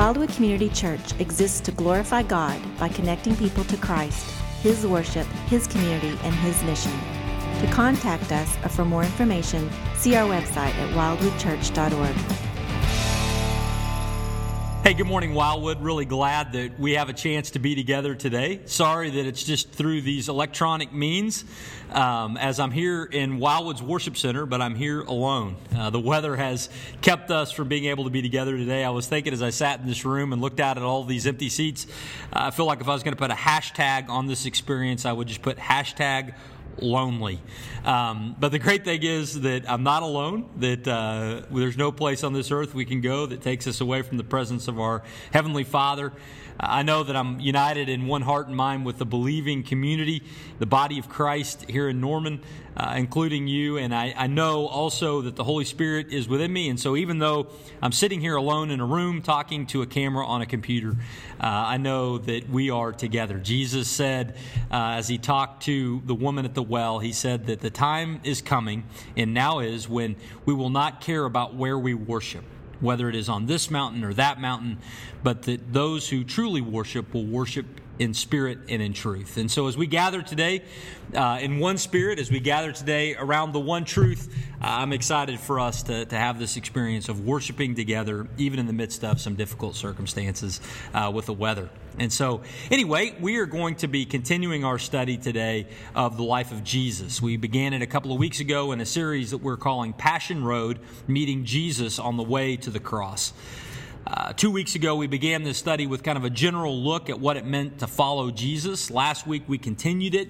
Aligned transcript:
Wildwood 0.00 0.30
Community 0.30 0.70
Church 0.70 1.12
exists 1.20 1.60
to 1.60 1.72
glorify 1.72 2.22
God 2.22 2.58
by 2.78 2.88
connecting 2.88 3.36
people 3.36 3.64
to 3.64 3.76
Christ, 3.76 4.30
His 4.62 4.86
worship, 4.86 5.26
His 5.46 5.66
community, 5.66 6.18
and 6.22 6.34
His 6.36 6.62
mission. 6.62 6.92
To 7.60 7.70
contact 7.70 8.32
us 8.32 8.56
or 8.64 8.70
for 8.70 8.86
more 8.86 9.02
information, 9.02 9.68
see 9.96 10.16
our 10.16 10.26
website 10.26 10.72
at 10.72 10.94
wildwoodchurch.org. 10.94 12.49
Hey, 14.82 14.94
good 14.94 15.06
morning, 15.06 15.34
Wildwood. 15.34 15.82
Really 15.82 16.06
glad 16.06 16.52
that 16.54 16.80
we 16.80 16.92
have 16.92 17.10
a 17.10 17.12
chance 17.12 17.50
to 17.50 17.58
be 17.58 17.74
together 17.74 18.14
today. 18.14 18.62
Sorry 18.64 19.10
that 19.10 19.26
it's 19.26 19.44
just 19.44 19.70
through 19.70 20.00
these 20.00 20.30
electronic 20.30 20.90
means, 20.90 21.44
um, 21.92 22.38
as 22.38 22.58
I'm 22.58 22.70
here 22.70 23.04
in 23.04 23.38
Wildwood's 23.38 23.82
Worship 23.82 24.16
Center, 24.16 24.46
but 24.46 24.62
I'm 24.62 24.74
here 24.74 25.02
alone. 25.02 25.56
Uh, 25.76 25.90
the 25.90 26.00
weather 26.00 26.34
has 26.34 26.70
kept 27.02 27.30
us 27.30 27.52
from 27.52 27.68
being 27.68 27.84
able 27.84 28.04
to 28.04 28.10
be 28.10 28.22
together 28.22 28.56
today. 28.56 28.82
I 28.82 28.88
was 28.88 29.06
thinking 29.06 29.34
as 29.34 29.42
I 29.42 29.50
sat 29.50 29.80
in 29.80 29.86
this 29.86 30.06
room 30.06 30.32
and 30.32 30.40
looked 30.40 30.60
out 30.60 30.78
at 30.78 30.82
all 30.82 31.04
these 31.04 31.26
empty 31.26 31.50
seats, 31.50 31.86
uh, 32.32 32.44
I 32.44 32.50
feel 32.50 32.64
like 32.64 32.80
if 32.80 32.88
I 32.88 32.94
was 32.94 33.02
going 33.02 33.14
to 33.14 33.20
put 33.20 33.30
a 33.30 33.34
hashtag 33.34 34.08
on 34.08 34.28
this 34.28 34.46
experience, 34.46 35.04
I 35.04 35.12
would 35.12 35.28
just 35.28 35.42
put 35.42 35.58
hashtag 35.58 36.32
lonely. 36.82 37.40
Um, 37.84 38.36
but 38.38 38.50
the 38.50 38.58
great 38.58 38.84
thing 38.84 39.02
is 39.02 39.40
that 39.40 39.68
I'm 39.68 39.82
not 39.82 40.02
alone, 40.02 40.48
that 40.56 40.86
uh, 40.86 41.42
there's 41.50 41.76
no 41.76 41.92
place 41.92 42.24
on 42.24 42.32
this 42.32 42.50
earth 42.50 42.74
we 42.74 42.84
can 42.84 43.00
go 43.00 43.26
that 43.26 43.42
takes 43.42 43.66
us 43.66 43.80
away 43.80 44.02
from 44.02 44.16
the 44.16 44.24
presence 44.24 44.68
of 44.68 44.78
our 44.78 45.02
Heavenly 45.32 45.64
Father. 45.64 46.12
I 46.62 46.82
know 46.82 47.02
that 47.02 47.16
I'm 47.16 47.40
united 47.40 47.88
in 47.88 48.06
one 48.06 48.20
heart 48.20 48.46
and 48.46 48.54
mind 48.54 48.84
with 48.84 48.98
the 48.98 49.06
believing 49.06 49.62
community, 49.62 50.22
the 50.58 50.66
body 50.66 50.98
of 50.98 51.08
Christ 51.08 51.64
here 51.70 51.88
in 51.88 52.02
Norman, 52.02 52.42
uh, 52.76 52.94
including 52.96 53.46
you. 53.46 53.78
And 53.78 53.94
I, 53.94 54.12
I, 54.14 54.26
know 54.26 54.66
also 54.66 55.22
that 55.22 55.36
the 55.36 55.44
Holy 55.44 55.64
Spirit 55.64 56.12
is 56.12 56.28
within 56.28 56.52
me. 56.52 56.68
And 56.68 56.78
so 56.78 56.96
even 56.96 57.18
though 57.18 57.48
I'm 57.80 57.92
sitting 57.92 58.20
here 58.20 58.36
alone 58.36 58.70
in 58.70 58.80
a 58.80 58.84
room 58.84 59.22
talking 59.22 59.66
to 59.68 59.80
a 59.80 59.86
camera 59.86 60.26
on 60.26 60.42
a 60.42 60.46
computer, 60.46 60.90
uh, 61.40 61.46
I 61.46 61.78
know 61.78 62.18
that 62.18 62.50
we 62.50 62.68
are 62.68 62.92
together. 62.92 63.38
Jesus 63.38 63.88
said, 63.88 64.36
uh, 64.70 64.96
as 64.98 65.08
he 65.08 65.16
talked 65.16 65.62
to 65.64 66.02
the 66.04 66.14
woman 66.14 66.44
at 66.44 66.54
the 66.54 66.62
well, 66.62 66.98
he 66.98 67.12
said 67.12 67.46
that 67.46 67.60
the 67.60 67.70
time 67.70 68.20
is 68.22 68.42
coming, 68.42 68.84
and 69.16 69.32
now 69.32 69.60
is, 69.60 69.88
when 69.88 70.16
we 70.44 70.52
will 70.52 70.70
not 70.70 71.00
care 71.00 71.24
about 71.24 71.54
where 71.54 71.78
we 71.78 71.94
worship 71.94 72.44
whether 72.80 73.08
it 73.08 73.14
is 73.14 73.28
on 73.28 73.46
this 73.46 73.70
mountain 73.70 74.04
or 74.04 74.12
that 74.14 74.40
mountain, 74.40 74.78
but 75.22 75.42
that 75.42 75.72
those 75.72 76.08
who 76.08 76.24
truly 76.24 76.60
worship 76.60 77.12
will 77.14 77.26
worship 77.26 77.66
in 78.00 78.14
spirit 78.14 78.58
and 78.70 78.80
in 78.80 78.94
truth. 78.94 79.36
And 79.36 79.50
so, 79.50 79.68
as 79.68 79.76
we 79.76 79.86
gather 79.86 80.22
today 80.22 80.62
uh, 81.14 81.38
in 81.40 81.58
one 81.58 81.76
spirit, 81.76 82.18
as 82.18 82.30
we 82.30 82.40
gather 82.40 82.72
today 82.72 83.14
around 83.14 83.52
the 83.52 83.60
one 83.60 83.84
truth, 83.84 84.34
uh, 84.62 84.66
I'm 84.66 84.94
excited 84.94 85.38
for 85.38 85.60
us 85.60 85.82
to, 85.84 86.06
to 86.06 86.16
have 86.16 86.38
this 86.38 86.56
experience 86.56 87.10
of 87.10 87.26
worshiping 87.26 87.74
together, 87.74 88.26
even 88.38 88.58
in 88.58 88.66
the 88.66 88.72
midst 88.72 89.04
of 89.04 89.20
some 89.20 89.34
difficult 89.34 89.76
circumstances 89.76 90.62
uh, 90.94 91.12
with 91.14 91.26
the 91.26 91.34
weather. 91.34 91.68
And 91.98 92.10
so, 92.10 92.40
anyway, 92.70 93.14
we 93.20 93.36
are 93.36 93.46
going 93.46 93.74
to 93.76 93.86
be 93.86 94.06
continuing 94.06 94.64
our 94.64 94.78
study 94.78 95.18
today 95.18 95.66
of 95.94 96.16
the 96.16 96.22
life 96.22 96.52
of 96.52 96.64
Jesus. 96.64 97.20
We 97.20 97.36
began 97.36 97.74
it 97.74 97.82
a 97.82 97.86
couple 97.86 98.12
of 98.12 98.18
weeks 98.18 98.40
ago 98.40 98.72
in 98.72 98.80
a 98.80 98.86
series 98.86 99.32
that 99.32 99.38
we're 99.38 99.58
calling 99.58 99.92
Passion 99.92 100.42
Road 100.42 100.78
Meeting 101.06 101.44
Jesus 101.44 101.98
on 101.98 102.16
the 102.16 102.22
Way 102.22 102.56
to 102.56 102.70
the 102.70 102.80
Cross. 102.80 103.34
Uh, 104.06 104.32
two 104.32 104.50
weeks 104.50 104.74
ago, 104.74 104.96
we 104.96 105.06
began 105.06 105.42
this 105.42 105.58
study 105.58 105.86
with 105.86 106.02
kind 106.02 106.16
of 106.16 106.24
a 106.24 106.30
general 106.30 106.82
look 106.82 107.10
at 107.10 107.20
what 107.20 107.36
it 107.36 107.44
meant 107.44 107.78
to 107.80 107.86
follow 107.86 108.30
Jesus. 108.30 108.90
Last 108.90 109.26
week, 109.26 109.42
we 109.46 109.58
continued 109.58 110.14
it 110.14 110.28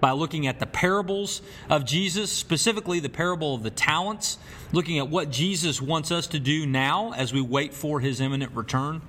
by 0.00 0.10
looking 0.10 0.48
at 0.48 0.58
the 0.58 0.66
parables 0.66 1.40
of 1.70 1.84
Jesus, 1.84 2.32
specifically 2.32 2.98
the 2.98 3.08
parable 3.08 3.54
of 3.54 3.62
the 3.62 3.70
talents, 3.70 4.38
looking 4.72 4.98
at 4.98 5.08
what 5.08 5.30
Jesus 5.30 5.80
wants 5.80 6.10
us 6.10 6.26
to 6.28 6.40
do 6.40 6.66
now 6.66 7.12
as 7.12 7.32
we 7.32 7.40
wait 7.40 7.72
for 7.72 8.00
his 8.00 8.20
imminent 8.20 8.52
return. 8.56 9.00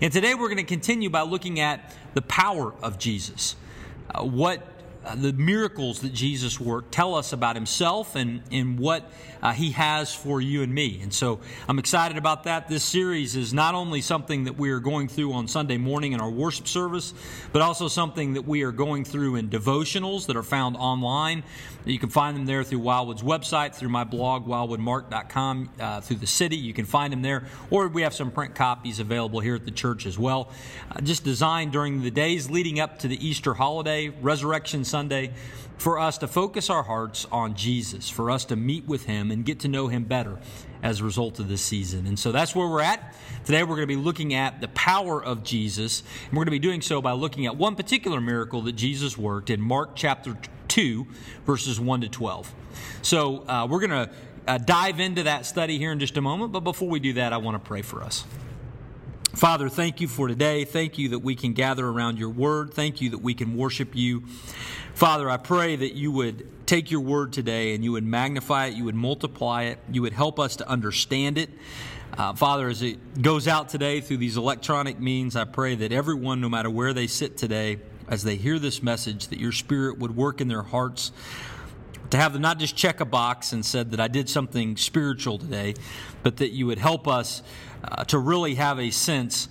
And 0.00 0.12
today, 0.12 0.34
we're 0.34 0.48
going 0.48 0.56
to 0.56 0.64
continue 0.64 1.08
by 1.08 1.22
looking 1.22 1.60
at 1.60 1.94
the 2.14 2.22
power 2.22 2.74
of 2.82 2.98
Jesus. 2.98 3.54
Uh, 4.12 4.24
what 4.24 4.71
uh, 5.04 5.14
the 5.16 5.32
miracles 5.32 6.00
that 6.00 6.12
Jesus 6.12 6.60
worked 6.60 6.92
tell 6.92 7.14
us 7.14 7.32
about 7.32 7.56
himself 7.56 8.14
and, 8.14 8.42
and 8.50 8.78
what 8.78 9.10
uh, 9.42 9.52
he 9.52 9.72
has 9.72 10.14
for 10.14 10.40
you 10.40 10.62
and 10.62 10.72
me. 10.72 11.00
And 11.02 11.12
so 11.12 11.40
I'm 11.68 11.78
excited 11.78 12.16
about 12.16 12.44
that. 12.44 12.68
This 12.68 12.84
series 12.84 13.34
is 13.34 13.52
not 13.52 13.74
only 13.74 14.00
something 14.00 14.44
that 14.44 14.56
we 14.56 14.70
are 14.70 14.78
going 14.78 15.08
through 15.08 15.32
on 15.32 15.48
Sunday 15.48 15.76
morning 15.76 16.12
in 16.12 16.20
our 16.20 16.30
worship 16.30 16.68
service, 16.68 17.12
but 17.52 17.62
also 17.62 17.88
something 17.88 18.34
that 18.34 18.46
we 18.46 18.62
are 18.62 18.70
going 18.70 19.04
through 19.04 19.36
in 19.36 19.50
devotionals 19.50 20.26
that 20.26 20.36
are 20.36 20.44
found 20.44 20.76
online. 20.76 21.42
You 21.84 21.98
can 21.98 22.10
find 22.10 22.36
them 22.36 22.46
there 22.46 22.62
through 22.62 22.78
Wildwood's 22.78 23.22
website, 23.22 23.74
through 23.74 23.88
my 23.88 24.04
blog, 24.04 24.46
wildwoodmark.com, 24.46 25.70
uh, 25.80 26.00
through 26.00 26.16
the 26.16 26.26
city. 26.28 26.56
You 26.56 26.72
can 26.72 26.84
find 26.84 27.12
them 27.12 27.22
there. 27.22 27.46
Or 27.70 27.88
we 27.88 28.02
have 28.02 28.14
some 28.14 28.30
print 28.30 28.54
copies 28.54 29.00
available 29.00 29.40
here 29.40 29.56
at 29.56 29.64
the 29.64 29.72
church 29.72 30.06
as 30.06 30.16
well. 30.16 30.50
Uh, 30.90 31.00
just 31.00 31.24
designed 31.24 31.72
during 31.72 32.02
the 32.02 32.10
days 32.12 32.48
leading 32.48 32.78
up 32.78 33.00
to 33.00 33.08
the 33.08 33.26
Easter 33.26 33.54
holiday, 33.54 34.10
Resurrection 34.10 34.84
Sunday, 34.92 35.32
for 35.78 35.98
us 35.98 36.18
to 36.18 36.28
focus 36.28 36.68
our 36.68 36.82
hearts 36.82 37.26
on 37.32 37.54
Jesus, 37.54 38.10
for 38.10 38.30
us 38.30 38.44
to 38.44 38.56
meet 38.56 38.86
with 38.86 39.06
Him 39.06 39.30
and 39.30 39.42
get 39.42 39.60
to 39.60 39.68
know 39.68 39.88
Him 39.88 40.04
better 40.04 40.38
as 40.82 41.00
a 41.00 41.04
result 41.04 41.38
of 41.38 41.48
this 41.48 41.62
season. 41.62 42.06
And 42.06 42.18
so 42.18 42.30
that's 42.30 42.54
where 42.54 42.68
we're 42.68 42.82
at. 42.82 43.14
Today 43.46 43.62
we're 43.62 43.76
going 43.76 43.88
to 43.88 43.96
be 43.96 43.96
looking 43.96 44.34
at 44.34 44.60
the 44.60 44.68
power 44.68 45.24
of 45.24 45.44
Jesus. 45.44 46.02
And 46.28 46.32
we're 46.32 46.44
going 46.44 46.48
to 46.48 46.50
be 46.50 46.58
doing 46.58 46.82
so 46.82 47.00
by 47.00 47.12
looking 47.12 47.46
at 47.46 47.56
one 47.56 47.74
particular 47.74 48.20
miracle 48.20 48.60
that 48.62 48.72
Jesus 48.72 49.16
worked 49.16 49.48
in 49.48 49.62
Mark 49.62 49.92
chapter 49.94 50.36
2, 50.68 51.06
verses 51.46 51.80
1 51.80 52.02
to 52.02 52.08
12. 52.10 52.54
So 53.00 53.48
uh, 53.48 53.66
we're 53.68 53.80
going 53.80 54.08
to 54.08 54.10
uh, 54.46 54.58
dive 54.58 55.00
into 55.00 55.22
that 55.22 55.46
study 55.46 55.78
here 55.78 55.90
in 55.90 56.00
just 56.00 56.18
a 56.18 56.20
moment. 56.20 56.52
But 56.52 56.60
before 56.60 56.90
we 56.90 57.00
do 57.00 57.14
that, 57.14 57.32
I 57.32 57.38
want 57.38 57.54
to 57.54 57.66
pray 57.66 57.80
for 57.80 58.02
us. 58.02 58.24
Father, 59.34 59.70
thank 59.70 60.02
you 60.02 60.08
for 60.08 60.28
today. 60.28 60.66
Thank 60.66 60.98
you 60.98 61.08
that 61.10 61.20
we 61.20 61.34
can 61.34 61.54
gather 61.54 61.86
around 61.86 62.18
your 62.18 62.28
word. 62.28 62.74
Thank 62.74 63.00
you 63.00 63.10
that 63.10 63.18
we 63.18 63.32
can 63.32 63.56
worship 63.56 63.94
you. 63.94 64.24
Father, 64.92 65.28
I 65.30 65.38
pray 65.38 65.74
that 65.74 65.94
you 65.94 66.12
would 66.12 66.66
take 66.66 66.90
your 66.90 67.00
word 67.00 67.32
today 67.32 67.74
and 67.74 67.82
you 67.82 67.92
would 67.92 68.04
magnify 68.04 68.66
it, 68.66 68.74
you 68.74 68.84
would 68.84 68.94
multiply 68.94 69.62
it, 69.64 69.78
you 69.90 70.02
would 70.02 70.12
help 70.12 70.38
us 70.38 70.56
to 70.56 70.68
understand 70.68 71.38
it. 71.38 71.48
Uh, 72.16 72.34
Father, 72.34 72.68
as 72.68 72.82
it 72.82 73.22
goes 73.22 73.48
out 73.48 73.70
today 73.70 74.02
through 74.02 74.18
these 74.18 74.36
electronic 74.36 75.00
means, 75.00 75.34
I 75.34 75.44
pray 75.44 75.76
that 75.76 75.92
everyone, 75.92 76.42
no 76.42 76.50
matter 76.50 76.68
where 76.68 76.92
they 76.92 77.06
sit 77.06 77.38
today, 77.38 77.78
as 78.08 78.24
they 78.24 78.36
hear 78.36 78.58
this 78.58 78.82
message, 78.82 79.28
that 79.28 79.38
your 79.38 79.52
spirit 79.52 79.98
would 79.98 80.14
work 80.14 80.42
in 80.42 80.48
their 80.48 80.62
hearts 80.62 81.10
to 82.12 82.18
have 82.18 82.34
them 82.34 82.42
not 82.42 82.58
just 82.58 82.76
check 82.76 83.00
a 83.00 83.04
box 83.04 83.52
and 83.52 83.64
said 83.64 83.90
that 83.90 84.00
I 84.00 84.06
did 84.06 84.28
something 84.28 84.76
spiritual 84.76 85.38
today, 85.38 85.74
but 86.22 86.36
that 86.36 86.50
you 86.50 86.66
would 86.66 86.78
help 86.78 87.08
us 87.08 87.42
uh, 87.82 88.04
to 88.04 88.18
really 88.18 88.54
have 88.54 88.78
a 88.78 88.90
sense 88.90 89.48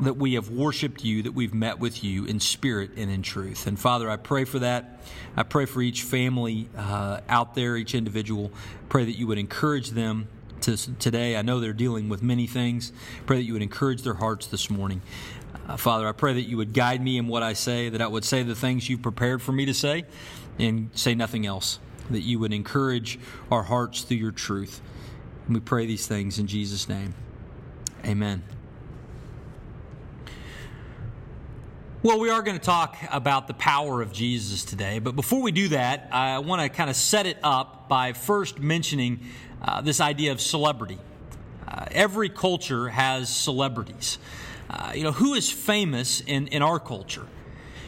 that 0.00 0.14
we 0.14 0.34
have 0.34 0.50
worshiped 0.50 1.04
you, 1.04 1.22
that 1.22 1.32
we've 1.32 1.54
met 1.54 1.78
with 1.78 2.02
you 2.02 2.24
in 2.24 2.40
spirit 2.40 2.90
and 2.96 3.10
in 3.10 3.22
truth. 3.22 3.68
And 3.68 3.78
Father, 3.78 4.10
I 4.10 4.16
pray 4.16 4.44
for 4.44 4.58
that. 4.58 5.00
I 5.36 5.44
pray 5.44 5.66
for 5.66 5.82
each 5.82 6.02
family 6.02 6.68
uh, 6.76 7.20
out 7.28 7.54
there, 7.54 7.76
each 7.76 7.94
individual. 7.94 8.50
Pray 8.88 9.04
that 9.04 9.16
you 9.16 9.28
would 9.28 9.38
encourage 9.38 9.90
them 9.90 10.26
to, 10.62 10.76
today. 10.98 11.36
I 11.36 11.42
know 11.42 11.60
they're 11.60 11.72
dealing 11.72 12.08
with 12.08 12.24
many 12.24 12.48
things. 12.48 12.92
Pray 13.26 13.36
that 13.36 13.44
you 13.44 13.52
would 13.52 13.62
encourage 13.62 14.02
their 14.02 14.14
hearts 14.14 14.48
this 14.48 14.68
morning. 14.68 15.00
Uh, 15.68 15.76
Father, 15.76 16.08
I 16.08 16.12
pray 16.12 16.32
that 16.32 16.42
you 16.42 16.56
would 16.56 16.72
guide 16.72 17.00
me 17.00 17.18
in 17.18 17.28
what 17.28 17.44
I 17.44 17.52
say, 17.52 17.88
that 17.88 18.02
I 18.02 18.08
would 18.08 18.24
say 18.24 18.42
the 18.42 18.56
things 18.56 18.88
you've 18.88 19.02
prepared 19.02 19.40
for 19.42 19.52
me 19.52 19.66
to 19.66 19.74
say 19.74 20.06
and 20.58 20.90
say 20.94 21.14
nothing 21.14 21.46
else, 21.46 21.78
that 22.10 22.20
you 22.20 22.38
would 22.38 22.52
encourage 22.52 23.18
our 23.50 23.62
hearts 23.62 24.02
through 24.02 24.18
your 24.18 24.32
truth. 24.32 24.80
And 25.46 25.54
we 25.54 25.60
pray 25.60 25.86
these 25.86 26.06
things 26.06 26.38
in 26.38 26.46
Jesus' 26.46 26.88
name. 26.88 27.14
Amen. 28.04 28.42
Well, 32.02 32.18
we 32.18 32.30
are 32.30 32.40
going 32.40 32.58
to 32.58 32.64
talk 32.64 32.96
about 33.10 33.46
the 33.46 33.52
power 33.52 34.00
of 34.00 34.10
Jesus 34.10 34.64
today, 34.64 35.00
but 35.00 35.14
before 35.14 35.42
we 35.42 35.52
do 35.52 35.68
that, 35.68 36.08
I 36.10 36.38
want 36.38 36.62
to 36.62 36.70
kind 36.70 36.88
of 36.88 36.96
set 36.96 37.26
it 37.26 37.36
up 37.42 37.90
by 37.90 38.14
first 38.14 38.58
mentioning 38.58 39.20
uh, 39.60 39.82
this 39.82 40.00
idea 40.00 40.32
of 40.32 40.40
celebrity. 40.40 40.98
Uh, 41.68 41.84
every 41.90 42.30
culture 42.30 42.88
has 42.88 43.28
celebrities. 43.28 44.18
Uh, 44.70 44.92
you 44.94 45.02
know, 45.02 45.12
who 45.12 45.34
is 45.34 45.50
famous 45.50 46.22
in, 46.22 46.46
in 46.46 46.62
our 46.62 46.80
culture? 46.80 47.26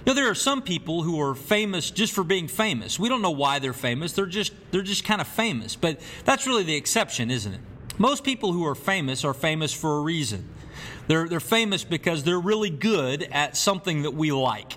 You 0.05 0.11
know, 0.11 0.15
there 0.15 0.29
are 0.29 0.35
some 0.35 0.63
people 0.63 1.05
who 1.05 1.21
are 1.21 1.35
famous 1.35 1.91
just 1.93 2.13
for 2.13 2.25
being 2.25 2.49
famous. 2.49 2.99
We 2.99 3.09
don't 3.09 3.23
know 3.23 3.31
why 3.31 3.61
they're 3.61 3.73
famous. 3.73 4.13
They're 4.13 4.27
just 4.27 4.53
they're 4.73 4.83
just 4.83 5.05
kind 5.05 5.21
of 5.21 5.29
famous. 5.29 5.77
But 5.77 6.01
that's 6.25 6.45
really 6.45 6.65
the 6.65 6.75
exception, 6.75 7.31
isn't 7.31 7.53
it? 7.53 7.61
Most 7.99 8.25
people 8.25 8.53
who 8.53 8.67
are 8.67 8.75
famous 8.75 9.25
are 9.25 9.35
famous 9.35 9.73
for 9.73 9.99
a 9.99 10.01
reason. 10.01 10.49
They're, 11.07 11.29
they're 11.29 11.41
famous 11.41 11.85
because 11.85 12.25
they're 12.25 12.41
really 12.41 12.71
good 12.71 13.29
at 13.31 13.57
something 13.57 14.03
that 14.03 14.15
we 14.15 14.33
like. 14.33 14.77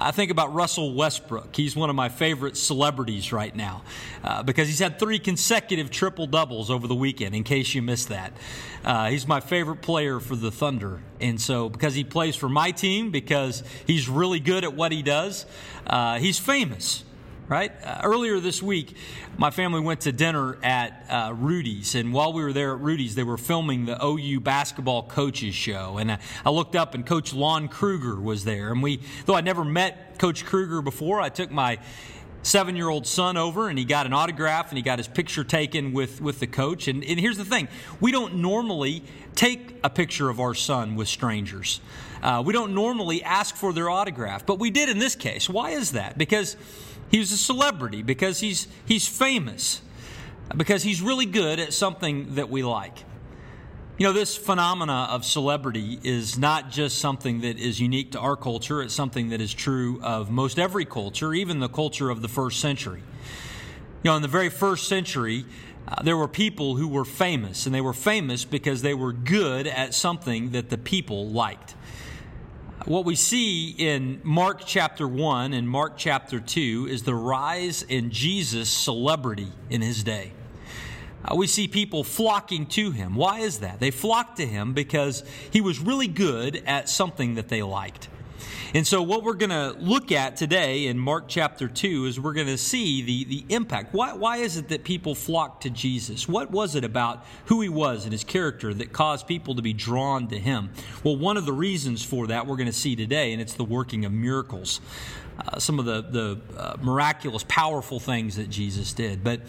I 0.00 0.12
think 0.12 0.30
about 0.30 0.54
Russell 0.54 0.94
Westbrook. 0.94 1.56
He's 1.56 1.74
one 1.74 1.90
of 1.90 1.96
my 1.96 2.08
favorite 2.08 2.56
celebrities 2.56 3.32
right 3.32 3.54
now 3.54 3.82
uh, 4.22 4.44
because 4.44 4.68
he's 4.68 4.78
had 4.78 4.98
three 5.00 5.18
consecutive 5.18 5.90
triple 5.90 6.28
doubles 6.28 6.70
over 6.70 6.86
the 6.86 6.94
weekend, 6.94 7.34
in 7.34 7.42
case 7.42 7.74
you 7.74 7.82
missed 7.82 8.08
that. 8.10 8.32
Uh, 8.84 9.10
he's 9.10 9.26
my 9.26 9.40
favorite 9.40 9.82
player 9.82 10.20
for 10.20 10.36
the 10.36 10.52
Thunder. 10.52 11.00
And 11.20 11.40
so, 11.40 11.68
because 11.68 11.94
he 11.94 12.04
plays 12.04 12.36
for 12.36 12.48
my 12.48 12.70
team, 12.70 13.10
because 13.10 13.64
he's 13.86 14.08
really 14.08 14.38
good 14.38 14.62
at 14.62 14.74
what 14.74 14.92
he 14.92 15.02
does, 15.02 15.46
uh, 15.86 16.18
he's 16.18 16.38
famous. 16.38 17.02
Right? 17.48 17.72
Uh, 17.82 18.00
earlier 18.04 18.40
this 18.40 18.62
week, 18.62 18.94
my 19.36 19.50
family 19.50 19.80
went 19.80 20.02
to 20.02 20.12
dinner 20.12 20.58
at 20.62 21.06
uh, 21.08 21.32
Rudy's, 21.34 21.94
and 21.94 22.12
while 22.12 22.32
we 22.32 22.42
were 22.42 22.52
there 22.52 22.72
at 22.72 22.80
Rudy's, 22.80 23.14
they 23.14 23.24
were 23.24 23.38
filming 23.38 23.86
the 23.86 23.98
OU 24.04 24.40
basketball 24.40 25.04
coaches 25.04 25.54
show. 25.54 25.96
And 25.98 26.12
I, 26.12 26.18
I 26.44 26.50
looked 26.50 26.76
up, 26.76 26.94
and 26.94 27.06
Coach 27.06 27.32
Lon 27.32 27.68
Kruger 27.68 28.20
was 28.20 28.44
there. 28.44 28.70
And 28.70 28.82
we, 28.82 29.00
though 29.26 29.34
I 29.34 29.40
never 29.40 29.64
met 29.64 30.18
Coach 30.18 30.44
Kruger 30.44 30.82
before, 30.82 31.20
I 31.20 31.30
took 31.30 31.50
my 31.50 31.78
seven 32.42 32.76
year 32.76 32.88
old 32.88 33.06
son 33.06 33.36
over 33.36 33.68
and 33.68 33.78
he 33.78 33.84
got 33.84 34.06
an 34.06 34.12
autograph 34.12 34.68
and 34.68 34.78
he 34.78 34.82
got 34.82 34.98
his 34.98 35.08
picture 35.08 35.44
taken 35.44 35.92
with, 35.92 36.20
with 36.20 36.40
the 36.40 36.46
coach. 36.46 36.88
And, 36.88 37.04
and 37.04 37.18
here's 37.18 37.36
the 37.36 37.44
thing 37.44 37.68
we 38.00 38.12
don't 38.12 38.36
normally 38.36 39.02
take 39.34 39.76
a 39.84 39.90
picture 39.90 40.28
of 40.28 40.40
our 40.40 40.54
son 40.54 40.96
with 40.96 41.08
strangers. 41.08 41.80
Uh, 42.22 42.42
we 42.44 42.52
don't 42.52 42.74
normally 42.74 43.22
ask 43.22 43.54
for 43.54 43.72
their 43.72 43.88
autograph, 43.90 44.44
but 44.46 44.58
we 44.58 44.70
did 44.70 44.88
in 44.88 44.98
this 44.98 45.14
case. 45.14 45.48
Why 45.48 45.70
is 45.70 45.92
that? 45.92 46.18
Because 46.18 46.56
He's 47.10 47.32
a 47.32 47.36
celebrity 47.36 48.02
because 48.02 48.40
he's, 48.40 48.68
he's 48.84 49.06
famous, 49.06 49.80
because 50.56 50.82
he's 50.82 51.00
really 51.00 51.26
good 51.26 51.58
at 51.58 51.72
something 51.72 52.34
that 52.34 52.50
we 52.50 52.62
like. 52.62 53.04
You 53.96 54.06
know, 54.06 54.12
this 54.12 54.36
phenomena 54.36 55.08
of 55.10 55.24
celebrity 55.24 55.98
is 56.04 56.38
not 56.38 56.70
just 56.70 56.98
something 56.98 57.40
that 57.40 57.58
is 57.58 57.80
unique 57.80 58.12
to 58.12 58.20
our 58.20 58.36
culture, 58.36 58.80
it's 58.80 58.94
something 58.94 59.30
that 59.30 59.40
is 59.40 59.52
true 59.52 60.00
of 60.02 60.30
most 60.30 60.58
every 60.58 60.84
culture, 60.84 61.34
even 61.34 61.58
the 61.58 61.68
culture 61.68 62.08
of 62.10 62.22
the 62.22 62.28
first 62.28 62.60
century. 62.60 63.02
You 64.04 64.10
know, 64.10 64.16
in 64.16 64.22
the 64.22 64.28
very 64.28 64.50
first 64.50 64.86
century, 64.86 65.46
uh, 65.88 66.02
there 66.02 66.16
were 66.16 66.28
people 66.28 66.76
who 66.76 66.86
were 66.86 67.04
famous, 67.04 67.66
and 67.66 67.74
they 67.74 67.80
were 67.80 67.92
famous 67.92 68.44
because 68.44 68.82
they 68.82 68.94
were 68.94 69.12
good 69.12 69.66
at 69.66 69.94
something 69.94 70.50
that 70.50 70.70
the 70.70 70.78
people 70.78 71.26
liked 71.30 71.74
what 72.84 73.04
we 73.04 73.14
see 73.16 73.70
in 73.70 74.20
Mark 74.22 74.62
chapter 74.64 75.06
1 75.08 75.52
and 75.52 75.68
Mark 75.68 75.94
chapter 75.96 76.38
2 76.38 76.86
is 76.90 77.02
the 77.02 77.14
rise 77.14 77.82
in 77.82 78.10
Jesus' 78.10 78.70
celebrity 78.70 79.48
in 79.68 79.82
his 79.82 80.04
day. 80.04 80.32
Uh, 81.24 81.34
we 81.34 81.46
see 81.46 81.66
people 81.66 82.04
flocking 82.04 82.66
to 82.66 82.92
him. 82.92 83.14
Why 83.14 83.40
is 83.40 83.60
that? 83.60 83.80
They 83.80 83.90
flocked 83.90 84.36
to 84.36 84.46
him 84.46 84.74
because 84.74 85.24
he 85.50 85.60
was 85.60 85.80
really 85.80 86.06
good 86.06 86.62
at 86.66 86.88
something 86.88 87.34
that 87.34 87.48
they 87.48 87.62
liked. 87.62 88.08
And 88.74 88.86
so, 88.86 89.00
what 89.00 89.22
we're 89.22 89.32
going 89.32 89.48
to 89.48 89.74
look 89.80 90.12
at 90.12 90.36
today 90.36 90.88
in 90.88 90.98
Mark 90.98 91.24
chapter 91.26 91.68
2 91.68 92.04
is 92.04 92.20
we're 92.20 92.34
going 92.34 92.48
to 92.48 92.58
see 92.58 93.00
the, 93.00 93.24
the 93.24 93.54
impact. 93.54 93.94
Why, 93.94 94.12
why 94.12 94.38
is 94.38 94.58
it 94.58 94.68
that 94.68 94.84
people 94.84 95.14
flocked 95.14 95.62
to 95.62 95.70
Jesus? 95.70 96.28
What 96.28 96.50
was 96.50 96.74
it 96.74 96.84
about 96.84 97.24
who 97.46 97.62
he 97.62 97.70
was 97.70 98.04
and 98.04 98.12
his 98.12 98.24
character 98.24 98.74
that 98.74 98.92
caused 98.92 99.26
people 99.26 99.54
to 99.54 99.62
be 99.62 99.72
drawn 99.72 100.28
to 100.28 100.38
him? 100.38 100.70
Well, 101.02 101.16
one 101.16 101.38
of 101.38 101.46
the 101.46 101.52
reasons 101.52 102.04
for 102.04 102.26
that 102.26 102.46
we're 102.46 102.56
going 102.56 102.66
to 102.66 102.72
see 102.72 102.94
today, 102.94 103.32
and 103.32 103.40
it's 103.40 103.54
the 103.54 103.64
working 103.64 104.04
of 104.04 104.12
miracles. 104.12 104.82
Uh, 105.38 105.58
some 105.58 105.78
of 105.78 105.84
the, 105.86 106.02
the 106.02 106.40
uh, 106.58 106.76
miraculous, 106.82 107.44
powerful 107.48 108.00
things 108.00 108.36
that 108.36 108.50
Jesus 108.50 108.92
did. 108.92 109.22
But 109.24 109.40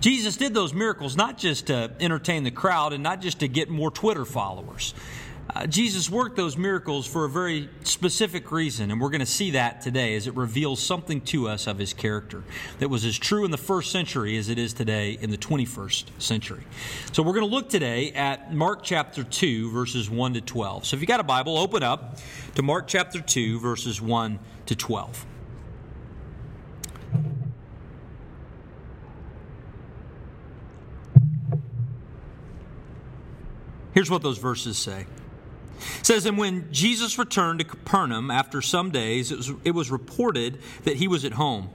Jesus 0.00 0.36
did 0.36 0.54
those 0.54 0.72
miracles 0.72 1.16
not 1.16 1.36
just 1.36 1.66
to 1.66 1.90
entertain 2.00 2.44
the 2.44 2.52
crowd 2.52 2.92
and 2.92 3.02
not 3.02 3.20
just 3.20 3.40
to 3.40 3.48
get 3.48 3.68
more 3.68 3.90
Twitter 3.90 4.24
followers. 4.24 4.94
Uh, 5.50 5.66
Jesus 5.66 6.08
worked 6.08 6.36
those 6.36 6.56
miracles 6.56 7.06
for 7.06 7.24
a 7.24 7.28
very 7.28 7.68
specific 7.82 8.52
reason, 8.52 8.90
and 8.90 9.00
we're 9.00 9.10
going 9.10 9.20
to 9.20 9.26
see 9.26 9.50
that 9.50 9.80
today 9.82 10.14
as 10.14 10.26
it 10.26 10.34
reveals 10.34 10.80
something 10.80 11.20
to 11.22 11.48
us 11.48 11.66
of 11.66 11.78
his 11.78 11.92
character 11.92 12.44
that 12.78 12.88
was 12.88 13.04
as 13.04 13.18
true 13.18 13.44
in 13.44 13.50
the 13.50 13.58
first 13.58 13.90
century 13.90 14.36
as 14.38 14.48
it 14.48 14.58
is 14.58 14.72
today 14.72 15.18
in 15.20 15.30
the 15.30 15.36
21st 15.36 16.04
century. 16.18 16.62
So 17.12 17.22
we're 17.22 17.34
going 17.34 17.48
to 17.48 17.54
look 17.54 17.68
today 17.68 18.12
at 18.12 18.54
Mark 18.54 18.82
chapter 18.82 19.24
2, 19.24 19.70
verses 19.72 20.08
1 20.08 20.34
to 20.34 20.40
12. 20.40 20.86
So 20.86 20.96
if 20.96 21.00
you 21.00 21.06
got 21.06 21.20
a 21.20 21.24
Bible, 21.24 21.58
open 21.58 21.82
up 21.82 22.18
to 22.54 22.62
Mark 22.62 22.86
chapter 22.86 23.20
2, 23.20 23.58
verses 23.58 24.00
1 24.00 24.38
to 24.66 24.76
12. 24.76 25.26
Here's 33.92 34.10
what 34.10 34.22
those 34.22 34.38
verses 34.38 34.78
say. 34.78 35.04
It 36.00 36.06
says, 36.06 36.26
And 36.26 36.38
when 36.38 36.72
Jesus 36.72 37.18
returned 37.18 37.60
to 37.60 37.64
Capernaum 37.64 38.30
after 38.30 38.62
some 38.62 38.90
days, 38.90 39.30
it 39.32 39.36
was, 39.36 39.52
it 39.64 39.70
was 39.72 39.90
reported 39.90 40.58
that 40.84 40.96
he 40.96 41.08
was 41.08 41.24
at 41.24 41.32
home. 41.32 41.70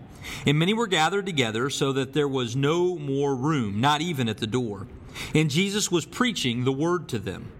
And 0.45 0.59
many 0.59 0.73
were 0.73 0.87
gathered 0.87 1.25
together 1.25 1.69
so 1.69 1.93
that 1.93 2.13
there 2.13 2.27
was 2.27 2.55
no 2.55 2.97
more 2.97 3.35
room, 3.35 3.79
not 3.79 4.01
even 4.01 4.27
at 4.27 4.37
the 4.37 4.47
door. 4.47 4.87
And 5.33 5.49
Jesus 5.49 5.91
was 5.91 6.05
preaching 6.05 6.63
the 6.63 6.71
word 6.71 7.07
to 7.09 7.19
them. 7.19 7.51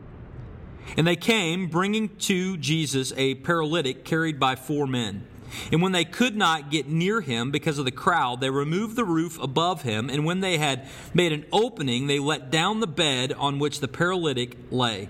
And 0.95 1.05
they 1.05 1.15
came, 1.15 1.67
bringing 1.67 2.15
to 2.17 2.57
Jesus 2.57 3.13
a 3.17 3.35
paralytic 3.35 4.05
carried 4.05 4.39
by 4.39 4.55
four 4.55 4.87
men. 4.87 5.25
And 5.71 5.81
when 5.81 5.91
they 5.91 6.05
could 6.05 6.35
not 6.35 6.71
get 6.71 6.87
near 6.87 7.21
him 7.21 7.51
because 7.51 7.79
of 7.79 7.85
the 7.85 7.91
crowd, 7.91 8.41
they 8.41 8.49
removed 8.49 8.95
the 8.95 9.05
roof 9.05 9.41
above 9.41 9.83
him. 9.83 10.09
And 10.09 10.25
when 10.25 10.41
they 10.41 10.57
had 10.57 10.87
made 11.13 11.31
an 11.31 11.45
opening, 11.51 12.07
they 12.07 12.19
let 12.19 12.51
down 12.51 12.79
the 12.79 12.87
bed 12.87 13.33
on 13.33 13.59
which 13.59 13.79
the 13.79 13.87
paralytic 13.87 14.57
lay. 14.71 15.09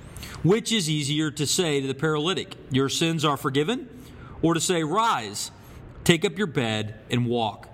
Which 0.43 0.71
is 0.71 0.89
easier 0.89 1.31
to 1.31 1.45
say 1.45 1.81
to 1.81 1.87
the 1.87 1.93
paralytic, 1.93 2.55
Your 2.69 2.89
sins 2.89 3.23
are 3.25 3.37
forgiven? 3.37 3.89
Or 4.41 4.53
to 4.53 4.59
say, 4.59 4.83
Rise, 4.83 5.51
take 6.03 6.25
up 6.25 6.37
your 6.37 6.47
bed, 6.47 6.99
and 7.09 7.25
walk? 7.25 7.69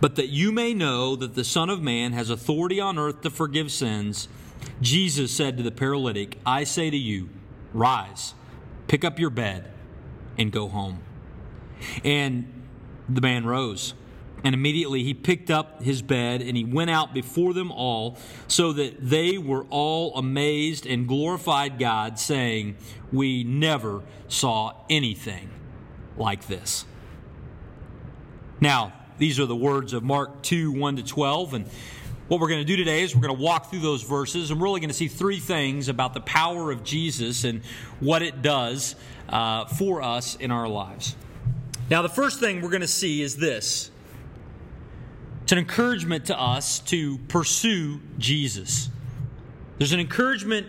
But 0.00 0.16
that 0.16 0.28
you 0.28 0.52
may 0.52 0.74
know 0.74 1.16
that 1.16 1.34
the 1.34 1.44
Son 1.44 1.70
of 1.70 1.80
Man 1.80 2.12
has 2.12 2.30
authority 2.30 2.80
on 2.80 2.98
earth 2.98 3.22
to 3.22 3.30
forgive 3.30 3.70
sins, 3.70 4.28
Jesus 4.80 5.32
said 5.32 5.56
to 5.56 5.62
the 5.62 5.70
paralytic, 5.70 6.38
I 6.44 6.64
say 6.64 6.90
to 6.90 6.96
you, 6.96 7.28
Rise, 7.72 8.34
pick 8.88 9.04
up 9.04 9.18
your 9.18 9.30
bed, 9.30 9.72
and 10.38 10.50
go 10.50 10.68
home. 10.68 11.00
And 12.04 12.52
the 13.08 13.20
man 13.20 13.46
rose 13.46 13.94
and 14.44 14.54
immediately 14.54 15.02
he 15.02 15.14
picked 15.14 15.50
up 15.50 15.82
his 15.82 16.02
bed 16.02 16.42
and 16.42 16.56
he 16.56 16.64
went 16.64 16.90
out 16.90 17.14
before 17.14 17.54
them 17.54 17.72
all, 17.72 18.16
so 18.48 18.72
that 18.72 18.96
they 19.00 19.38
were 19.38 19.64
all 19.70 20.16
amazed 20.16 20.86
and 20.86 21.08
glorified 21.08 21.78
God, 21.78 22.18
saying, 22.18 22.76
We 23.12 23.44
never 23.44 24.02
saw 24.28 24.74
anything 24.88 25.50
like 26.16 26.46
this. 26.46 26.84
Now, 28.60 28.92
these 29.18 29.40
are 29.40 29.46
the 29.46 29.56
words 29.56 29.92
of 29.92 30.02
Mark 30.02 30.42
2 30.42 30.72
1 30.72 30.96
to 30.96 31.02
12. 31.02 31.54
And 31.54 31.66
what 32.28 32.40
we're 32.40 32.48
going 32.48 32.60
to 32.60 32.66
do 32.66 32.76
today 32.76 33.02
is 33.02 33.14
we're 33.14 33.22
going 33.22 33.36
to 33.36 33.42
walk 33.42 33.70
through 33.70 33.80
those 33.80 34.02
verses 34.02 34.50
and 34.50 34.60
we're 34.60 34.66
really 34.66 34.80
going 34.80 34.88
to 34.88 34.94
see 34.94 35.08
three 35.08 35.38
things 35.38 35.88
about 35.88 36.12
the 36.12 36.20
power 36.20 36.70
of 36.70 36.82
Jesus 36.82 37.44
and 37.44 37.62
what 38.00 38.22
it 38.22 38.42
does 38.42 38.96
uh, 39.28 39.66
for 39.66 40.02
us 40.02 40.36
in 40.36 40.50
our 40.50 40.68
lives. 40.68 41.16
Now, 41.88 42.02
the 42.02 42.08
first 42.08 42.40
thing 42.40 42.62
we're 42.62 42.70
going 42.70 42.80
to 42.80 42.88
see 42.88 43.22
is 43.22 43.36
this 43.36 43.90
it's 45.46 45.52
an 45.52 45.58
encouragement 45.58 46.24
to 46.24 46.36
us 46.36 46.80
to 46.80 47.18
pursue 47.28 48.00
Jesus. 48.18 48.88
There's 49.78 49.92
an 49.92 50.00
encouragement 50.00 50.66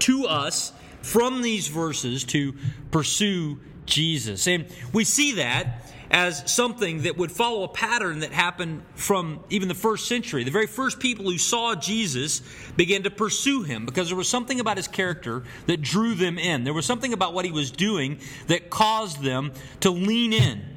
to 0.00 0.26
us 0.26 0.72
from 1.02 1.40
these 1.40 1.68
verses 1.68 2.24
to 2.24 2.52
pursue 2.90 3.60
Jesus. 3.86 4.48
And 4.48 4.66
we 4.92 5.04
see 5.04 5.34
that 5.34 5.92
as 6.10 6.50
something 6.50 7.02
that 7.02 7.16
would 7.16 7.30
follow 7.30 7.62
a 7.62 7.68
pattern 7.68 8.18
that 8.18 8.32
happened 8.32 8.82
from 8.96 9.38
even 9.50 9.68
the 9.68 9.74
first 9.74 10.08
century. 10.08 10.42
The 10.42 10.50
very 10.50 10.66
first 10.66 10.98
people 10.98 11.26
who 11.26 11.38
saw 11.38 11.76
Jesus 11.76 12.42
began 12.76 13.04
to 13.04 13.10
pursue 13.12 13.62
him 13.62 13.86
because 13.86 14.08
there 14.08 14.16
was 14.16 14.28
something 14.28 14.58
about 14.58 14.78
his 14.78 14.88
character 14.88 15.44
that 15.66 15.80
drew 15.80 16.16
them 16.16 16.40
in. 16.40 16.64
There 16.64 16.74
was 16.74 16.86
something 16.86 17.12
about 17.12 17.34
what 17.34 17.44
he 17.44 17.52
was 17.52 17.70
doing 17.70 18.18
that 18.48 18.68
caused 18.68 19.22
them 19.22 19.52
to 19.78 19.90
lean 19.90 20.32
in 20.32 20.72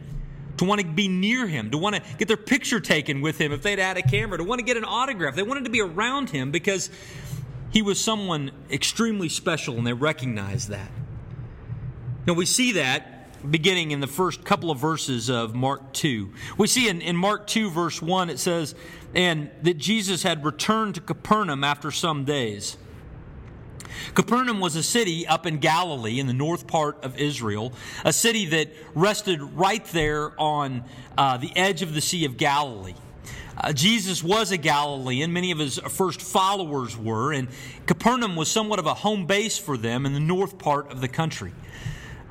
to 0.57 0.65
want 0.65 0.81
to 0.81 0.87
be 0.87 1.07
near 1.07 1.47
him, 1.47 1.71
to 1.71 1.77
want 1.77 1.95
to 1.95 2.01
get 2.17 2.27
their 2.27 2.37
picture 2.37 2.79
taken 2.79 3.21
with 3.21 3.39
him 3.39 3.51
if 3.51 3.61
they'd 3.61 3.79
had 3.79 3.97
a 3.97 4.01
camera, 4.01 4.37
to 4.37 4.43
want 4.43 4.59
to 4.59 4.65
get 4.65 4.77
an 4.77 4.85
autograph. 4.85 5.35
They 5.35 5.43
wanted 5.43 5.65
to 5.65 5.69
be 5.69 5.81
around 5.81 6.29
him 6.29 6.51
because 6.51 6.89
he 7.71 7.81
was 7.81 7.99
someone 7.99 8.51
extremely 8.71 9.29
special 9.29 9.77
and 9.77 9.85
they 9.85 9.93
recognized 9.93 10.69
that. 10.69 10.89
Now 12.25 12.33
we 12.33 12.45
see 12.45 12.73
that 12.73 13.11
beginning 13.51 13.91
in 13.91 13.99
the 13.99 14.07
first 14.07 14.43
couple 14.43 14.71
of 14.71 14.79
verses 14.79 15.29
of 15.29 15.53
Mark 15.53 15.93
2. 15.93 16.31
We 16.57 16.67
see 16.67 16.89
in, 16.89 17.01
in 17.01 17.15
Mark 17.15 17.47
2, 17.47 17.69
verse 17.69 18.01
1, 18.01 18.29
it 18.29 18.39
says, 18.39 18.75
And 19.13 19.51
that 19.61 19.77
Jesus 19.77 20.23
had 20.23 20.43
returned 20.43 20.95
to 20.95 21.01
Capernaum 21.01 21.63
after 21.63 21.91
some 21.91 22.25
days. 22.25 22.77
Capernaum 24.13 24.59
was 24.59 24.75
a 24.75 24.83
city 24.83 25.25
up 25.27 25.45
in 25.45 25.57
Galilee, 25.57 26.19
in 26.19 26.27
the 26.27 26.33
north 26.33 26.67
part 26.67 27.03
of 27.03 27.17
Israel, 27.17 27.73
a 28.03 28.13
city 28.13 28.45
that 28.47 28.69
rested 28.93 29.41
right 29.41 29.85
there 29.85 30.39
on 30.39 30.83
uh, 31.17 31.37
the 31.37 31.55
edge 31.55 31.81
of 31.81 31.93
the 31.93 32.01
Sea 32.01 32.25
of 32.25 32.37
Galilee. 32.37 32.95
Uh, 33.57 33.71
Jesus 33.71 34.21
was 34.23 34.51
a 34.51 34.57
Galilean. 34.57 35.31
Many 35.31 35.51
of 35.51 35.59
his 35.59 35.77
first 35.77 36.21
followers 36.21 36.97
were, 36.97 37.31
and 37.33 37.47
Capernaum 37.85 38.35
was 38.35 38.49
somewhat 38.49 38.79
of 38.79 38.85
a 38.85 38.93
home 38.93 39.25
base 39.25 39.57
for 39.57 39.77
them 39.77 40.05
in 40.05 40.13
the 40.13 40.19
north 40.19 40.57
part 40.57 40.91
of 40.91 41.01
the 41.01 41.07
country. 41.07 41.53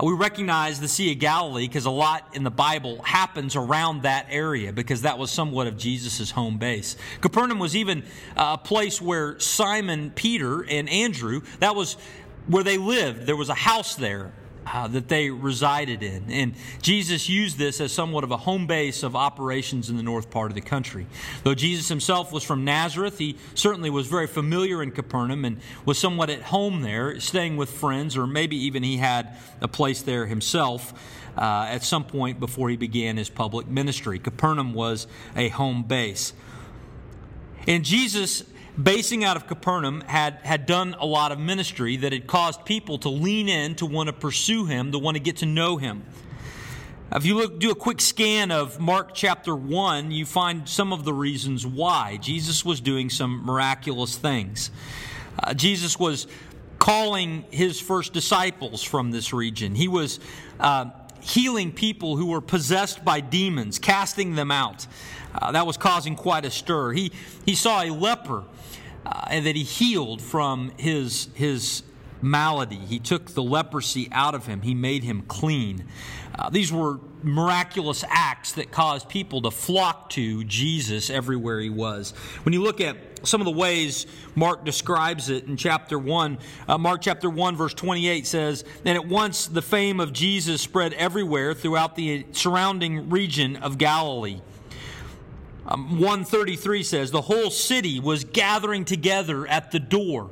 We 0.03 0.13
recognize 0.13 0.81
the 0.81 0.89
Sea 0.89 1.13
of 1.13 1.21
Galilee 1.21 1.69
because 1.69 1.87
a 1.87 1.91
lot 1.91 2.35
in 2.35 2.43
the 2.43 2.51
Bible 2.51 3.01
happens 3.03 3.55
around 3.55 4.03
that 4.03 4.27
area 4.29 4.73
because 4.73 5.03
that 5.03 5.19
was 5.19 5.31
somewhat 5.31 5.69
of 5.69 5.79
Jesus' 5.79 6.33
home 6.33 6.59
base. 6.59 6.97
Capernaum 7.21 7.61
was 7.61 7.77
even 7.77 8.03
uh, 8.37 8.57
a 8.59 8.59
place 8.59 9.01
where 9.01 9.39
Simon 9.39 10.11
Peter 10.11 10.63
and 10.63 10.89
Andrew, 10.89 11.43
that 11.61 11.77
was 11.77 11.97
where 12.49 12.65
they 12.65 12.77
lived. 12.77 13.25
There 13.25 13.37
was 13.37 13.49
a 13.49 13.55
house 13.55 13.95
there 13.95 14.33
uh, 14.67 14.89
that 14.89 15.09
they 15.09 15.31
resided 15.31 16.03
in. 16.03 16.31
And 16.31 16.55
Jesus 16.83 17.29
used 17.29 17.59
this 17.59 17.81
as 17.81 17.93
somewhat 17.93 18.25
of 18.25 18.31
a 18.31 18.37
home 18.37 18.67
base 18.67 19.03
of 19.03 19.17
operations 19.17 19.91
in 19.91 19.97
the 19.97 20.03
north 20.03 20.31
part 20.31 20.51
of 20.51 20.55
the 20.55 20.61
country. 20.61 21.07
Though 21.43 21.55
Jesus 21.55 21.89
himself 21.89 22.33
was 22.33 22.45
from 22.45 22.65
Nazareth, 22.65 23.19
he 23.19 23.37
certainly 23.55 23.91
was 23.91 24.07
very 24.07 24.27
familiar 24.27 24.83
in 24.83 24.91
Capernaum 24.91 25.45
and 25.45 25.61
was 25.85 25.99
somewhat 25.99 26.31
at 26.31 26.43
home 26.43 26.83
there, 26.83 27.21
staying 27.21 27.57
with 27.57 27.71
friends, 27.71 28.17
or 28.17 28.27
maybe 28.27 28.57
even 28.57 28.83
he 28.83 28.97
had 28.97 29.37
a 29.61 29.69
place 29.69 30.03
there 30.03 30.27
himself. 30.27 30.93
Uh, 31.37 31.67
at 31.69 31.83
some 31.83 32.05
point 32.05 32.39
before 32.39 32.71
he 32.71 32.77
began 32.77 33.17
his 33.17 33.29
public 33.29 33.67
ministry. 33.67 34.21
Capernaum 34.21 34.73
was 34.73 35.09
a 35.35 35.49
home 35.49 35.83
base. 35.83 36.33
And 37.67 37.85
Jesus 37.85 38.45
basing 38.81 39.25
out 39.25 39.37
of 39.37 39.47
Capernaum, 39.47 40.01
had, 40.03 40.35
had 40.43 40.67
done 40.67 40.97
a 40.99 41.07
lot 41.07 41.33
of 41.33 41.39
ministry 41.39 41.97
that 41.99 42.13
had 42.13 42.27
caused 42.27 42.65
people 42.65 42.99
to 42.99 43.09
lean 43.09 43.49
in 43.49 43.75
to 43.77 43.87
want 43.87 44.09
to 44.09 44.13
pursue 44.13 44.67
him, 44.67 44.93
to 44.93 44.99
want 44.99 45.17
to 45.17 45.23
get 45.23 45.39
to 45.39 45.47
know 45.47 45.77
him. 45.77 46.05
If 47.13 47.25
you 47.25 47.37
look, 47.37 47.61
do 47.61 47.71
a 47.71 47.77
quick 47.77 48.01
scan 48.01 48.51
of 48.51 48.81
Mark 48.81 49.15
chapter 49.15 49.55
1, 49.55 50.11
you 50.11 50.27
find 50.27 50.69
some 50.69 50.93
of 50.93 51.05
the 51.05 51.13
reasons 51.13 51.65
why. 51.65 52.17
Jesus 52.17 52.65
was 52.65 52.81
doing 52.81 53.09
some 53.11 53.45
miraculous 53.45 54.17
things. 54.17 54.71
Uh, 55.41 55.55
Jesus 55.55 55.99
was 55.99 56.27
calling 56.81 57.45
his 57.51 57.81
first 57.81 58.13
disciples 58.13 58.83
from 58.83 59.11
this 59.11 59.33
region. 59.33 59.75
He 59.75 59.87
was 59.87 60.19
uh, 60.59 60.91
healing 61.25 61.73
people 61.73 62.17
who 62.17 62.27
were 62.27 62.43
possessed 62.43 63.05
by 63.05 63.21
demons, 63.21 63.79
casting 63.79 64.35
them 64.35 64.51
out. 64.51 64.87
Uh, 65.35 65.53
that 65.53 65.67
was 65.67 65.77
causing 65.77 66.15
quite 66.15 66.45
a 66.45 66.51
stir. 66.51 66.93
He, 66.93 67.13
he 67.47 67.55
saw 67.55 67.83
a 67.83 67.91
leper 67.91 68.45
uh, 69.07 69.25
and 69.31 69.47
that 69.47 69.57
he 69.57 69.63
healed 69.63 70.21
from 70.21 70.73
his, 70.77 71.29
his 71.35 71.83
malady. 72.21 72.77
He 72.77 72.99
took 72.99 73.31
the 73.31 73.43
leprosy 73.43 74.09
out 74.13 74.35
of 74.35 74.47
him, 74.47 74.63
he 74.63 74.75
made 74.75 75.03
him 75.03 75.23
clean. 75.23 75.87
Uh, 76.39 76.51
these 76.51 76.73
were 76.73 77.01
miraculous 77.23 78.05
acts 78.09 78.53
that 78.53 78.71
caused 78.71 79.09
people 79.09 79.41
to 79.43 79.51
flock 79.51 80.11
to 80.11 80.45
Jesus 80.45 81.09
everywhere 81.09 81.61
he 81.61 81.71
was. 81.71 82.11
When 82.43 82.53
you 82.53 82.63
look 82.63 82.81
at 82.81 82.97
some 83.25 83.41
of 83.41 83.45
the 83.45 83.53
ways 83.53 84.07
Mark 84.35 84.65
describes 84.65 85.31
it 85.31 85.45
in 85.45 85.57
chapter 85.57 85.99
1, 85.99 86.39
uh, 86.69 86.79
Mark 86.79 87.03
chapter 87.03 87.29
1, 87.29 87.57
verse 87.57 87.75
28 87.75 88.27
says, 88.27 88.65
And 88.85 88.97
at 88.97 89.07
once 89.07 89.47
the 89.47 89.63
fame 89.63 90.01
of 90.01 90.13
Jesus 90.13 90.63
spread 90.63 90.93
everywhere 90.95 91.55
throughout 91.55 91.97
the 91.97 92.27
surrounding 92.33 93.11
region 93.11 93.57
of 93.57 93.79
Galilee. 93.79 94.41
Um, 95.67 95.99
133 95.99 96.83
says, 96.83 97.11
The 97.11 97.23
whole 97.23 97.51
city 97.51 98.01
was 98.01 98.25
gathering 98.25 98.85
together 98.85 99.47
at 99.47 99.71
the 99.71 99.81
door. 99.81 100.31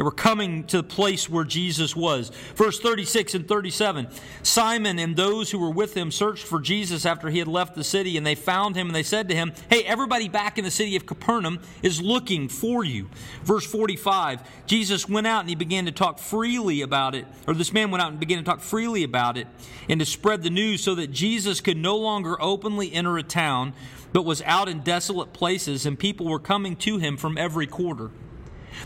They 0.00 0.04
were 0.04 0.10
coming 0.12 0.64
to 0.68 0.78
the 0.78 0.82
place 0.82 1.28
where 1.28 1.44
Jesus 1.44 1.94
was. 1.94 2.30
Verse 2.54 2.80
36 2.80 3.34
and 3.34 3.46
37 3.46 4.08
Simon 4.42 4.98
and 4.98 5.14
those 5.14 5.50
who 5.50 5.58
were 5.58 5.70
with 5.70 5.94
him 5.94 6.10
searched 6.10 6.46
for 6.46 6.58
Jesus 6.58 7.04
after 7.04 7.28
he 7.28 7.38
had 7.38 7.46
left 7.46 7.74
the 7.74 7.84
city, 7.84 8.16
and 8.16 8.26
they 8.26 8.34
found 8.34 8.76
him, 8.76 8.86
and 8.86 8.96
they 8.96 9.02
said 9.02 9.28
to 9.28 9.34
him, 9.34 9.52
Hey, 9.68 9.82
everybody 9.82 10.26
back 10.30 10.56
in 10.56 10.64
the 10.64 10.70
city 10.70 10.96
of 10.96 11.04
Capernaum 11.04 11.60
is 11.82 12.00
looking 12.00 12.48
for 12.48 12.82
you. 12.82 13.10
Verse 13.44 13.66
45 13.66 14.40
Jesus 14.66 15.06
went 15.06 15.26
out 15.26 15.40
and 15.40 15.50
he 15.50 15.54
began 15.54 15.84
to 15.84 15.92
talk 15.92 16.18
freely 16.18 16.80
about 16.80 17.14
it, 17.14 17.26
or 17.46 17.52
this 17.52 17.74
man 17.74 17.90
went 17.90 18.00
out 18.00 18.10
and 18.10 18.18
began 18.18 18.38
to 18.38 18.44
talk 18.44 18.60
freely 18.60 19.04
about 19.04 19.36
it, 19.36 19.48
and 19.86 20.00
to 20.00 20.06
spread 20.06 20.42
the 20.42 20.48
news 20.48 20.82
so 20.82 20.94
that 20.94 21.08
Jesus 21.08 21.60
could 21.60 21.76
no 21.76 21.98
longer 21.98 22.40
openly 22.40 22.90
enter 22.90 23.18
a 23.18 23.22
town 23.22 23.74
but 24.14 24.24
was 24.24 24.40
out 24.46 24.66
in 24.66 24.80
desolate 24.80 25.34
places, 25.34 25.84
and 25.84 25.98
people 25.98 26.24
were 26.24 26.40
coming 26.40 26.74
to 26.76 26.96
him 26.96 27.18
from 27.18 27.36
every 27.36 27.66
quarter. 27.66 28.10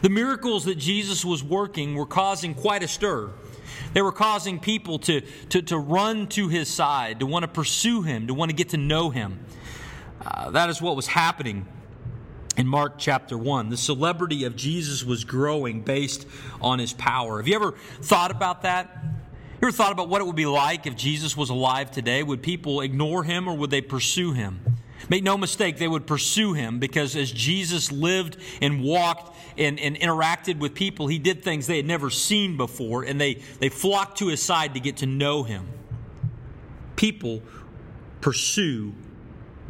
The 0.02 0.08
miracles 0.08 0.64
that 0.64 0.76
Jesus 0.76 1.24
was 1.24 1.42
working 1.42 1.94
were 1.94 2.06
causing 2.06 2.54
quite 2.54 2.82
a 2.82 2.88
stir. 2.88 3.30
They 3.92 4.02
were 4.02 4.12
causing 4.12 4.58
people 4.58 4.98
to, 5.00 5.20
to, 5.50 5.62
to 5.62 5.78
run 5.78 6.26
to 6.28 6.48
his 6.48 6.68
side, 6.68 7.20
to 7.20 7.26
want 7.26 7.44
to 7.44 7.48
pursue 7.48 8.02
him, 8.02 8.26
to 8.26 8.34
want 8.34 8.50
to 8.50 8.56
get 8.56 8.70
to 8.70 8.76
know 8.76 9.10
him. 9.10 9.38
Uh, 10.24 10.50
that 10.50 10.70
is 10.70 10.82
what 10.82 10.96
was 10.96 11.06
happening 11.06 11.66
in 12.56 12.66
Mark 12.66 12.94
chapter 12.98 13.36
1. 13.36 13.68
The 13.68 13.76
celebrity 13.76 14.44
of 14.44 14.56
Jesus 14.56 15.04
was 15.04 15.24
growing 15.24 15.82
based 15.82 16.26
on 16.60 16.78
his 16.78 16.92
power. 16.92 17.38
Have 17.38 17.48
you 17.48 17.54
ever 17.54 17.72
thought 18.00 18.30
about 18.30 18.62
that? 18.62 18.90
You 19.60 19.68
ever 19.68 19.72
thought 19.72 19.92
about 19.92 20.08
what 20.08 20.20
it 20.20 20.24
would 20.24 20.36
be 20.36 20.46
like 20.46 20.86
if 20.86 20.96
Jesus 20.96 21.36
was 21.36 21.50
alive 21.50 21.90
today? 21.90 22.22
Would 22.22 22.42
people 22.42 22.80
ignore 22.80 23.24
him 23.24 23.48
or 23.48 23.56
would 23.56 23.70
they 23.70 23.80
pursue 23.80 24.32
him? 24.32 24.60
Make 25.08 25.22
no 25.22 25.36
mistake, 25.36 25.78
they 25.78 25.88
would 25.88 26.06
pursue 26.06 26.54
him 26.54 26.78
because 26.78 27.14
as 27.16 27.30
Jesus 27.30 27.92
lived 27.92 28.36
and 28.62 28.82
walked 28.82 29.33
and, 29.58 29.78
and, 29.78 29.96
interacted 29.96 30.58
with 30.58 30.74
people, 30.74 31.06
he 31.06 31.18
did 31.18 31.42
things 31.42 31.66
they 31.66 31.76
had 31.76 31.86
never 31.86 32.10
seen 32.10 32.56
before, 32.56 33.02
and 33.02 33.20
they, 33.20 33.34
they 33.60 33.68
flocked 33.68 34.18
to 34.18 34.28
his 34.28 34.42
side 34.42 34.74
to 34.74 34.80
get 34.80 34.98
to 34.98 35.06
know 35.06 35.42
him. 35.42 35.66
People 36.96 37.42
pursue 38.20 38.94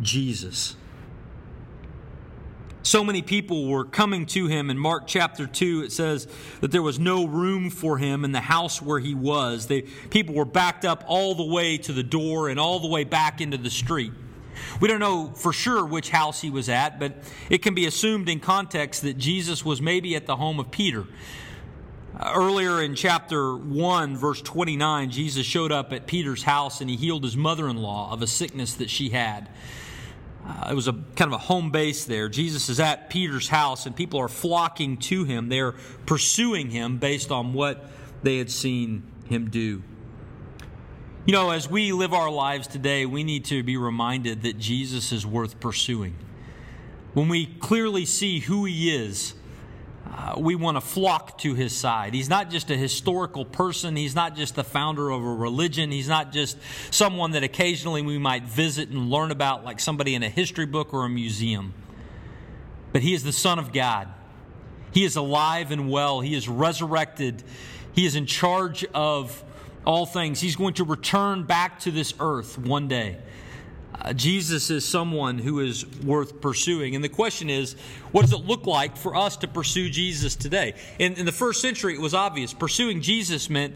Jesus. 0.00 0.76
So 2.84 3.02
many 3.02 3.22
people 3.22 3.66
were 3.66 3.84
coming 3.84 4.26
to 4.26 4.46
him. 4.46 4.68
In 4.68 4.76
Mark 4.76 5.04
chapter 5.06 5.46
2, 5.46 5.84
it 5.84 5.92
says 5.92 6.28
that 6.60 6.70
there 6.70 6.82
was 6.82 6.98
no 6.98 7.26
room 7.26 7.70
for 7.70 7.96
him 7.96 8.26
in 8.26 8.32
the 8.32 8.40
house 8.42 8.82
where 8.82 8.98
he 8.98 9.14
was. 9.14 9.66
They, 9.68 9.82
people 9.82 10.34
were 10.34 10.44
backed 10.44 10.84
up 10.84 11.02
all 11.06 11.34
the 11.34 11.46
way 11.46 11.78
to 11.78 11.94
the 11.94 12.02
door 12.02 12.50
and 12.50 12.60
all 12.60 12.80
the 12.80 12.88
way 12.88 13.04
back 13.04 13.40
into 13.40 13.56
the 13.56 13.70
street. 13.70 14.12
We 14.80 14.88
don't 14.88 15.00
know 15.00 15.32
for 15.34 15.52
sure 15.52 15.84
which 15.84 16.10
house 16.10 16.40
he 16.40 16.50
was 16.50 16.68
at, 16.68 16.98
but 16.98 17.14
it 17.50 17.62
can 17.62 17.74
be 17.74 17.86
assumed 17.86 18.28
in 18.28 18.40
context 18.40 19.02
that 19.02 19.18
Jesus 19.18 19.64
was 19.64 19.80
maybe 19.80 20.16
at 20.16 20.26
the 20.26 20.36
home 20.36 20.60
of 20.60 20.70
Peter. 20.70 21.06
Earlier 22.22 22.80
in 22.80 22.94
chapter 22.94 23.56
1, 23.56 24.16
verse 24.16 24.40
29, 24.40 25.10
Jesus 25.10 25.44
showed 25.44 25.72
up 25.72 25.92
at 25.92 26.06
Peter's 26.06 26.44
house 26.44 26.80
and 26.80 26.88
he 26.88 26.96
healed 26.96 27.24
his 27.24 27.36
mother 27.36 27.68
in 27.68 27.76
law 27.76 28.12
of 28.12 28.22
a 28.22 28.26
sickness 28.26 28.74
that 28.74 28.88
she 28.88 29.08
had. 29.08 29.48
Uh, 30.46 30.68
it 30.70 30.74
was 30.74 30.86
a 30.86 30.92
kind 30.92 31.32
of 31.32 31.32
a 31.32 31.38
home 31.38 31.70
base 31.70 32.04
there. 32.04 32.28
Jesus 32.28 32.68
is 32.68 32.78
at 32.78 33.10
Peter's 33.10 33.48
house 33.48 33.86
and 33.86 33.96
people 33.96 34.20
are 34.20 34.28
flocking 34.28 34.96
to 34.98 35.24
him. 35.24 35.48
They're 35.48 35.72
pursuing 36.06 36.70
him 36.70 36.98
based 36.98 37.32
on 37.32 37.52
what 37.52 37.90
they 38.22 38.38
had 38.38 38.50
seen 38.50 39.02
him 39.28 39.50
do. 39.50 39.82
You 41.26 41.32
know, 41.32 41.52
as 41.52 41.70
we 41.70 41.92
live 41.92 42.12
our 42.12 42.30
lives 42.30 42.66
today, 42.66 43.06
we 43.06 43.24
need 43.24 43.46
to 43.46 43.62
be 43.62 43.78
reminded 43.78 44.42
that 44.42 44.58
Jesus 44.58 45.10
is 45.10 45.24
worth 45.26 45.58
pursuing. 45.58 46.14
When 47.14 47.30
we 47.30 47.46
clearly 47.46 48.04
see 48.04 48.40
who 48.40 48.66
he 48.66 48.94
is, 48.94 49.32
uh, 50.06 50.34
we 50.36 50.54
want 50.54 50.76
to 50.76 50.82
flock 50.82 51.38
to 51.38 51.54
his 51.54 51.74
side. 51.74 52.12
He's 52.12 52.28
not 52.28 52.50
just 52.50 52.70
a 52.70 52.76
historical 52.76 53.46
person. 53.46 53.96
He's 53.96 54.14
not 54.14 54.36
just 54.36 54.54
the 54.54 54.64
founder 54.64 55.08
of 55.08 55.24
a 55.24 55.34
religion. 55.34 55.90
He's 55.90 56.08
not 56.08 56.30
just 56.30 56.58
someone 56.90 57.30
that 57.30 57.42
occasionally 57.42 58.02
we 58.02 58.18
might 58.18 58.44
visit 58.44 58.90
and 58.90 59.08
learn 59.08 59.30
about, 59.30 59.64
like 59.64 59.80
somebody 59.80 60.14
in 60.14 60.22
a 60.22 60.28
history 60.28 60.66
book 60.66 60.92
or 60.92 61.06
a 61.06 61.08
museum. 61.08 61.72
But 62.92 63.00
he 63.00 63.14
is 63.14 63.24
the 63.24 63.32
Son 63.32 63.58
of 63.58 63.72
God. 63.72 64.08
He 64.92 65.04
is 65.04 65.16
alive 65.16 65.70
and 65.70 65.88
well. 65.88 66.20
He 66.20 66.34
is 66.34 66.50
resurrected. 66.50 67.42
He 67.94 68.04
is 68.04 68.14
in 68.14 68.26
charge 68.26 68.84
of 68.92 69.42
all 69.84 70.06
things. 70.06 70.40
He's 70.40 70.56
going 70.56 70.74
to 70.74 70.84
return 70.84 71.44
back 71.44 71.80
to 71.80 71.90
this 71.90 72.14
earth 72.20 72.58
one 72.58 72.88
day. 72.88 73.18
Uh, 74.00 74.12
Jesus 74.12 74.70
is 74.70 74.84
someone 74.84 75.38
who 75.38 75.60
is 75.60 75.86
worth 76.02 76.40
pursuing. 76.40 76.94
And 76.94 77.04
the 77.04 77.08
question 77.08 77.48
is, 77.48 77.74
what 78.10 78.22
does 78.22 78.32
it 78.32 78.44
look 78.44 78.66
like 78.66 78.96
for 78.96 79.14
us 79.14 79.36
to 79.38 79.48
pursue 79.48 79.88
Jesus 79.88 80.34
today? 80.34 80.74
In, 80.98 81.14
in 81.14 81.26
the 81.26 81.32
first 81.32 81.60
century, 81.60 81.94
it 81.94 82.00
was 82.00 82.14
obvious. 82.14 82.52
Pursuing 82.52 83.00
Jesus 83.00 83.48
meant 83.48 83.74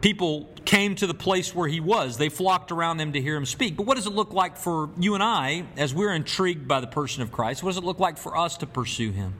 people 0.00 0.48
came 0.64 0.94
to 0.96 1.06
the 1.06 1.14
place 1.14 1.54
where 1.54 1.68
he 1.68 1.80
was. 1.80 2.16
They 2.16 2.28
flocked 2.28 2.72
around 2.72 3.00
him 3.00 3.12
to 3.12 3.20
hear 3.20 3.36
him 3.36 3.46
speak. 3.46 3.76
But 3.76 3.86
what 3.86 3.96
does 3.96 4.06
it 4.06 4.12
look 4.12 4.32
like 4.32 4.56
for 4.56 4.90
you 4.98 5.14
and 5.14 5.22
I, 5.22 5.64
as 5.76 5.94
we're 5.94 6.14
intrigued 6.14 6.66
by 6.66 6.80
the 6.80 6.86
person 6.86 7.22
of 7.22 7.30
Christ? 7.30 7.62
What 7.62 7.70
does 7.70 7.78
it 7.78 7.84
look 7.84 8.00
like 8.00 8.18
for 8.18 8.36
us 8.36 8.56
to 8.58 8.66
pursue 8.66 9.12
him? 9.12 9.34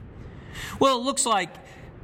Well, 0.79 0.99
it 0.99 1.03
looks 1.03 1.25
like, 1.25 1.49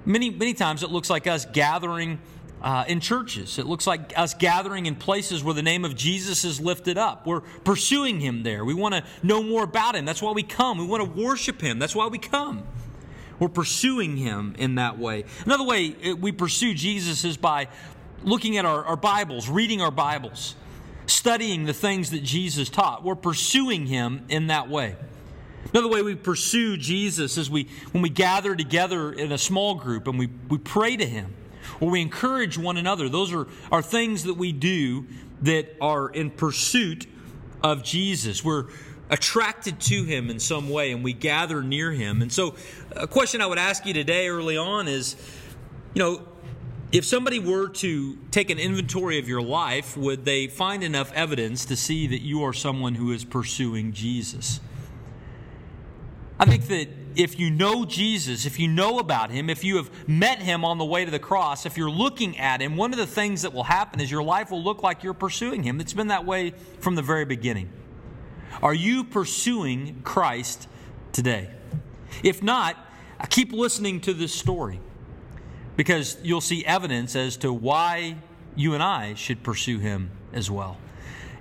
many, 0.06 0.30
many 0.30 0.54
times, 0.54 0.82
it 0.84 0.90
looks 0.90 1.10
like 1.10 1.28
us 1.28 1.46
gathering 1.46 2.20
uh, 2.62 2.86
in 2.88 3.00
churches. 3.00 3.58
It 3.58 3.66
looks 3.66 3.88
like 3.88 4.18
us 4.18 4.34
gathering 4.34 4.86
in 4.86 4.96
places 4.96 5.44
where 5.44 5.54
the 5.54 5.64
name 5.64 5.86
of 5.86 5.96
Jesus 5.96 6.44
is 6.44 6.60
lifted 6.60 6.98
up. 6.98 7.26
We're 7.26 7.42
pursuing 7.42 8.20
him 8.20 8.44
there. 8.44 8.66
We 8.66 8.74
want 8.74 8.96
to 8.96 9.04
know 9.24 9.42
more 9.42 9.64
about 9.64 9.96
him. 9.96 10.06
That's 10.06 10.22
why 10.22 10.32
we 10.32 10.44
come. 10.44 10.78
We 10.78 10.86
want 10.86 11.04
to 11.04 11.22
worship 11.22 11.62
him. 11.62 11.80
That's 11.80 11.96
why 11.96 12.08
we 12.08 12.18
come. 12.18 12.64
We're 13.40 13.48
pursuing 13.48 14.18
him 14.18 14.56
in 14.58 14.76
that 14.76 15.00
way. 15.00 15.24
Another 15.46 15.64
way 15.64 15.96
we 16.14 16.32
pursue 16.32 16.74
Jesus 16.74 17.24
is 17.24 17.38
by 17.38 17.70
looking 18.24 18.58
at 18.58 18.66
our, 18.66 18.84
our 18.84 18.98
Bibles, 18.98 19.48
reading 19.48 19.82
our 19.82 19.92
Bibles, 19.92 20.56
studying 21.06 21.66
the 21.66 21.74
things 21.74 22.12
that 22.12 22.22
Jesus 22.22 22.70
taught. 22.70 23.04
We're 23.04 23.16
pursuing 23.16 23.86
him 23.86 24.26
in 24.28 24.48
that 24.48 24.70
way. 24.70 24.98
Another 25.72 25.88
way 25.88 26.02
we 26.02 26.16
pursue 26.16 26.78
Jesus 26.78 27.38
is 27.38 27.50
we, 27.50 27.70
when 27.92 28.02
we 28.02 28.10
gather 28.10 28.56
together 28.56 29.12
in 29.12 29.32
a 29.32 29.38
small 29.38 29.76
group 29.76 30.08
and 30.08 30.18
we, 30.18 30.28
we 30.50 30.58
pray 30.58 30.98
to 30.98 31.06
Him 31.06 31.34
or 31.80 31.90
we 31.90 32.02
encourage 32.02 32.58
one 32.58 32.78
another. 32.78 33.10
Those 33.10 33.34
are, 33.34 33.48
are 33.72 33.82
things 33.82 34.24
that 34.24 34.36
we 34.36 34.52
do 34.52 35.08
that 35.42 35.76
are 35.80 36.10
in 36.10 36.32
pursuit 36.32 37.08
of 37.64 37.84
Jesus. 37.84 38.44
We're 38.44 38.66
attracted 39.10 39.80
to 39.82 40.04
Him 40.04 40.30
in 40.30 40.40
some 40.40 40.70
way 40.70 40.92
and 40.92 41.04
we 41.04 41.14
gather 41.14 41.64
near 41.64 41.92
Him. 41.92 42.22
And 42.22 42.32
so, 42.32 42.56
a 42.96 43.08
question 43.08 43.42
I 43.42 43.48
would 43.48 43.58
ask 43.58 43.86
you 43.86 43.94
today 43.94 44.28
early 44.28 44.58
on 44.58 44.88
is 44.88 45.16
you 45.94 46.00
know, 46.00 46.22
if 46.92 47.06
somebody 47.06 47.40
were 47.40 47.68
to 47.68 48.18
take 48.32 48.50
an 48.50 48.58
inventory 48.60 49.20
of 49.20 49.28
your 49.28 49.42
life, 49.42 49.96
would 49.96 50.26
they 50.26 50.48
find 50.48 50.84
enough 50.84 51.12
evidence 51.14 51.66
to 51.66 51.76
see 51.76 52.08
that 52.08 52.22
you 52.22 52.44
are 52.44 52.54
someone 52.54 52.96
who 52.96 53.12
is 53.12 53.24
pursuing 53.24 53.92
Jesus? 53.92 54.60
I 56.40 56.46
think 56.46 56.68
that 56.68 56.88
if 57.16 57.38
you 57.38 57.50
know 57.50 57.84
Jesus, 57.86 58.46
if 58.46 58.60
you 58.60 58.68
know 58.68 59.00
about 59.00 59.30
him, 59.30 59.50
if 59.50 59.64
you 59.64 59.78
have 59.78 60.08
met 60.08 60.40
him 60.40 60.64
on 60.64 60.78
the 60.78 60.86
way 60.86 61.04
to 61.04 61.12
the 61.12 61.20
cross, 61.20 61.66
if 61.66 61.78
you're 61.78 61.90
looking 61.90 62.38
at 62.38 62.62
him, 62.62 62.78
one 62.78 62.94
of 62.94 63.00
the 63.00 63.08
things 63.08 63.42
that 63.42 63.54
will 63.54 63.64
happen 63.64 64.00
is 64.00 64.10
your 64.10 64.24
life 64.24 64.52
will 64.52 64.64
look 64.64 64.82
like 64.82 65.04
you're 65.04 65.14
pursuing 65.14 65.64
him. 65.64 65.82
It's 65.82 65.94
been 65.94 66.08
that 66.08 66.26
way 66.26 66.52
from 66.80 66.96
the 66.96 67.02
very 67.02 67.26
beginning. 67.26 67.70
Are 68.64 68.74
you 68.74 69.04
pursuing 69.04 70.02
Christ 70.04 70.68
today? 71.12 71.50
If 72.24 72.42
not, 72.42 72.78
keep 73.30 73.52
listening 73.52 74.00
to 74.02 74.14
this 74.14 74.34
story 74.34 74.80
because 75.76 76.18
you'll 76.24 76.42
see 76.42 76.66
evidence 76.66 77.16
as 77.16 77.38
to 77.38 77.52
why 77.52 78.16
you 78.56 78.74
and 78.74 78.84
I 78.84 79.14
should 79.14 79.44
pursue 79.44 79.80
him 79.80 80.12
as 80.34 80.50
well. 80.50 80.78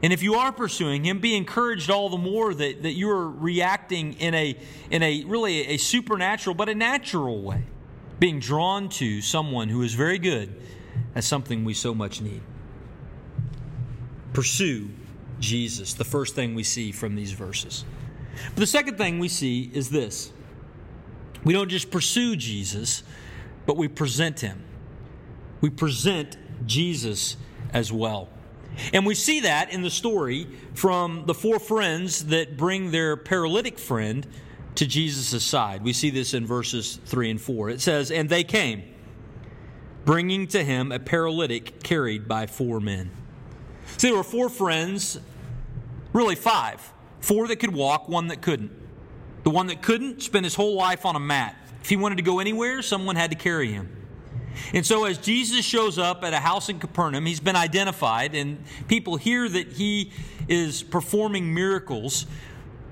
And 0.02 0.12
if 0.12 0.22
you 0.22 0.34
are 0.34 0.52
pursuing 0.52 1.04
him, 1.04 1.18
be 1.18 1.36
encouraged 1.36 1.90
all 1.90 2.08
the 2.08 2.18
more 2.18 2.54
that, 2.54 2.82
that 2.82 2.92
you're 2.92 3.28
reacting 3.28 4.14
in 4.14 4.34
a, 4.34 4.56
in 4.90 5.02
a 5.02 5.24
really 5.24 5.66
a 5.68 5.76
supernatural 5.76 6.54
but 6.54 6.68
a 6.68 6.74
natural 6.74 7.42
way, 7.42 7.64
being 8.20 8.38
drawn 8.38 8.88
to 8.90 9.20
someone 9.20 9.68
who 9.68 9.82
is 9.82 9.94
very 9.94 10.18
good 10.18 10.54
at 11.14 11.24
something 11.24 11.64
we 11.64 11.74
so 11.74 11.94
much 11.94 12.20
need. 12.20 12.42
Pursue 14.32 14.90
Jesus, 15.40 15.94
the 15.94 16.04
first 16.04 16.34
thing 16.34 16.54
we 16.54 16.62
see 16.62 16.92
from 16.92 17.16
these 17.16 17.32
verses. 17.32 17.84
But 18.50 18.56
the 18.56 18.66
second 18.66 18.98
thing 18.98 19.18
we 19.18 19.28
see 19.28 19.70
is 19.72 19.90
this 19.90 20.32
we 21.44 21.52
don't 21.52 21.68
just 21.68 21.90
pursue 21.90 22.36
Jesus, 22.36 23.02
but 23.66 23.76
we 23.76 23.88
present 23.88 24.40
him. 24.40 24.62
We 25.60 25.70
present 25.70 26.36
Jesus 26.66 27.36
as 27.72 27.92
well. 27.92 28.28
And 28.92 29.04
we 29.06 29.14
see 29.14 29.40
that 29.40 29.72
in 29.72 29.82
the 29.82 29.90
story 29.90 30.46
from 30.74 31.24
the 31.26 31.34
four 31.34 31.58
friends 31.58 32.26
that 32.26 32.56
bring 32.56 32.90
their 32.90 33.16
paralytic 33.16 33.78
friend 33.78 34.26
to 34.76 34.86
Jesus' 34.86 35.42
side. 35.42 35.82
We 35.82 35.92
see 35.92 36.10
this 36.10 36.34
in 36.34 36.46
verses 36.46 37.00
3 37.06 37.32
and 37.32 37.40
4. 37.40 37.70
It 37.70 37.80
says, 37.80 38.10
And 38.10 38.28
they 38.28 38.44
came, 38.44 38.84
bringing 40.04 40.46
to 40.48 40.62
him 40.62 40.92
a 40.92 40.98
paralytic 40.98 41.82
carried 41.82 42.28
by 42.28 42.46
four 42.46 42.80
men. 42.80 43.10
See, 43.96 44.08
there 44.08 44.16
were 44.16 44.22
four 44.22 44.48
friends, 44.48 45.18
really 46.12 46.36
five. 46.36 46.92
Four 47.20 47.48
that 47.48 47.56
could 47.56 47.74
walk, 47.74 48.08
one 48.08 48.28
that 48.28 48.40
couldn't. 48.40 48.70
The 49.42 49.50
one 49.50 49.66
that 49.66 49.82
couldn't 49.82 50.22
spent 50.22 50.44
his 50.44 50.54
whole 50.54 50.76
life 50.76 51.04
on 51.04 51.16
a 51.16 51.20
mat. 51.20 51.56
If 51.82 51.88
he 51.88 51.96
wanted 51.96 52.16
to 52.16 52.22
go 52.22 52.38
anywhere, 52.38 52.82
someone 52.82 53.16
had 53.16 53.30
to 53.30 53.36
carry 53.36 53.72
him. 53.72 53.97
And 54.74 54.84
so, 54.84 55.04
as 55.04 55.18
Jesus 55.18 55.64
shows 55.64 55.98
up 55.98 56.24
at 56.24 56.32
a 56.32 56.38
house 56.38 56.68
in 56.68 56.78
Capernaum, 56.78 57.26
he's 57.26 57.40
been 57.40 57.56
identified, 57.56 58.34
and 58.34 58.62
people 58.86 59.16
hear 59.16 59.48
that 59.48 59.72
he 59.72 60.12
is 60.48 60.82
performing 60.82 61.54
miracles. 61.54 62.26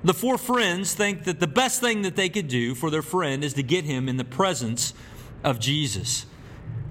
The 0.05 0.15
four 0.15 0.39
friends 0.39 0.95
think 0.95 1.25
that 1.25 1.41
the 1.41 1.47
best 1.47 1.81
thing 1.81 2.03
that 2.03 2.17
they 2.17 2.29
could 2.29 2.49
do 2.49 2.75
for 2.75 2.91
their 2.91 3.03
friend 3.03 3.43
is 3.43 3.55
to 3.55 3.63
get 3.63 3.85
him 3.85 4.09
in 4.09 4.17
the 4.17 4.25
presence 4.25 4.95
of 5.43 5.59
Jesus. 5.59 6.27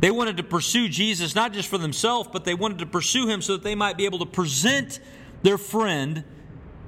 They 0.02 0.12
wanted 0.12 0.38
to 0.38 0.44
pursue 0.44 0.90
Jesus 0.90 1.36
not 1.36 1.54
just 1.54 1.70
for 1.70 1.78
themselves, 1.78 2.30
but 2.32 2.46
they 2.46 2.54
wanted 2.54 2.80
to 2.80 2.86
pursue 2.86 3.28
him 3.28 3.42
so 3.42 3.54
that 3.54 3.64
they 3.64 3.76
might 3.76 3.98
be 3.98 4.06
able 4.06 4.20
to 4.20 4.26
present 4.26 5.00
their 5.44 5.58
friend 5.58 6.24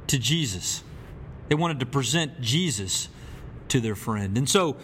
to 0.07 0.19
Jesus. 0.19 0.83
They 1.47 1.55
wanted 1.55 1.79
to 1.79 1.85
present 1.85 2.41
Jesus 2.41 3.09
to 3.69 3.79
their 3.79 3.95
friend. 3.95 4.37
And 4.37 4.49
so 4.49 4.77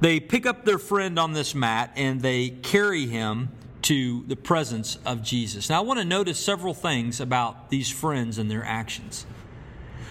they 0.00 0.20
pick 0.20 0.46
up 0.46 0.64
their 0.64 0.78
friend 0.78 1.18
on 1.18 1.32
this 1.32 1.54
mat 1.54 1.92
and 1.96 2.20
they 2.20 2.48
carry 2.48 3.06
him 3.06 3.50
to 3.82 4.24
the 4.26 4.36
presence 4.36 4.98
of 5.06 5.22
Jesus. 5.22 5.70
Now, 5.70 5.78
I 5.78 5.84
want 5.84 5.98
to 6.00 6.04
notice 6.04 6.38
several 6.38 6.74
things 6.74 7.20
about 7.20 7.70
these 7.70 7.90
friends 7.90 8.38
and 8.38 8.50
their 8.50 8.64
actions. 8.64 9.26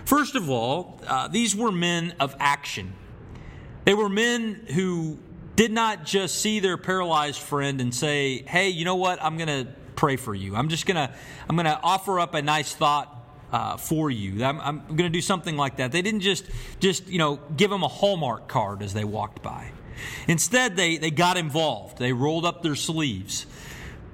First 0.05 0.35
of 0.35 0.49
all, 0.49 0.99
uh, 1.07 1.27
these 1.27 1.55
were 1.55 1.71
men 1.71 2.15
of 2.19 2.35
action. 2.39 2.93
They 3.85 3.93
were 3.93 4.09
men 4.09 4.65
who 4.73 5.19
did 5.55 5.71
not 5.71 6.05
just 6.05 6.35
see 6.35 6.59
their 6.59 6.77
paralyzed 6.77 7.39
friend 7.39 7.81
and 7.81 7.93
say, 7.93 8.43
"Hey, 8.43 8.69
you 8.69 8.85
know 8.85 8.95
what? 8.95 9.21
I'm 9.21 9.37
going 9.37 9.65
to 9.65 9.71
pray 9.95 10.15
for 10.15 10.33
you. 10.33 10.55
I'm 10.55 10.69
just 10.69 10.85
going 10.85 10.95
to 10.95 11.13
I'm 11.47 11.55
going 11.55 11.65
to 11.65 11.79
offer 11.81 12.19
up 12.19 12.33
a 12.33 12.41
nice 12.41 12.73
thought 12.73 13.15
uh, 13.51 13.77
for 13.77 14.09
you. 14.09 14.43
I'm, 14.43 14.59
I'm 14.61 14.79
going 14.87 14.97
to 14.97 15.09
do 15.09 15.21
something 15.21 15.57
like 15.57 15.77
that." 15.77 15.91
They 15.91 16.01
didn't 16.01 16.21
just 16.21 16.45
just 16.79 17.07
you 17.07 17.19
know 17.19 17.39
give 17.55 17.71
him 17.71 17.83
a 17.83 17.87
Hallmark 17.87 18.47
card 18.47 18.81
as 18.81 18.93
they 18.93 19.03
walked 19.03 19.43
by. 19.43 19.71
Instead, 20.27 20.75
they, 20.75 20.97
they 20.97 21.11
got 21.11 21.37
involved. 21.37 21.97
They 21.97 22.13
rolled 22.13 22.45
up 22.45 22.63
their 22.63 22.75
sleeves. 22.75 23.45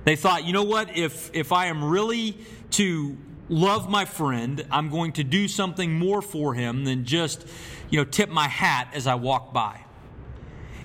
They 0.06 0.16
thought, 0.16 0.46
you 0.46 0.54
know 0.54 0.64
what? 0.64 0.96
If, 0.96 1.32
if 1.34 1.52
I 1.52 1.66
am 1.66 1.84
really 1.84 2.38
to 2.72 3.18
love 3.50 3.90
my 3.90 4.06
friend, 4.06 4.66
I'm 4.72 4.90
going 4.90 5.14
to 5.14 5.24
do 5.24 5.48
something 5.48 5.94
more 5.94 6.22
for 6.22 6.54
him 6.54 6.84
than 6.84 7.06
just, 7.06 7.46
you 7.90 8.00
know, 8.00 8.06
tip 8.06 8.30
my 8.30 8.48
hat 8.48 8.90
as 8.94 9.08
I 9.08 9.16
walk 9.16 9.54
by. 9.54 9.82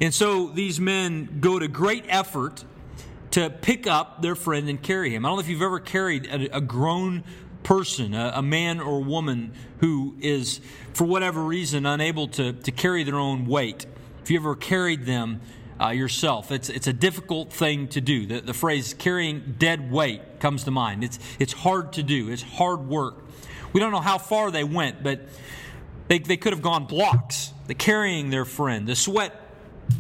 And 0.00 0.14
so 0.14 0.48
these 0.48 0.80
men 0.80 1.38
go 1.40 1.58
to 1.58 1.68
great 1.68 2.04
effort 2.08 2.64
to 3.32 3.50
pick 3.50 3.86
up 3.86 4.22
their 4.22 4.34
friend 4.34 4.68
and 4.68 4.82
carry 4.82 5.14
him. 5.14 5.24
I 5.24 5.28
don't 5.28 5.36
know 5.36 5.40
if 5.40 5.48
you've 5.48 5.62
ever 5.62 5.78
carried 5.78 6.26
a, 6.26 6.56
a 6.56 6.60
grown 6.60 7.22
person, 7.62 8.14
a, 8.14 8.32
a, 8.36 8.42
man 8.42 8.80
or 8.80 9.02
woman 9.02 9.52
who 9.80 10.16
is, 10.20 10.60
for 10.94 11.04
whatever 11.04 11.42
reason, 11.42 11.84
unable 11.84 12.28
to, 12.28 12.54
to 12.54 12.72
carry 12.72 13.04
their 13.04 13.16
own 13.16 13.46
weight 13.46 13.86
if 14.30 14.34
you 14.34 14.38
ever 14.38 14.54
carried 14.54 15.06
them 15.06 15.40
uh, 15.80 15.88
yourself, 15.88 16.52
it's, 16.52 16.68
it's 16.68 16.86
a 16.86 16.92
difficult 16.92 17.52
thing 17.52 17.88
to 17.88 18.00
do. 18.00 18.26
The, 18.26 18.40
the 18.40 18.54
phrase 18.54 18.94
carrying 18.94 19.56
dead 19.58 19.90
weight 19.90 20.38
comes 20.38 20.62
to 20.64 20.70
mind. 20.70 21.02
It's, 21.02 21.18
it's 21.40 21.52
hard 21.52 21.94
to 21.94 22.04
do, 22.04 22.30
it's 22.30 22.42
hard 22.42 22.86
work. 22.86 23.24
We 23.72 23.80
don't 23.80 23.90
know 23.90 23.98
how 23.98 24.18
far 24.18 24.52
they 24.52 24.62
went, 24.62 25.02
but 25.02 25.22
they, 26.06 26.20
they 26.20 26.36
could 26.36 26.52
have 26.52 26.62
gone 26.62 26.84
blocks, 26.84 27.52
the 27.66 27.74
carrying 27.74 28.30
their 28.30 28.44
friend, 28.44 28.86
the 28.86 28.94
sweat 28.94 29.34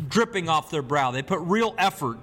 dripping 0.08 0.48
off 0.48 0.70
their 0.70 0.82
brow. 0.82 1.10
They 1.10 1.22
put 1.22 1.40
real 1.40 1.74
effort 1.76 2.20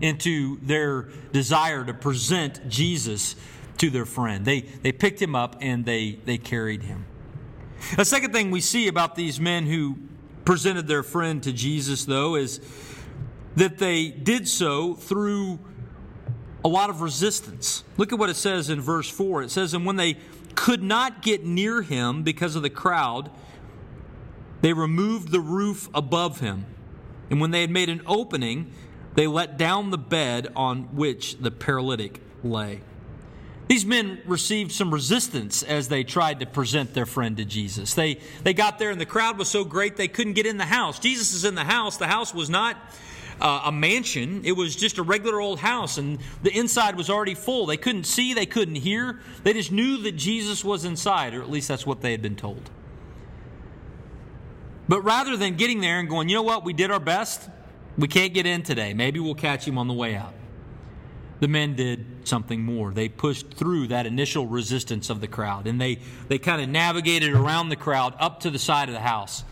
into 0.00 0.58
their 0.60 1.02
desire 1.30 1.84
to 1.84 1.94
present 1.94 2.68
Jesus 2.68 3.36
to 3.78 3.90
their 3.90 4.06
friend. 4.06 4.44
They, 4.44 4.62
they 4.62 4.90
picked 4.90 5.22
him 5.22 5.36
up 5.36 5.58
and 5.60 5.84
they, 5.84 6.18
they 6.24 6.36
carried 6.36 6.82
him. 6.82 7.04
The 7.96 8.04
second 8.04 8.32
thing 8.32 8.50
we 8.50 8.60
see 8.60 8.88
about 8.88 9.14
these 9.14 9.38
men 9.38 9.66
who 9.66 9.98
presented 10.44 10.86
their 10.86 11.02
friend 11.02 11.42
to 11.42 11.52
Jesus, 11.52 12.04
though, 12.04 12.36
is 12.36 12.60
that 13.56 13.78
they 13.78 14.08
did 14.08 14.48
so 14.48 14.94
through 14.94 15.58
a 16.64 16.68
lot 16.68 16.90
of 16.90 17.00
resistance. 17.00 17.84
Look 17.96 18.12
at 18.12 18.18
what 18.18 18.30
it 18.30 18.36
says 18.36 18.70
in 18.70 18.80
verse 18.80 19.08
4. 19.08 19.42
It 19.42 19.50
says, 19.50 19.74
And 19.74 19.84
when 19.84 19.96
they 19.96 20.16
could 20.54 20.82
not 20.82 21.22
get 21.22 21.44
near 21.44 21.82
him 21.82 22.22
because 22.22 22.56
of 22.56 22.62
the 22.62 22.70
crowd, 22.70 23.30
they 24.60 24.72
removed 24.72 25.30
the 25.30 25.40
roof 25.40 25.88
above 25.92 26.40
him. 26.40 26.66
And 27.30 27.40
when 27.40 27.50
they 27.50 27.60
had 27.60 27.70
made 27.70 27.88
an 27.88 28.02
opening, 28.06 28.72
they 29.14 29.26
let 29.26 29.58
down 29.58 29.90
the 29.90 29.98
bed 29.98 30.48
on 30.56 30.94
which 30.96 31.38
the 31.38 31.50
paralytic 31.50 32.20
lay. 32.42 32.80
These 33.66 33.86
men 33.86 34.20
received 34.26 34.72
some 34.72 34.92
resistance 34.92 35.62
as 35.62 35.88
they 35.88 36.04
tried 36.04 36.40
to 36.40 36.46
present 36.46 36.92
their 36.92 37.06
friend 37.06 37.36
to 37.38 37.44
Jesus. 37.44 37.94
They, 37.94 38.18
they 38.42 38.52
got 38.52 38.78
there, 38.78 38.90
and 38.90 39.00
the 39.00 39.06
crowd 39.06 39.38
was 39.38 39.48
so 39.48 39.64
great 39.64 39.96
they 39.96 40.08
couldn't 40.08 40.34
get 40.34 40.44
in 40.44 40.58
the 40.58 40.66
house. 40.66 40.98
Jesus 40.98 41.32
is 41.32 41.44
in 41.44 41.54
the 41.54 41.64
house. 41.64 41.96
The 41.96 42.06
house 42.06 42.34
was 42.34 42.50
not 42.50 42.76
uh, 43.40 43.62
a 43.64 43.72
mansion, 43.72 44.42
it 44.44 44.52
was 44.52 44.76
just 44.76 44.98
a 44.98 45.02
regular 45.02 45.40
old 45.40 45.58
house, 45.58 45.98
and 45.98 46.18
the 46.42 46.56
inside 46.56 46.96
was 46.96 47.10
already 47.10 47.34
full. 47.34 47.66
They 47.66 47.76
couldn't 47.76 48.04
see, 48.04 48.32
they 48.34 48.46
couldn't 48.46 48.76
hear. 48.76 49.18
They 49.42 49.54
just 49.54 49.72
knew 49.72 49.96
that 50.02 50.12
Jesus 50.12 50.64
was 50.64 50.84
inside, 50.84 51.34
or 51.34 51.42
at 51.42 51.50
least 51.50 51.66
that's 51.66 51.86
what 51.86 52.00
they 52.00 52.12
had 52.12 52.22
been 52.22 52.36
told. 52.36 52.70
But 54.88 55.00
rather 55.00 55.36
than 55.36 55.56
getting 55.56 55.80
there 55.80 55.98
and 55.98 56.08
going, 56.08 56.28
you 56.28 56.36
know 56.36 56.42
what, 56.42 56.64
we 56.64 56.74
did 56.74 56.90
our 56.90 57.00
best, 57.00 57.48
we 57.96 58.06
can't 58.06 58.34
get 58.34 58.46
in 58.46 58.62
today. 58.62 58.92
Maybe 58.92 59.18
we'll 59.18 59.34
catch 59.34 59.66
him 59.66 59.78
on 59.78 59.88
the 59.88 59.94
way 59.94 60.14
out 60.14 60.34
the 61.44 61.48
men 61.48 61.76
did 61.76 62.06
something 62.26 62.62
more. 62.62 62.90
They 62.90 63.06
pushed 63.06 63.52
through 63.52 63.88
that 63.88 64.06
initial 64.06 64.46
resistance 64.46 65.10
of 65.10 65.20
the 65.20 65.28
crowd 65.28 65.66
and 65.66 65.78
they, 65.78 65.98
they 66.28 66.38
kind 66.38 66.62
of 66.62 66.70
navigated 66.70 67.34
around 67.34 67.68
the 67.68 67.76
crowd 67.76 68.14
up 68.18 68.40
to 68.40 68.50
the 68.50 68.58
side 68.58 68.88
of 68.88 68.94
the 68.94 69.02
house. 69.02 69.44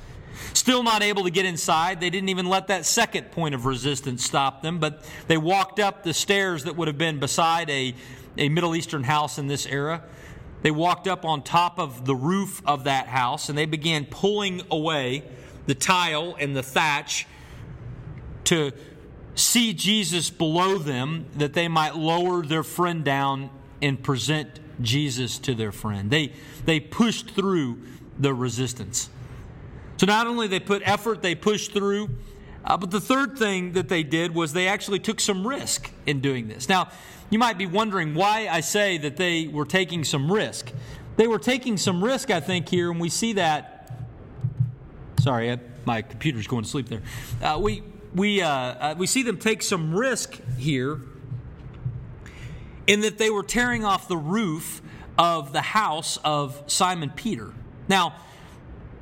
Still 0.55 0.83
not 0.83 1.03
able 1.03 1.25
to 1.25 1.31
get 1.31 1.45
inside, 1.45 2.01
they 2.01 2.09
didn't 2.09 2.31
even 2.31 2.47
let 2.47 2.69
that 2.69 2.87
second 2.87 3.31
point 3.31 3.55
of 3.55 3.67
resistance 3.67 4.25
stop 4.25 4.63
them, 4.63 4.79
but 4.79 5.05
they 5.29 5.37
walked 5.37 5.81
up 5.81 6.03
the 6.03 6.15
stairs 6.15 6.65
that 6.65 6.77
would 6.77 6.89
have 6.89 6.97
been 6.97 7.21
beside 7.21 7.69
a, 7.69 7.95
a 8.39 8.49
Middle 8.49 8.75
Eastern 8.75 9.05
house 9.05 9.37
in 9.37 9.47
this 9.47 9.67
era. 9.67 10.03
they 10.63 10.71
walked 10.71 11.07
up 11.07 11.27
on 11.27 11.43
top 11.43 11.79
of 11.79 12.07
the 12.07 12.15
roof 12.15 12.63
of 12.65 12.85
that 12.85 13.07
house 13.07 13.51
and 13.51 13.59
they 13.59 13.67
began 13.67 14.07
pulling 14.07 14.63
away 14.71 15.25
the 15.67 15.75
tile 15.75 16.37
and 16.41 16.57
the 16.57 16.63
thatch 16.63 17.27
to 18.45 18.73
see 19.35 19.73
Jesus 19.73 20.31
below 20.31 20.79
them 20.79 21.27
that 21.37 21.55
they 21.55 21.69
might 21.69 21.97
lower 21.97 22.45
their 22.45 22.63
friend 22.63 23.05
down 23.05 23.51
and 23.81 24.03
present 24.03 24.61
Jesus 24.81 25.39
to 25.41 25.55
their 25.55 25.73
friend. 25.73 26.11
They, 26.11 26.33
they 26.65 26.81
pushed 26.81 27.31
through 27.31 27.79
the 28.19 28.35
resistance. 28.35 29.09
So 29.97 30.07
not 30.07 30.27
only 30.27 30.49
they 30.49 30.61
put 30.61 30.83
effort, 30.85 31.23
they 31.23 31.35
pushed 31.35 31.73
through, 31.73 32.11
uh, 32.65 32.77
but 32.77 32.91
the 32.91 33.01
third 33.01 33.39
thing 33.39 33.73
that 33.73 33.89
they 33.89 34.03
did 34.03 34.35
was 34.35 34.53
they 34.53 34.69
actually 34.69 34.99
took 34.99 35.21
some 35.21 35.47
risk 35.47 35.91
in 36.07 36.21
doing 36.21 36.49
this. 36.49 36.69
Now, 36.69 36.91
you 37.31 37.39
might 37.39 37.59
be 37.59 37.67
wondering 37.67 38.15
why 38.15 38.49
I 38.51 38.61
say 38.61 38.99
that 38.99 39.17
they 39.17 39.49
were 39.49 39.65
taking 39.65 40.05
some 40.05 40.31
risk. 40.31 40.73
They 41.17 41.27
were 41.27 41.39
taking 41.39 41.77
some 41.77 42.03
risk, 42.03 42.31
I 42.31 42.41
think, 42.41 42.69
here, 42.69 42.91
and 42.91 43.01
we 43.01 43.09
see 43.09 43.35
that. 43.35 43.91
Sorry, 45.21 45.59
my 45.85 46.03
computer's 46.03 46.47
going 46.47 46.65
to 46.65 46.69
sleep 46.69 46.89
there. 46.89 47.03
Uh, 47.43 47.59
we, 47.59 47.83
we, 48.15 48.43
uh, 48.43 48.49
uh, 48.49 48.95
we 48.99 49.07
see 49.07 49.23
them 49.23 49.39
take 49.39 49.63
some 49.63 49.95
risk 49.95 50.39
here 50.59 51.01
in 52.87 53.01
that 53.03 53.19
they 53.19 53.31
were 53.31 53.43
tearing 53.43 53.85
off 53.85 54.09
the 54.09 54.17
roof 54.17 54.83
of 55.19 55.53
the 55.53 55.61
house 55.63 56.19
of 56.25 56.63
Simon 56.67 57.11
Peter. 57.11 57.53
Now, 57.89 58.15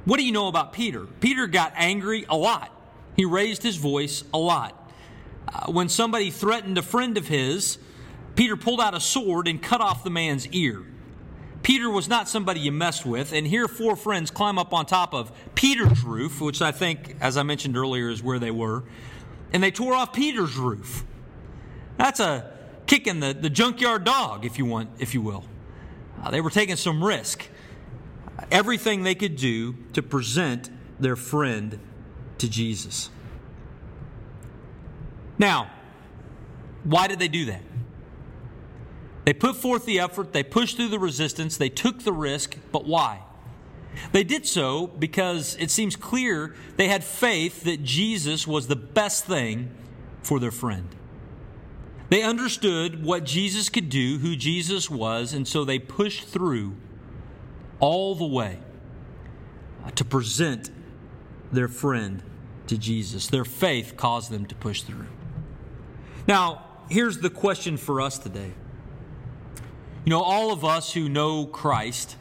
what 0.05 0.19
do 0.19 0.25
you 0.25 0.33
know 0.33 0.49
about 0.49 0.73
Peter? 0.73 1.07
Peter 1.21 1.47
got 1.47 1.73
angry 1.77 2.25
a 2.29 2.37
lot. 2.37 2.75
He 3.17 3.25
raised 3.25 3.63
his 3.63 3.77
voice 3.77 4.25
a 4.33 4.39
lot. 4.39 4.77
Uh, 5.49 5.73
when 5.73 5.89
somebody 5.89 6.31
threatened 6.31 6.79
a 6.79 6.83
friend 6.83 7.19
of 7.19 7.29
his, 7.29 7.79
Peter 8.37 8.57
pulled 8.57 8.81
out 8.81 8.95
a 8.95 9.01
sword 9.01 9.49
and 9.49 9.61
cut 9.63 9.81
off 9.81 10.05
the 10.05 10.11
man's 10.11 10.47
ear. 10.49 10.85
Peter 11.63 11.91
was 11.91 12.09
not 12.09 12.29
somebody 12.29 12.61
you 12.61 12.73
messed 12.73 13.05
with, 13.05 13.33
and 13.33 13.47
here 13.47 13.69
four 13.69 13.95
friends 13.95 14.31
climb 14.31 14.59
up 14.59 14.73
on 14.73 14.87
top 14.87 15.13
of 15.13 15.31
Peter's 15.55 16.03
roof, 16.03 16.41
which 16.41 16.63
I 16.63 16.73
think, 16.73 17.17
as 17.21 17.37
I 17.37 17.43
mentioned 17.43 17.77
earlier, 17.77 18.09
is 18.09 18.23
where 18.23 18.39
they 18.39 18.51
were, 18.51 18.85
and 19.53 19.63
they 19.63 19.71
tore 19.71 19.95
off 19.95 20.13
Peter's 20.13 20.57
roof. 20.57 21.05
That's 21.99 22.19
a 22.19 22.51
kicking 22.87 23.21
the, 23.21 23.35
the 23.35 23.51
junkyard 23.51 24.05
dog, 24.05 24.45
if 24.47 24.59
you 24.59 24.65
want, 24.65 24.89
if 24.99 25.13
you 25.13 25.21
will. 25.21 25.45
Uh, 26.23 26.31
they 26.31 26.41
were 26.41 26.51
taking 26.51 26.77
some 26.77 27.05
risk. 27.05 27.49
everything 28.51 29.03
they 29.03 29.15
could 29.15 29.37
do 29.37 29.75
to 29.93 30.03
present 30.03 30.71
their 30.99 31.17
friend 31.17 31.79
to 32.39 32.49
Jesus. 32.49 33.11
Now, 35.39 35.71
why 36.85 37.07
did 37.07 37.19
they 37.19 37.29
do 37.29 37.47
that? 37.47 37.63
They 39.31 39.35
put 39.35 39.55
forth 39.55 39.85
the 39.85 40.01
effort, 40.01 40.33
they 40.33 40.43
pushed 40.43 40.77
through 40.77 40.89
the 40.89 40.99
resistance, 40.99 41.57
they 41.57 41.69
took 41.69 42.03
the 42.03 42.13
risk, 42.13 42.57
but 42.73 42.85
why? 42.85 43.21
They 44.11 44.25
did 44.25 44.45
so 44.45 44.89
because 44.89 45.57
it 45.61 45.71
seems 45.71 45.95
clear 45.95 46.57
they 46.77 46.89
had 46.89 47.05
faith 47.05 47.63
that 47.63 47.85
Jesus 47.85 48.45
was 48.45 48.67
the 48.67 48.75
best 48.75 49.27
thing 49.27 49.71
for 50.21 50.41
their 50.41 50.51
friend. 50.51 50.89
They 52.09 52.25
understood 52.25 53.05
what 53.05 53.23
Jesus 53.23 53.69
could 53.69 53.89
do, 53.89 54.19
who 54.19 54.35
Jesus 54.35 54.91
was, 54.91 55.33
and 55.33 55.47
so 55.47 55.65
they 55.65 55.79
pushed 55.79 56.27
through 56.27 56.75
all 57.79 58.17
the 58.17 58.27
way 58.27 58.59
to 59.95 60.05
present 60.05 60.73
their 61.53 61.69
friend 61.69 62.25
to 62.67 62.77
Jesus. 62.77 63.29
Their 63.29 63.45
faith 63.45 63.95
caused 63.97 64.33
them 64.33 64.45
to 64.47 64.57
push 64.57 64.83
through. 64.83 65.07
Now, 66.27 66.67
here's 66.89 67.19
the 67.19 67.31
question 67.31 67.77
for 67.77 68.01
us 68.01 68.19
today 68.19 68.55
you 70.05 70.11
know, 70.11 70.21
all 70.21 70.53
of 70.53 70.65
us 70.65 70.93
who 70.93 71.09
know 71.09 71.47
Christ 71.47 72.17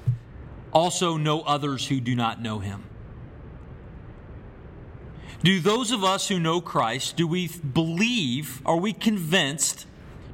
also 0.71 1.17
know 1.17 1.41
others 1.41 1.87
who 1.87 1.99
do 1.99 2.15
not 2.15 2.41
know 2.41 2.59
him. 2.59 2.83
Do 5.41 5.59
those 5.61 5.91
of 5.91 6.03
us 6.03 6.27
who 6.27 6.39
know 6.39 6.59
Christ, 6.59 7.15
do 7.15 7.25
we 7.25 7.47
believe, 7.47 8.61
are 8.65 8.77
we 8.77 8.91
convinced, 8.91 9.85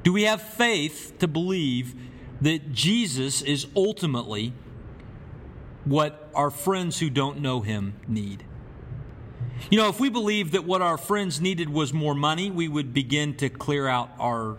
do 0.02 0.12
we 0.12 0.24
have 0.24 0.42
faith 0.42 1.14
to 1.20 1.28
believe 1.28 1.94
that 2.40 2.72
Jesus 2.72 3.40
is 3.40 3.66
ultimately 3.76 4.52
what 5.84 6.28
our 6.34 6.50
friends 6.50 6.98
who 6.98 7.08
don't 7.08 7.40
know 7.40 7.60
him 7.60 7.94
need? 8.08 8.44
You 9.70 9.78
know, 9.78 9.88
if 9.88 10.00
we 10.00 10.10
believed 10.10 10.52
that 10.52 10.64
what 10.64 10.82
our 10.82 10.98
friends 10.98 11.40
needed 11.40 11.70
was 11.70 11.92
more 11.92 12.14
money, 12.14 12.50
we 12.50 12.66
would 12.66 12.92
begin 12.92 13.34
to 13.36 13.48
clear 13.48 13.86
out 13.86 14.10
our 14.18 14.56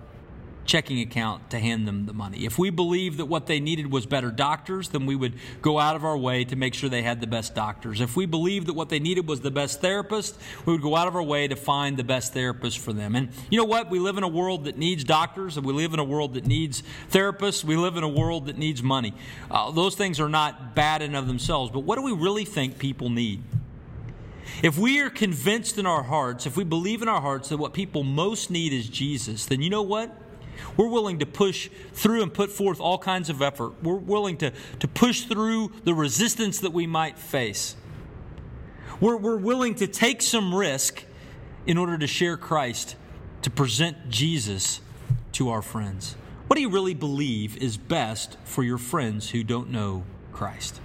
checking 0.68 1.00
account 1.00 1.50
to 1.50 1.60
hand 1.60 1.88
them 1.88 2.06
the 2.06 2.14
money. 2.14 2.46
If 2.46 2.60
we 2.60 2.70
believed 2.70 3.18
that 3.18 3.26
what 3.26 3.48
they 3.48 3.60
needed 3.60 3.92
was 3.92 4.06
better 4.06 4.30
doctors, 4.30 4.90
then 4.90 5.06
we 5.06 5.16
would 5.16 5.34
go 5.62 5.80
out 5.80 5.96
of 5.96 6.04
our 6.04 6.18
way 6.18 6.44
to 6.46 6.56
make 6.56 6.74
sure 6.74 6.90
they 6.90 7.02
had 7.02 7.22
the 7.22 7.28
best 7.28 7.56
doctors. 7.56 8.02
If 8.02 8.16
we 8.16 8.26
believed 8.26 8.68
that 8.68 8.74
what 8.74 8.90
they 8.90 9.00
needed 9.00 9.28
was 9.28 9.42
the 9.42 9.50
best 9.50 9.82
therapist, 9.82 10.38
we 10.66 10.74
would 10.74 10.82
go 10.82 10.96
out 10.96 11.08
of 11.08 11.16
our 11.16 11.24
way 11.24 11.48
to 11.48 11.56
find 11.56 11.98
the 11.98 12.04
best 12.04 12.34
therapist 12.34 12.80
for 12.80 12.94
them. 12.94 13.16
And 13.16 13.30
you 13.50 13.58
know 13.58 13.66
what? 13.66 13.90
We 13.90 14.00
live 14.00 14.18
in 14.18 14.24
a 14.24 14.28
world 14.28 14.66
that 14.66 14.78
needs 14.78 15.04
doctors, 15.04 15.58
and 15.58 15.66
we 15.66 15.74
live 15.74 15.94
in 15.94 16.00
a 16.00 16.04
world 16.04 16.34
that 16.36 16.46
needs 16.46 16.84
therapists. 17.12 17.64
We 17.64 17.78
live 17.78 17.96
in 17.96 18.04
a 18.04 18.10
world 18.10 18.48
that 18.48 18.58
needs 18.58 18.84
money. 18.84 19.14
Uh, 19.50 19.72
those 19.72 19.96
things 19.96 20.20
are 20.20 20.30
not 20.30 20.76
bad 20.76 21.02
in 21.02 21.16
of 21.16 21.28
themselves, 21.28 21.72
but 21.72 21.80
what 21.80 21.96
do 21.96 22.02
we 22.02 22.12
really 22.12 22.46
think 22.46 22.78
people 22.78 23.10
need? 23.10 23.42
If 24.64 24.78
we 24.78 25.00
are 25.02 25.10
convinced 25.10 25.78
in 25.78 25.86
our 25.86 26.04
hearts, 26.04 26.46
if 26.46 26.58
we 26.58 26.64
believe 26.64 27.02
in 27.02 27.08
our 27.08 27.22
hearts 27.22 27.50
that 27.50 27.58
what 27.58 27.74
people 27.74 28.04
most 28.04 28.50
need 28.50 28.74
is 28.74 28.90
Jesus, 28.90 29.46
then 29.46 29.62
you 29.62 29.70
know 29.70 29.82
what? 29.82 30.16
We're 30.76 30.88
willing 30.88 31.20
to 31.20 31.26
push 31.26 31.70
through 31.94 32.24
and 32.24 32.34
put 32.34 32.52
forth 32.52 32.80
all 32.80 32.98
kinds 32.98 33.30
of 33.30 33.42
effort. 33.42 33.82
We're 33.84 33.96
willing 33.96 34.38
to, 34.38 34.52
to 34.80 34.88
push 34.88 35.24
through 35.24 35.72
the 35.84 35.94
resistance 35.94 36.60
that 36.60 36.74
we 36.74 36.88
might 36.88 37.18
face. 37.18 37.76
We're, 39.00 39.18
we're 39.18 39.38
willing 39.38 39.76
to 39.76 39.88
take 39.88 40.22
some 40.22 40.54
risk 40.54 41.04
in 41.66 41.78
order 41.78 41.98
to 41.98 42.08
share 42.08 42.38
Christ, 42.38 42.96
to 43.44 43.50
present 43.50 44.10
Jesus 44.10 44.82
to 45.34 45.50
our 45.50 45.62
friends. 45.62 46.16
What 46.48 46.56
do 46.56 46.62
you 46.62 46.70
really 46.70 46.94
believe 46.94 47.58
is 47.58 47.78
best 47.78 48.38
for 48.46 48.64
your 48.64 48.78
friends 48.78 49.32
who 49.32 49.44
don't 49.44 49.70
know 49.70 50.04
Christ? 50.32 50.80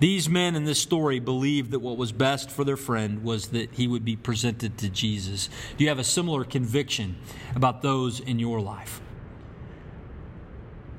These 0.00 0.30
men 0.30 0.56
in 0.56 0.64
this 0.64 0.80
story 0.80 1.20
believed 1.20 1.70
that 1.72 1.80
what 1.80 1.98
was 1.98 2.10
best 2.10 2.50
for 2.50 2.64
their 2.64 2.78
friend 2.78 3.22
was 3.22 3.48
that 3.48 3.72
he 3.72 3.86
would 3.86 4.04
be 4.04 4.16
presented 4.16 4.78
to 4.78 4.88
Jesus. 4.88 5.50
Do 5.76 5.84
you 5.84 5.90
have 5.90 5.98
a 5.98 6.04
similar 6.04 6.42
conviction 6.42 7.16
about 7.54 7.82
those 7.82 8.18
in 8.18 8.38
your 8.38 8.60
life? 8.60 9.02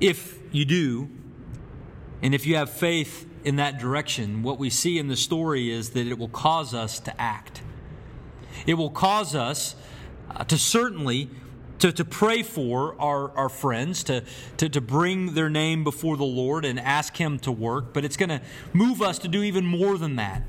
If 0.00 0.38
you 0.52 0.64
do, 0.64 1.10
and 2.22 2.32
if 2.32 2.46
you 2.46 2.56
have 2.56 2.70
faith 2.70 3.28
in 3.44 3.56
that 3.56 3.80
direction, 3.80 4.44
what 4.44 4.58
we 4.58 4.70
see 4.70 4.98
in 4.98 5.08
the 5.08 5.16
story 5.16 5.70
is 5.70 5.90
that 5.90 6.06
it 6.06 6.16
will 6.16 6.28
cause 6.28 6.72
us 6.72 7.00
to 7.00 7.20
act. 7.20 7.60
It 8.66 8.74
will 8.74 8.90
cause 8.90 9.34
us 9.34 9.74
uh, 10.30 10.44
to 10.44 10.56
certainly 10.56 11.28
to, 11.82 11.90
to 11.90 12.04
pray 12.04 12.44
for 12.44 12.94
our, 13.00 13.36
our 13.36 13.48
friends, 13.48 14.04
to, 14.04 14.22
to, 14.56 14.68
to 14.68 14.80
bring 14.80 15.34
their 15.34 15.50
name 15.50 15.82
before 15.82 16.16
the 16.16 16.24
Lord 16.24 16.64
and 16.64 16.78
ask 16.78 17.16
Him 17.16 17.40
to 17.40 17.50
work, 17.50 17.92
but 17.92 18.04
it's 18.04 18.16
going 18.16 18.28
to 18.28 18.40
move 18.72 19.02
us 19.02 19.18
to 19.18 19.28
do 19.28 19.42
even 19.42 19.66
more 19.66 19.98
than 19.98 20.14
that. 20.14 20.44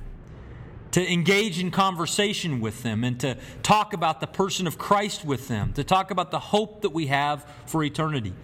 To 0.92 1.12
engage 1.12 1.60
in 1.60 1.72
conversation 1.72 2.62
with 2.62 2.84
them 2.84 3.04
and 3.04 3.20
to 3.22 3.36
talk 3.64 3.94
about 3.94 4.22
the 4.22 4.28
person 4.28 4.68
of 4.68 4.78
Christ 4.78 5.26
with 5.26 5.48
them, 5.48 5.74
to 5.74 5.84
talk 5.84 6.12
about 6.12 6.30
the 6.30 6.38
hope 6.38 6.84
that 6.84 6.92
we 6.92 7.08
have 7.08 7.50
for 7.66 7.84
eternity. 7.84 8.36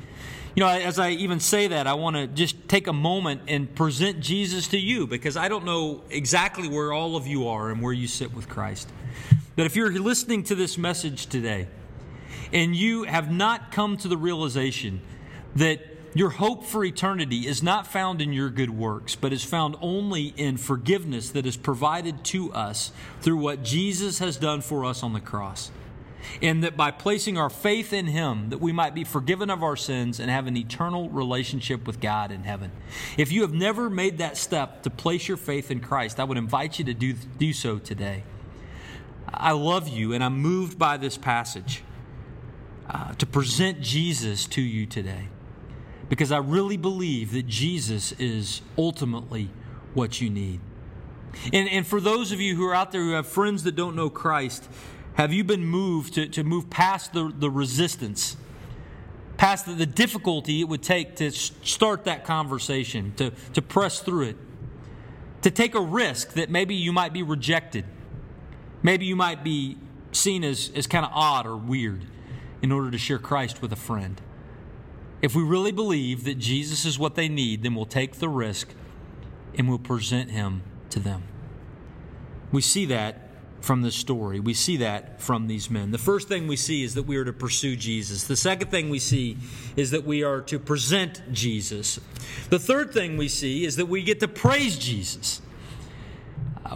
You 0.55 0.61
know, 0.61 0.69
as 0.69 0.97
I 0.97 1.11
even 1.11 1.39
say 1.39 1.67
that, 1.67 1.85
I 1.85 1.93
want 1.93 2.15
to 2.15 2.25
just 2.25 2.67
take 2.67 2.87
a 2.87 2.93
moment 2.93 3.43
and 3.47 3.73
present 3.75 4.19
Jesus 4.19 4.67
to 4.69 4.79
you 4.79 5.05
because 5.05 5.37
I 5.37 5.47
don't 5.47 5.63
know 5.63 6.01
exactly 6.09 6.67
where 6.67 6.91
all 6.91 7.15
of 7.15 7.27
you 7.27 7.49
are 7.49 7.69
and 7.69 7.83
where 7.83 7.93
you 7.93 8.07
sit 8.07 8.33
with 8.33 8.49
Christ. 8.49 8.89
But 9.55 9.67
if 9.67 9.75
you're 9.75 9.91
listening 9.91 10.41
to 10.45 10.55
this 10.55 10.75
message 10.75 11.27
today, 11.27 11.67
and 12.51 12.75
you 12.75 13.03
have 13.03 13.31
not 13.31 13.71
come 13.71 13.97
to 13.97 14.07
the 14.07 14.17
realization 14.17 15.01
that 15.55 15.81
your 16.15 16.29
hope 16.31 16.65
for 16.65 16.83
eternity 16.83 17.47
is 17.47 17.61
not 17.61 17.85
found 17.85 18.21
in 18.21 18.33
your 18.33 18.49
good 18.49 18.71
works, 18.71 19.15
but 19.15 19.31
is 19.31 19.43
found 19.43 19.75
only 19.79 20.33
in 20.37 20.57
forgiveness 20.57 21.29
that 21.31 21.45
is 21.45 21.55
provided 21.55 22.23
to 22.25 22.51
us 22.51 22.91
through 23.21 23.37
what 23.37 23.63
Jesus 23.63 24.19
has 24.19 24.37
done 24.37 24.61
for 24.61 24.85
us 24.85 25.03
on 25.03 25.13
the 25.13 25.19
cross. 25.19 25.71
And 26.41 26.63
that 26.63 26.75
by 26.75 26.91
placing 26.91 27.37
our 27.37 27.49
faith 27.49 27.93
in 27.93 28.07
Him, 28.07 28.49
that 28.49 28.59
we 28.59 28.71
might 28.71 28.93
be 28.93 29.03
forgiven 29.03 29.49
of 29.49 29.63
our 29.63 29.77
sins 29.77 30.19
and 30.19 30.29
have 30.29 30.47
an 30.47 30.57
eternal 30.57 31.09
relationship 31.09 31.87
with 31.87 32.01
God 32.01 32.31
in 32.31 32.43
heaven. 32.43 32.71
If 33.17 33.31
you 33.31 33.41
have 33.41 33.53
never 33.53 33.89
made 33.89 34.17
that 34.17 34.35
step 34.35 34.83
to 34.83 34.89
place 34.89 35.27
your 35.27 35.37
faith 35.37 35.71
in 35.71 35.79
Christ, 35.79 36.19
I 36.19 36.25
would 36.25 36.37
invite 36.37 36.77
you 36.77 36.85
to 36.85 36.93
do, 36.93 37.13
do 37.13 37.53
so 37.53 37.79
today. 37.79 38.23
I 39.31 39.51
love 39.51 39.87
you, 39.87 40.13
and 40.13 40.23
I'm 40.23 40.39
moved 40.39 40.77
by 40.77 40.97
this 40.97 41.17
passage 41.17 41.83
uh, 42.89 43.13
to 43.13 43.25
present 43.25 43.81
Jesus 43.81 44.45
to 44.47 44.61
you 44.61 44.85
today 44.85 45.27
because 46.09 46.31
I 46.31 46.39
really 46.39 46.77
believe 46.77 47.33
that 47.33 47.47
Jesus 47.47 48.13
is 48.13 48.61
ultimately 48.77 49.49
what 49.93 50.19
you 50.19 50.29
need. 50.29 50.59
And, 51.53 51.69
and 51.69 51.85
for 51.85 52.01
those 52.01 52.31
of 52.31 52.41
you 52.41 52.55
who 52.55 52.65
are 52.65 52.73
out 52.73 52.91
there 52.91 53.01
who 53.01 53.11
have 53.11 53.27
friends 53.27 53.63
that 53.63 53.75
don't 53.75 53.95
know 53.95 54.09
Christ, 54.09 54.67
have 55.13 55.31
you 55.31 55.43
been 55.43 55.65
moved 55.65 56.15
to, 56.15 56.27
to 56.29 56.43
move 56.43 56.69
past 56.69 57.13
the, 57.13 57.31
the 57.37 57.49
resistance 57.49 58.37
past 59.39 59.65
the, 59.65 59.71
the 59.71 59.85
difficulty 59.85 60.59
it 60.59 60.65
would 60.65 60.83
take 60.83 61.15
to 61.15 61.31
start 61.31 62.03
that 62.03 62.25
conversation, 62.25 63.13
to, 63.15 63.31
to 63.53 63.61
press 63.61 64.01
through 64.01 64.23
it, 64.23 64.35
to 65.41 65.49
take 65.49 65.75
a 65.75 65.79
risk 65.79 66.33
that 66.33 66.49
maybe 66.49 66.75
you 66.75 66.91
might 66.91 67.13
be 67.13 67.23
rejected. 67.23 67.85
Maybe 68.83 69.05
you 69.05 69.15
might 69.15 69.41
be 69.41 69.77
seen 70.11 70.43
as, 70.43 70.71
as 70.75 70.87
kind 70.87 71.05
of 71.05 71.11
odd 71.13 71.47
or 71.47 71.55
weird 71.55 72.05
in 72.61 72.71
order 72.71 72.91
to 72.91 72.97
share 72.97 73.19
Christ 73.19 73.61
with 73.61 73.71
a 73.71 73.77
friend. 73.77 74.21
If 75.21 75.35
we 75.35 75.43
really 75.43 75.71
believe 75.71 76.23
that 76.23 76.37
Jesus 76.37 76.85
is 76.85 76.97
what 76.97 77.15
they 77.15 77.27
need, 77.27 77.63
then 77.63 77.75
we'll 77.75 77.85
take 77.85 78.15
the 78.15 78.29
risk 78.29 78.69
and 79.57 79.67
we'll 79.67 79.79
present 79.79 80.31
him 80.31 80.63
to 80.91 80.99
them. 80.99 81.23
We 82.51 82.61
see 82.61 82.85
that 82.85 83.29
from 83.61 83.81
this 83.81 83.95
story. 83.95 84.39
We 84.39 84.53
see 84.53 84.77
that 84.77 85.21
from 85.21 85.47
these 85.47 85.69
men. 85.69 85.91
The 85.91 85.97
first 85.97 86.27
thing 86.27 86.47
we 86.47 86.55
see 86.55 86.83
is 86.83 86.95
that 86.95 87.03
we 87.03 87.17
are 87.17 87.25
to 87.25 87.33
pursue 87.33 87.75
Jesus. 87.75 88.23
The 88.23 88.37
second 88.37 88.71
thing 88.71 88.89
we 88.89 88.99
see 88.99 89.37
is 89.75 89.91
that 89.91 90.05
we 90.05 90.23
are 90.23 90.41
to 90.43 90.59
present 90.59 91.21
Jesus. 91.31 91.99
The 92.49 92.59
third 92.59 92.93
thing 92.93 93.17
we 93.17 93.27
see 93.27 93.65
is 93.65 93.75
that 93.75 93.87
we 93.87 94.03
get 94.03 94.21
to 94.21 94.27
praise 94.27 94.77
Jesus. 94.77 95.41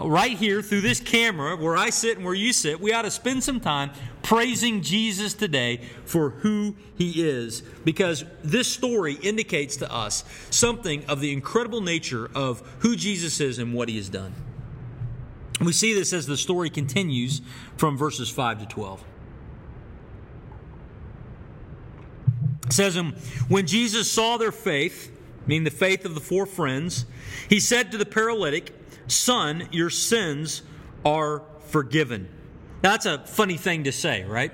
Right 0.01 0.35
here 0.35 0.61
through 0.61 0.81
this 0.81 0.99
camera, 0.99 1.55
where 1.55 1.77
I 1.77 1.91
sit 1.91 2.17
and 2.17 2.25
where 2.25 2.33
you 2.33 2.51
sit, 2.51 2.79
we 2.79 2.93
ought 2.93 3.03
to 3.03 3.11
spend 3.11 3.43
some 3.43 3.59
time 3.59 3.91
praising 4.23 4.81
Jesus 4.81 5.33
today 5.33 5.81
for 6.05 6.31
who 6.31 6.75
he 6.95 7.23
is 7.23 7.61
because 7.83 8.25
this 8.43 8.67
story 8.67 9.13
indicates 9.15 9.77
to 9.77 9.93
us 9.93 10.23
something 10.49 11.05
of 11.05 11.19
the 11.19 11.31
incredible 11.31 11.81
nature 11.81 12.29
of 12.33 12.61
who 12.79 12.95
Jesus 12.95 13.39
is 13.39 13.59
and 13.59 13.73
what 13.73 13.87
he 13.87 13.97
has 13.97 14.09
done. 14.09 14.33
We 15.61 15.73
see 15.73 15.93
this 15.93 16.11
as 16.11 16.25
the 16.25 16.37
story 16.37 16.69
continues 16.69 17.41
from 17.77 17.95
verses 17.97 18.29
5 18.29 18.59
to 18.61 18.65
12. 18.65 19.03
It 22.65 22.73
says, 22.73 22.97
When 23.47 23.67
Jesus 23.67 24.11
saw 24.11 24.37
their 24.37 24.51
faith, 24.51 25.11
meaning 25.45 25.65
the 25.65 25.69
faith 25.69 26.05
of 26.05 26.15
the 26.15 26.21
four 26.21 26.45
friends, 26.45 27.05
he 27.47 27.59
said 27.59 27.91
to 27.91 27.97
the 27.97 28.05
paralytic, 28.05 28.73
Son, 29.07 29.67
your 29.71 29.89
sins 29.89 30.61
are 31.05 31.43
forgiven. 31.67 32.29
Now, 32.83 32.91
that's 32.91 33.05
a 33.05 33.19
funny 33.19 33.57
thing 33.57 33.85
to 33.85 33.91
say, 33.91 34.23
right? 34.23 34.51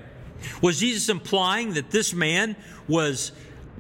Was 0.62 0.80
Jesus 0.80 1.10
implying 1.10 1.74
that 1.74 1.92
this 1.92 2.14
man 2.14 2.56
was 2.88 3.32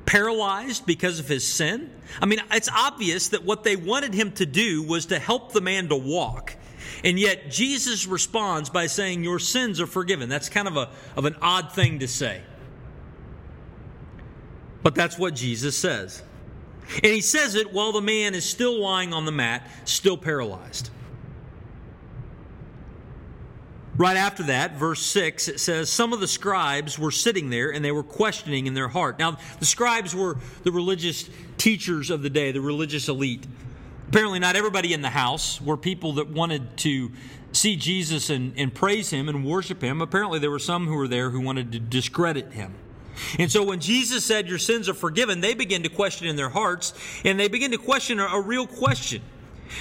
paralyzed 0.05 0.85
because 0.85 1.19
of 1.19 1.27
his 1.27 1.47
sin? 1.47 1.91
I 2.21 2.25
mean, 2.25 2.41
it's 2.51 2.69
obvious 2.69 3.29
that 3.29 3.45
what 3.45 3.63
they 3.63 3.75
wanted 3.75 4.13
him 4.13 4.31
to 4.33 4.45
do 4.45 4.83
was 4.83 5.07
to 5.07 5.19
help 5.19 5.53
the 5.53 5.61
man 5.61 5.89
to 5.89 5.95
walk. 5.95 6.55
And 7.03 7.19
yet 7.19 7.49
Jesus 7.51 8.07
responds 8.07 8.69
by 8.69 8.87
saying, 8.87 9.23
Your 9.23 9.39
sins 9.39 9.79
are 9.79 9.87
forgiven. 9.87 10.29
That's 10.29 10.49
kind 10.49 10.67
of, 10.67 10.75
a, 10.75 10.89
of 11.15 11.25
an 11.25 11.35
odd 11.41 11.71
thing 11.71 11.99
to 11.99 12.07
say. 12.07 12.41
But 14.81 14.95
that's 14.95 15.17
what 15.17 15.35
Jesus 15.35 15.77
says. 15.77 16.23
And 16.95 17.05
he 17.05 17.21
says 17.21 17.55
it 17.55 17.71
while 17.71 17.91
the 17.91 18.01
man 18.01 18.33
is 18.33 18.45
still 18.45 18.79
lying 18.79 19.13
on 19.13 19.25
the 19.25 19.31
mat, 19.31 19.67
still 19.85 20.17
paralyzed. 20.17 20.89
Right 23.95 24.15
after 24.15 24.43
that, 24.43 24.77
verse 24.77 25.01
6, 25.01 25.49
it 25.49 25.59
says, 25.59 25.89
Some 25.89 26.13
of 26.13 26.21
the 26.21 26.27
scribes 26.27 26.97
were 26.97 27.11
sitting 27.11 27.49
there 27.49 27.71
and 27.71 27.83
they 27.83 27.91
were 27.91 28.01
questioning 28.01 28.65
in 28.65 28.73
their 28.73 28.87
heart. 28.87 29.19
Now, 29.19 29.37
the 29.59 29.65
scribes 29.65 30.15
were 30.15 30.37
the 30.63 30.71
religious 30.71 31.29
teachers 31.57 32.09
of 32.09 32.21
the 32.21 32.29
day, 32.29 32.53
the 32.53 32.61
religious 32.61 33.09
elite. 33.09 33.45
Apparently, 34.07 34.39
not 34.39 34.55
everybody 34.55 34.93
in 34.93 35.01
the 35.01 35.09
house 35.09 35.61
were 35.61 35.75
people 35.75 36.13
that 36.13 36.29
wanted 36.29 36.77
to 36.77 37.11
see 37.51 37.75
Jesus 37.75 38.29
and, 38.29 38.53
and 38.55 38.73
praise 38.73 39.09
him 39.09 39.27
and 39.27 39.45
worship 39.45 39.83
him. 39.83 40.01
Apparently, 40.01 40.39
there 40.39 40.49
were 40.49 40.59
some 40.59 40.87
who 40.87 40.95
were 40.95 41.07
there 41.07 41.29
who 41.29 41.41
wanted 41.41 41.73
to 41.73 41.79
discredit 41.79 42.53
him. 42.53 42.73
And 43.37 43.51
so 43.51 43.63
when 43.63 43.79
Jesus 43.79 44.25
said, 44.25 44.47
Your 44.47 44.57
sins 44.57 44.89
are 44.89 44.93
forgiven, 44.93 45.41
they 45.41 45.53
begin 45.53 45.83
to 45.83 45.89
question 45.89 46.27
in 46.27 46.35
their 46.35 46.49
hearts, 46.49 46.93
and 47.23 47.39
they 47.39 47.47
begin 47.47 47.71
to 47.71 47.77
question 47.77 48.19
a, 48.19 48.41
real 48.41 48.67
question. 48.67 49.21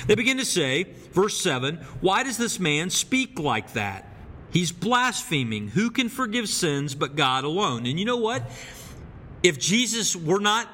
They 0.07 0.15
begin 0.15 0.37
to 0.39 0.45
say, 0.45 0.85
verse 1.13 1.41
7, 1.41 1.77
Why 2.01 2.23
does 2.23 2.37
this 2.37 2.59
man 2.61 2.91
speak 2.91 3.39
like 3.39 3.73
that? 3.75 4.05
He's 4.51 4.73
blaspheming. 4.73 5.69
Who 5.69 5.91
can 5.91 6.09
forgive 6.09 6.49
sins 6.49 6.95
but 6.95 7.17
God 7.17 7.45
alone? 7.45 7.87
And 7.87 7.99
you 7.99 8.05
know 8.05 8.17
what? 8.17 8.43
If 9.43 9.59
Jesus 9.59 10.17
were 10.17 10.41
not 10.41 10.69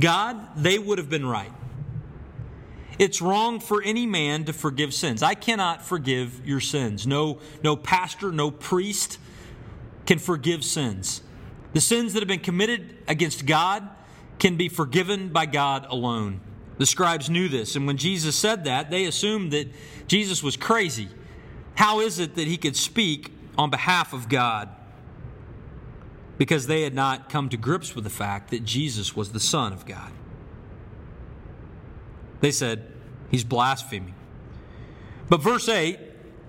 God, 0.00 0.56
they 0.56 0.78
would 0.78 0.98
have 0.98 1.10
been 1.10 1.26
right. 1.26 1.52
It's 2.98 3.20
wrong 3.20 3.60
for 3.60 3.82
any 3.82 4.06
man 4.06 4.44
to 4.44 4.52
forgive 4.52 4.94
sins. 4.94 5.22
I 5.22 5.34
cannot 5.34 5.82
forgive 5.82 6.46
your 6.46 6.60
sins. 6.60 7.06
No, 7.06 7.40
no 7.62 7.76
pastor, 7.76 8.30
no 8.30 8.50
priest 8.50 9.18
can 10.06 10.18
forgive 10.18 10.64
sins. 10.64 11.22
The 11.74 11.80
sins 11.80 12.14
that 12.14 12.20
have 12.20 12.28
been 12.28 12.40
committed 12.40 12.96
against 13.06 13.46
God 13.46 13.88
can 14.38 14.56
be 14.56 14.68
forgiven 14.68 15.28
by 15.28 15.46
God 15.46 15.86
alone. 15.90 16.40
The 16.78 16.86
scribes 16.86 17.28
knew 17.28 17.48
this, 17.48 17.76
and 17.76 17.86
when 17.86 17.96
Jesus 17.96 18.36
said 18.36 18.64
that, 18.64 18.90
they 18.90 19.04
assumed 19.04 19.52
that 19.52 19.68
Jesus 20.08 20.42
was 20.42 20.56
crazy. 20.56 21.08
How 21.74 22.00
is 22.00 22.18
it 22.18 22.36
that 22.36 22.46
he 22.46 22.56
could 22.56 22.76
speak 22.76 23.32
on 23.58 23.70
behalf 23.70 24.12
of 24.12 24.28
God? 24.28 24.68
Because 26.38 26.66
they 26.66 26.82
had 26.82 26.94
not 26.94 27.28
come 27.28 27.48
to 27.50 27.56
grips 27.56 27.94
with 27.94 28.04
the 28.04 28.10
fact 28.10 28.50
that 28.50 28.64
Jesus 28.64 29.14
was 29.14 29.32
the 29.32 29.40
Son 29.40 29.72
of 29.72 29.86
God. 29.86 30.10
They 32.40 32.50
said, 32.50 32.90
He's 33.30 33.44
blaspheming. 33.44 34.14
But 35.28 35.40
verse 35.40 35.68
8 35.68 35.98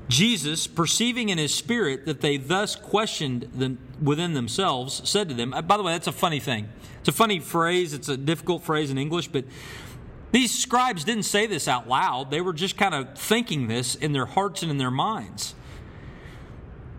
Jesus, 0.08 0.68
perceiving 0.68 1.30
in 1.30 1.38
his 1.38 1.54
spirit 1.54 2.06
that 2.06 2.22
they 2.22 2.38
thus 2.38 2.76
questioned 2.76 3.44
them 3.54 3.80
within 4.02 4.34
themselves, 4.34 5.08
said 5.08 5.30
to 5.30 5.36
them, 5.36 5.54
uh, 5.54 5.62
by 5.62 5.78
the 5.78 5.84
way, 5.84 5.94
that's 5.94 6.08
a 6.08 6.12
funny 6.12 6.40
thing. 6.40 6.70
It's 7.00 7.10
a 7.10 7.14
funny 7.14 7.40
phrase, 7.40 7.94
it's 7.94 8.10
a 8.10 8.18
difficult 8.18 8.64
phrase 8.64 8.92
in 8.92 8.98
English, 8.98 9.28
but 9.28 9.46
these 10.32 10.54
scribes 10.54 11.04
didn't 11.04 11.24
say 11.24 11.46
this 11.46 11.68
out 11.68 11.88
loud. 11.88 12.32
They 12.32 12.42
were 12.42 12.54
just 12.54 12.78
kind 12.78 12.94
of 12.94 13.18
thinking 13.18 13.68
this 13.68 13.96
in 13.96 14.12
their 14.12 14.26
hearts 14.26 14.62
and 14.62 14.72
in 14.72 14.78
their 14.78 14.92
minds. 14.92 15.56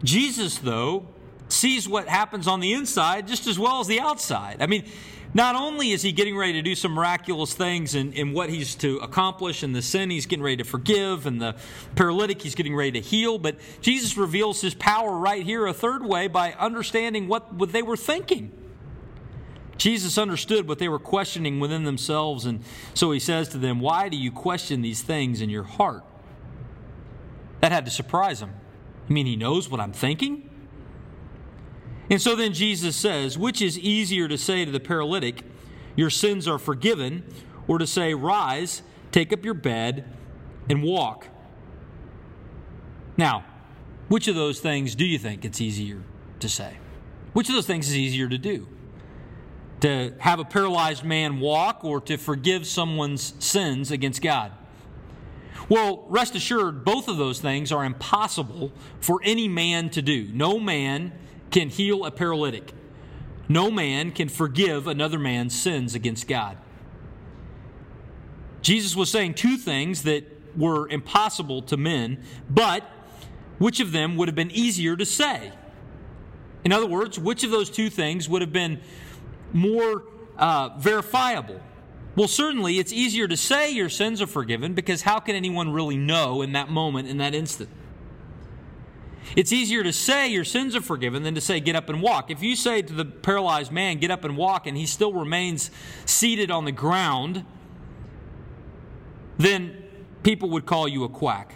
Jesus, 0.02 0.58
though, 0.58 1.08
sees 1.48 1.88
what 1.88 2.08
happens 2.08 2.48
on 2.48 2.60
the 2.60 2.72
inside 2.72 3.26
just 3.26 3.46
as 3.46 3.58
well 3.58 3.80
as 3.80 3.86
the 3.86 4.00
outside. 4.00 4.56
I 4.60 4.66
mean, 4.66 4.84
not 5.36 5.54
only 5.54 5.90
is 5.92 6.00
he 6.00 6.12
getting 6.12 6.34
ready 6.34 6.54
to 6.54 6.62
do 6.62 6.74
some 6.74 6.92
miraculous 6.92 7.52
things 7.52 7.94
in, 7.94 8.14
in 8.14 8.32
what 8.32 8.48
he's 8.48 8.74
to 8.76 8.96
accomplish 9.00 9.62
and 9.62 9.76
the 9.76 9.82
sin 9.82 10.08
he's 10.08 10.24
getting 10.24 10.42
ready 10.42 10.56
to 10.56 10.64
forgive 10.64 11.26
and 11.26 11.42
the 11.42 11.54
paralytic 11.94 12.40
he's 12.40 12.54
getting 12.54 12.74
ready 12.74 12.92
to 12.92 13.00
heal, 13.02 13.36
but 13.36 13.56
Jesus 13.82 14.16
reveals 14.16 14.62
his 14.62 14.72
power 14.72 15.14
right 15.14 15.44
here 15.44 15.66
a 15.66 15.74
third 15.74 16.06
way 16.06 16.26
by 16.26 16.54
understanding 16.54 17.28
what, 17.28 17.52
what 17.52 17.70
they 17.72 17.82
were 17.82 17.98
thinking. 17.98 18.50
Jesus 19.76 20.16
understood 20.16 20.66
what 20.66 20.78
they 20.78 20.88
were 20.88 20.98
questioning 20.98 21.60
within 21.60 21.84
themselves, 21.84 22.46
and 22.46 22.64
so 22.94 23.10
he 23.10 23.20
says 23.20 23.50
to 23.50 23.58
them, 23.58 23.78
Why 23.78 24.08
do 24.08 24.16
you 24.16 24.32
question 24.32 24.80
these 24.80 25.02
things 25.02 25.42
in 25.42 25.50
your 25.50 25.64
heart? 25.64 26.02
That 27.60 27.72
had 27.72 27.84
to 27.84 27.90
surprise 27.90 28.40
him. 28.40 28.54
You 29.06 29.14
mean 29.14 29.26
he 29.26 29.36
knows 29.36 29.68
what 29.68 29.80
I'm 29.80 29.92
thinking? 29.92 30.45
And 32.08 32.22
so 32.22 32.36
then 32.36 32.52
Jesus 32.52 32.94
says, 32.96 33.36
which 33.36 33.60
is 33.60 33.78
easier 33.78 34.28
to 34.28 34.38
say 34.38 34.64
to 34.64 34.70
the 34.70 34.80
paralytic, 34.80 35.42
Your 35.96 36.10
sins 36.10 36.46
are 36.46 36.58
forgiven, 36.58 37.24
or 37.66 37.78
to 37.78 37.86
say, 37.86 38.14
Rise, 38.14 38.82
take 39.10 39.32
up 39.32 39.44
your 39.44 39.54
bed, 39.54 40.04
and 40.68 40.82
walk? 40.82 41.28
Now, 43.16 43.44
which 44.08 44.28
of 44.28 44.34
those 44.34 44.60
things 44.60 44.94
do 44.94 45.04
you 45.04 45.18
think 45.18 45.44
it's 45.44 45.60
easier 45.60 46.02
to 46.40 46.48
say? 46.48 46.76
Which 47.32 47.48
of 47.48 47.54
those 47.54 47.66
things 47.66 47.88
is 47.88 47.96
easier 47.96 48.28
to 48.28 48.38
do? 48.38 48.68
To 49.80 50.14
have 50.18 50.38
a 50.38 50.44
paralyzed 50.44 51.04
man 51.04 51.40
walk 51.40 51.84
or 51.84 52.00
to 52.02 52.16
forgive 52.16 52.66
someone's 52.66 53.34
sins 53.44 53.90
against 53.90 54.22
God? 54.22 54.52
Well, 55.68 56.04
rest 56.08 56.34
assured, 56.34 56.84
both 56.84 57.08
of 57.08 57.16
those 57.16 57.40
things 57.40 57.72
are 57.72 57.84
impossible 57.84 58.72
for 59.00 59.20
any 59.24 59.48
man 59.48 59.90
to 59.90 60.02
do. 60.02 60.28
No 60.32 60.60
man 60.60 61.12
can 61.50 61.68
heal 61.68 62.04
a 62.04 62.10
paralytic. 62.10 62.72
No 63.48 63.70
man 63.70 64.10
can 64.10 64.28
forgive 64.28 64.86
another 64.86 65.18
man's 65.18 65.58
sins 65.58 65.94
against 65.94 66.26
God. 66.26 66.58
Jesus 68.62 68.96
was 68.96 69.10
saying 69.10 69.34
two 69.34 69.56
things 69.56 70.02
that 70.02 70.24
were 70.56 70.88
impossible 70.88 71.62
to 71.62 71.76
men, 71.76 72.22
but 72.50 72.82
which 73.58 73.80
of 73.80 73.92
them 73.92 74.16
would 74.16 74.28
have 74.28 74.34
been 74.34 74.50
easier 74.50 74.96
to 74.96 75.06
say? 75.06 75.52
In 76.64 76.72
other 76.72 76.86
words, 76.86 77.18
which 77.18 77.44
of 77.44 77.50
those 77.50 77.70
two 77.70 77.88
things 77.90 78.28
would 78.28 78.42
have 78.42 78.52
been 78.52 78.80
more 79.52 80.04
uh, 80.36 80.70
verifiable? 80.78 81.60
Well, 82.16 82.28
certainly 82.28 82.78
it's 82.78 82.92
easier 82.92 83.28
to 83.28 83.36
say 83.36 83.70
your 83.70 83.88
sins 83.88 84.20
are 84.20 84.26
forgiven 84.26 84.74
because 84.74 85.02
how 85.02 85.20
can 85.20 85.36
anyone 85.36 85.70
really 85.70 85.96
know 85.96 86.42
in 86.42 86.52
that 86.52 86.68
moment, 86.68 87.08
in 87.08 87.18
that 87.18 87.34
instant? 87.34 87.68
It's 89.34 89.52
easier 89.52 89.82
to 89.82 89.92
say 89.92 90.28
your 90.28 90.44
sins 90.44 90.76
are 90.76 90.80
forgiven 90.80 91.22
than 91.22 91.34
to 91.34 91.40
say 91.40 91.58
get 91.60 91.74
up 91.74 91.88
and 91.88 92.00
walk. 92.00 92.30
If 92.30 92.42
you 92.42 92.54
say 92.54 92.82
to 92.82 92.92
the 92.92 93.04
paralyzed 93.04 93.72
man, 93.72 93.98
get 93.98 94.10
up 94.10 94.24
and 94.24 94.36
walk, 94.36 94.66
and 94.66 94.76
he 94.76 94.86
still 94.86 95.12
remains 95.12 95.70
seated 96.04 96.50
on 96.50 96.64
the 96.64 96.72
ground, 96.72 97.44
then 99.38 99.82
people 100.22 100.50
would 100.50 100.66
call 100.66 100.86
you 100.86 101.04
a 101.04 101.08
quack. 101.08 101.54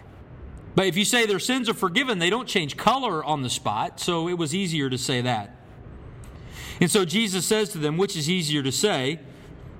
But 0.75 0.87
if 0.87 0.97
you 0.97 1.05
say 1.05 1.27
their 1.27 1.39
sins 1.39 1.69
are 1.69 1.75
forgiven, 1.75 2.19
they 2.19 2.31
don't 2.31 2.49
change 2.49 2.77
color 2.77 3.25
on 3.25 3.43
the 3.43 3.51
spot, 3.51 4.01
so 4.01 4.29
it 4.29 4.35
was 4.35 4.55
easier 4.55 4.89
to 4.91 4.99
say 4.99 5.21
that. 5.21 5.57
And 6.81 6.91
so 6.91 7.05
Jesus 7.05 7.45
says 7.45 7.69
to 7.71 7.79
them, 7.79 7.97
which 7.97 8.17
is 8.17 8.31
easier 8.31 8.63
to 8.63 8.73
say, 8.73 9.21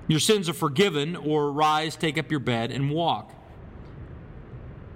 your 0.07 0.19
sins 0.19 0.49
are 0.49 0.53
forgiven, 0.53 1.15
or 1.15 1.51
rise, 1.51 1.95
take 1.95 2.17
up 2.17 2.29
your 2.29 2.39
bed, 2.39 2.71
and 2.71 2.91
walk. 2.91 3.33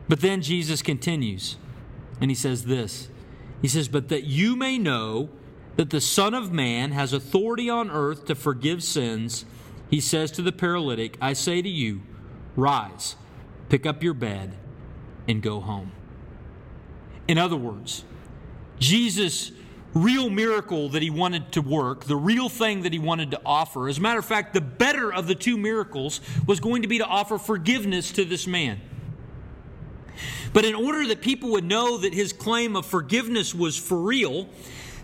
But 0.08 0.22
then 0.22 0.42
Jesus 0.42 0.82
continues, 0.82 1.58
and 2.22 2.32
he 2.32 2.36
says 2.36 2.66
this 2.66 3.10
He 3.62 3.68
says, 3.68 3.88
But 3.88 4.10
that 4.10 4.24
you 4.24 4.56
may 4.56 4.78
know 4.78 5.30
that 5.76 5.90
the 5.90 6.02
Son 6.02 6.34
of 6.34 6.52
Man 6.52 6.92
has 6.92 7.14
authority 7.14 7.70
on 7.70 7.92
earth 7.92 8.26
to 8.26 8.36
forgive 8.36 8.84
sins, 8.84 9.46
he 9.90 10.00
says 10.00 10.32
to 10.32 10.42
the 10.42 10.52
paralytic, 10.52 11.18
I 11.22 11.34
say 11.34 11.62
to 11.62 11.70
you, 11.70 12.02
rise, 12.56 13.16
pick 13.70 13.86
up 13.86 14.02
your 14.02 14.14
bed, 14.14 14.56
and 15.28 15.42
go 15.42 15.60
home. 15.60 15.92
In 17.28 17.38
other 17.38 17.58
words, 17.58 18.04
Jesus' 18.80 19.52
real 19.94 20.30
miracle 20.30 20.90
that 20.90 21.02
he 21.02 21.10
wanted 21.10 21.52
to 21.54 21.62
work, 21.62 22.04
the 22.06 22.16
real 22.16 22.50
thing 22.50 22.84
that 22.84 22.94
he 22.94 23.00
wanted 23.00 23.32
to 23.32 23.42
offer, 23.46 23.88
as 23.88 23.98
a 23.98 24.02
matter 24.02 24.20
of 24.20 24.26
fact, 24.26 24.54
the 24.54 24.62
better 24.62 25.12
of 25.12 25.28
the 25.28 25.36
two 25.36 25.58
miracles 25.58 26.22
was 26.46 26.60
going 26.60 26.82
to 26.82 26.88
be 26.88 26.98
to 26.98 27.06
offer 27.06 27.38
forgiveness 27.38 28.12
to 28.12 28.26
this 28.26 28.46
man. 28.46 28.80
But 30.56 30.64
in 30.64 30.74
order 30.74 31.06
that 31.08 31.20
people 31.20 31.52
would 31.52 31.66
know 31.66 31.98
that 31.98 32.14
his 32.14 32.32
claim 32.32 32.78
of 32.78 32.86
forgiveness 32.86 33.54
was 33.54 33.76
for 33.76 33.98
real, 33.98 34.48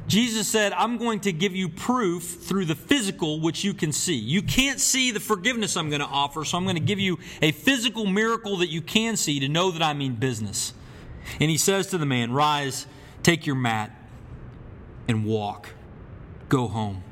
Jesus 0.07 0.47
said, 0.47 0.71
I'm 0.71 0.97
going 0.97 1.19
to 1.21 1.33
give 1.33 1.53
you 1.53 1.67
proof 1.67 2.23
through 2.23 2.63
the 2.63 2.75
physical 2.75 3.41
which 3.41 3.61
you 3.65 3.73
can 3.73 3.91
see. 3.91 4.15
You 4.15 4.43
can't 4.43 4.79
see 4.79 5.11
the 5.11 5.19
forgiveness 5.19 5.75
I'm 5.75 5.89
going 5.89 5.99
to 5.99 6.07
offer, 6.07 6.45
so 6.45 6.57
I'm 6.57 6.63
going 6.63 6.77
to 6.77 6.81
give 6.81 7.01
you 7.01 7.19
a 7.41 7.51
physical 7.51 8.05
miracle 8.05 8.55
that 8.59 8.69
you 8.69 8.81
can 8.81 9.17
see 9.17 9.41
to 9.41 9.49
know 9.49 9.71
that 9.71 9.81
I 9.81 9.91
mean 9.91 10.15
business. 10.15 10.71
And 11.41 11.51
he 11.51 11.57
says 11.57 11.87
to 11.87 11.97
the 11.97 12.05
man, 12.05 12.31
Rise, 12.31 12.87
take 13.21 13.45
your 13.45 13.57
mat, 13.57 13.91
and 15.09 15.25
walk. 15.25 15.71
Go 16.47 16.69
home. 16.69 17.03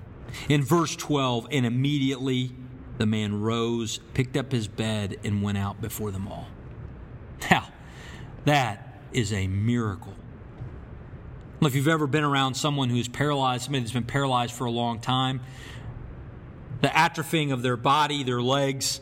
In 0.48 0.64
verse 0.64 0.96
12, 0.96 1.50
and 1.52 1.66
immediately 1.66 2.54
the 3.00 3.06
man 3.06 3.42
rose, 3.42 4.00
picked 4.14 4.38
up 4.38 4.54
his 4.54 4.70
bed, 4.70 5.18
and 5.26 5.44
went 5.44 5.58
out 5.58 5.82
before 5.82 6.12
them 6.12 6.30
all. 6.30 6.48
Now, 7.52 7.68
that 8.46 9.00
is 9.12 9.34
a 9.34 9.48
miracle. 9.48 10.14
If 11.62 11.76
you've 11.76 11.90
ever 11.90 12.08
been 12.08 12.24
around 12.24 12.54
someone 12.54 12.90
who's 12.90 13.08
paralyzed, 13.10 13.64
somebody 13.66 13.84
that's 13.84 13.94
been 13.94 14.04
paralyzed 14.04 14.54
for 14.54 14.66
a 14.66 14.72
long 14.72 15.00
time, 15.00 15.42
the 16.82 16.88
atrophying 16.88 17.52
of 17.52 17.62
their 17.62 17.76
body, 17.76 18.24
their 18.24 18.42
legs, 18.42 19.02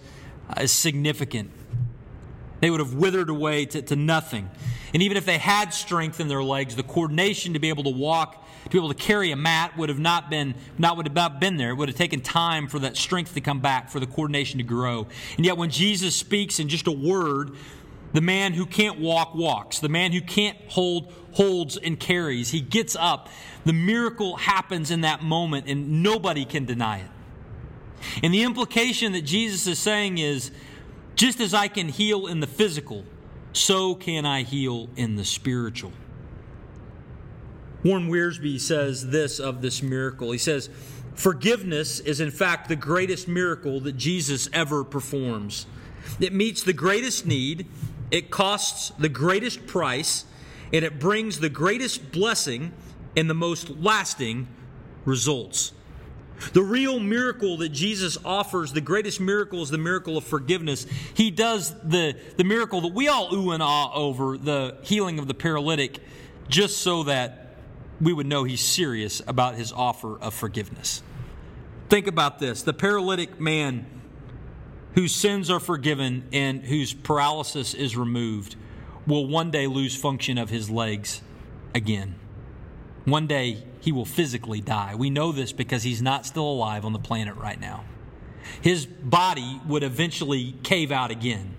uh, 0.50 0.62
is 0.62 0.72
significant. 0.72 1.52
They 2.60 2.72
would 2.72 2.80
have 2.80 2.96
withered 2.96 3.30
away 3.30 3.66
to, 3.68 3.82
to 3.84 3.96
nothing. 3.96 4.50
And 4.94 5.04
even 5.04 5.18
if 5.18 5.26
they 5.26 5.38
had 5.38 5.74
strength 5.74 6.20
in 6.20 6.28
their 6.28 6.42
legs, 6.42 6.76
the 6.76 6.84
coordination 6.84 7.54
to 7.54 7.60
be 7.60 7.70
able 7.70 7.84
to 7.84 7.92
walk, 7.92 8.44
to 8.64 8.70
be 8.70 8.78
able 8.80 8.90
to 8.90 8.96
carry 8.96 9.32
a 9.32 9.36
mat 9.36 9.78
would 9.78 9.90
have 9.90 10.00
not 10.00 10.30
been 10.32 10.56
not 10.80 10.98
would 10.98 11.06
have 11.06 11.16
not 11.16 11.40
been 11.40 11.58
there. 11.58 11.72
It 11.72 11.76
would 11.76 11.90
have 11.90 11.98
taken 11.98 12.22
time 12.22 12.68
for 12.68 12.80
that 12.80 12.98
strength 12.98 13.36
to 13.36 13.42
come 13.42 13.60
back, 13.60 13.90
for 13.90 14.00
the 14.00 14.08
coordination 14.08 14.58
to 14.58 14.64
grow. 14.64 15.08
And 15.36 15.46
yet 15.46 15.58
when 15.58 15.70
Jesus 15.70 16.16
speaks 16.16 16.60
in 16.60 16.70
just 16.70 16.88
a 16.88 16.92
word, 16.92 17.52
the 18.14 18.22
man 18.22 18.54
who 18.54 18.66
can't 18.66 19.00
walk 19.00 19.36
walks. 19.36 19.80
The 19.80 19.90
man 19.90 20.12
who 20.12 20.22
can't 20.22 20.58
hold 20.70 21.14
holds 21.34 21.78
and 21.78 22.00
carries. 22.00 22.50
He 22.50 22.62
gets 22.62 22.96
up. 22.96 23.30
The 23.66 23.74
miracle 23.74 24.38
happens 24.38 24.92
in 24.92 25.02
that 25.02 25.22
moment, 25.22 25.68
and 25.68 26.02
nobody 26.02 26.46
can 26.46 26.66
deny 26.66 27.00
it. 27.00 27.12
And 28.24 28.34
the 28.34 28.44
implication 28.44 29.12
that 29.12 29.24
Jesus 29.24 29.68
is 29.68 29.80
saying 29.80 30.18
is 30.18 30.52
just 31.16 31.40
as 31.40 31.54
I 31.54 31.68
can 31.68 31.90
heal 31.90 32.28
in 32.28 32.40
the 32.40 32.48
physical, 32.48 33.04
so 33.54 33.96
can 33.96 34.26
I 34.26 34.44
heal 34.44 34.90
in 34.96 35.16
the 35.16 35.26
spiritual. 35.26 35.92
Warren 37.84 38.10
Wiersbe 38.10 38.60
says 38.60 39.10
this 39.10 39.40
of 39.40 39.62
this 39.62 39.82
miracle. 39.82 40.32
He 40.32 40.38
says, 40.38 40.70
Forgiveness 41.16 42.00
is, 42.00 42.20
in 42.20 42.30
fact, 42.30 42.70
the 42.70 42.76
greatest 42.76 43.28
miracle 43.28 43.80
that 43.82 43.94
Jesus 43.94 44.48
ever 44.54 44.84
performs. 44.84 45.66
It 46.20 46.34
meets 46.34 46.62
the 46.62 46.74
greatest 46.74 47.26
need 47.26 47.68
it 48.12 48.32
costs 48.32 48.92
the 48.98 49.10
greatest 49.10 49.68
price, 49.68 50.26
and 50.72 50.84
it 50.86 51.00
brings 51.00 51.40
the 51.40 51.50
greatest 51.50 52.12
blessing 52.12 52.72
and 53.16 53.30
the 53.30 53.34
most 53.34 53.70
lasting 53.70 54.48
results. 55.06 55.74
The 56.54 56.62
real 56.62 57.00
miracle 57.00 57.58
that 57.58 57.70
Jesus 57.70 58.18
offers, 58.24 58.72
the 58.72 58.82
greatest 58.82 59.20
miracle 59.20 59.64
is 59.64 59.70
the 59.70 59.80
miracle 59.80 60.18
of 60.18 60.24
forgiveness. 60.24 60.86
He 61.16 61.32
does 61.32 61.74
the, 61.82 62.16
the 62.38 62.44
miracle 62.44 62.82
that 62.82 62.94
we 62.94 63.08
all 63.08 63.34
ooh 63.34 63.52
and 63.52 63.64
ah 63.64 63.92
over, 63.94 64.38
the 64.38 64.78
healing 64.84 65.18
of 65.18 65.28
the 65.28 65.34
paralytic, 65.34 66.00
just 66.48 66.78
so 66.78 67.04
that 67.04 67.56
we 68.00 68.14
would 68.14 68.28
know 68.28 68.44
he's 68.44 68.62
serious 68.62 69.22
about 69.26 69.56
his 69.56 69.72
offer 69.72 70.20
of 70.20 70.34
forgiveness. 70.34 71.02
Think 71.90 72.08
about 72.08 72.40
this 72.40 72.62
the 72.64 72.74
paralytic 72.74 73.40
man 73.40 73.86
whose 74.98 75.14
sins 75.14 75.52
are 75.52 75.60
forgiven 75.60 76.24
and 76.34 76.64
whose 76.64 76.92
paralysis 76.92 77.76
is 77.76 77.96
removed 77.96 78.56
will 79.06 79.28
one 79.28 79.52
day 79.52 79.68
lose 79.68 79.96
function 79.96 80.40
of 80.40 80.50
his 80.50 80.72
legs 80.72 81.22
again. 81.76 82.16
One 83.06 83.28
day 83.28 83.64
he 83.80 83.92
will 83.92 84.06
physically 84.06 84.60
die. 84.60 84.96
We 84.96 85.12
know 85.12 85.32
this 85.32 85.52
because 85.52 85.84
he's 85.84 86.02
not 86.02 86.26
still 86.26 86.50
alive 86.50 86.84
on 86.84 86.94
the 86.94 87.00
planet 87.00 87.36
right 87.36 87.60
now. 87.60 87.86
His 88.60 88.88
body 88.88 89.62
would 89.68 89.84
eventually 89.84 90.56
cave 90.64 90.92
out 90.92 91.12
again. 91.12 91.54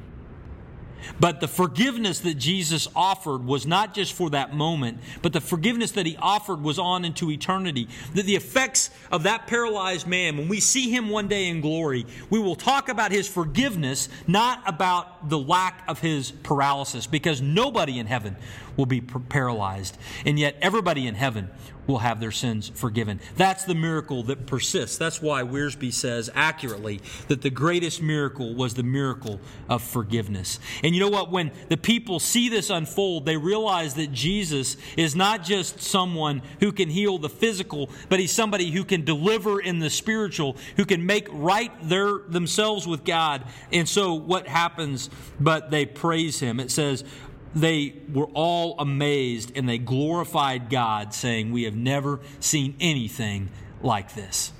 But 1.20 1.40
the 1.40 1.48
forgiveness 1.48 2.20
that 2.20 2.34
Jesus 2.34 2.88
offered 2.94 3.44
was 3.44 3.66
not 3.66 3.94
just 3.94 4.12
for 4.12 4.30
that 4.30 4.54
moment, 4.54 4.98
but 5.22 5.32
the 5.32 5.40
forgiveness 5.40 5.92
that 5.92 6.06
he 6.06 6.16
offered 6.16 6.62
was 6.62 6.78
on 6.78 7.04
into 7.04 7.30
eternity. 7.30 7.88
That 8.14 8.26
the 8.26 8.36
effects 8.36 8.90
of 9.10 9.24
that 9.24 9.46
paralyzed 9.46 10.06
man, 10.06 10.36
when 10.36 10.48
we 10.48 10.60
see 10.60 10.90
him 10.90 11.08
one 11.08 11.28
day 11.28 11.48
in 11.48 11.60
glory, 11.60 12.06
we 12.30 12.38
will 12.38 12.56
talk 12.56 12.88
about 12.88 13.12
his 13.12 13.28
forgiveness, 13.28 14.08
not 14.26 14.62
about 14.66 15.28
the 15.28 15.38
lack 15.38 15.82
of 15.88 16.00
his 16.00 16.30
paralysis, 16.30 17.06
because 17.06 17.40
nobody 17.40 17.98
in 17.98 18.06
heaven 18.06 18.36
will 18.76 18.86
be 18.86 19.00
paralyzed. 19.00 19.98
And 20.24 20.38
yet, 20.38 20.56
everybody 20.60 21.06
in 21.06 21.14
heaven 21.14 21.50
will 21.88 21.98
have 21.98 22.20
their 22.20 22.30
sins 22.30 22.70
forgiven. 22.74 23.18
That's 23.36 23.64
the 23.64 23.74
miracle 23.74 24.22
that 24.24 24.46
persists. 24.46 24.98
That's 24.98 25.20
why 25.20 25.42
Wiersbe 25.42 25.92
says 25.92 26.30
accurately 26.34 27.00
that 27.26 27.42
the 27.42 27.50
greatest 27.50 28.02
miracle 28.02 28.54
was 28.54 28.74
the 28.74 28.82
miracle 28.82 29.40
of 29.68 29.82
forgiveness. 29.82 30.60
And 30.84 30.94
you 30.94 31.00
know 31.00 31.08
what? 31.08 31.32
When 31.32 31.50
the 31.68 31.78
people 31.78 32.20
see 32.20 32.48
this 32.48 32.70
unfold, 32.70 33.24
they 33.24 33.38
realize 33.38 33.94
that 33.94 34.12
Jesus 34.12 34.76
is 34.96 35.16
not 35.16 35.42
just 35.42 35.80
someone 35.80 36.42
who 36.60 36.70
can 36.72 36.90
heal 36.90 37.18
the 37.18 37.30
physical, 37.30 37.90
but 38.10 38.20
he's 38.20 38.32
somebody 38.32 38.70
who 38.70 38.84
can 38.84 39.04
deliver 39.04 39.58
in 39.58 39.78
the 39.78 39.90
spiritual, 39.90 40.56
who 40.76 40.84
can 40.84 41.06
make 41.06 41.26
right 41.32 41.72
their 41.88 42.18
themselves 42.28 42.86
with 42.86 43.04
God. 43.04 43.44
And 43.72 43.88
so 43.88 44.12
what 44.14 44.46
happens? 44.46 45.08
But 45.40 45.70
they 45.70 45.86
praise 45.86 46.38
him. 46.38 46.60
It 46.60 46.70
says, 46.70 47.02
they 47.54 47.94
were 48.12 48.28
all 48.34 48.76
amazed 48.78 49.52
and 49.56 49.68
they 49.68 49.78
glorified 49.78 50.70
God, 50.70 51.14
saying, 51.14 51.52
We 51.52 51.64
have 51.64 51.74
never 51.74 52.20
seen 52.40 52.76
anything 52.80 53.50
like 53.82 54.14
this. 54.14 54.52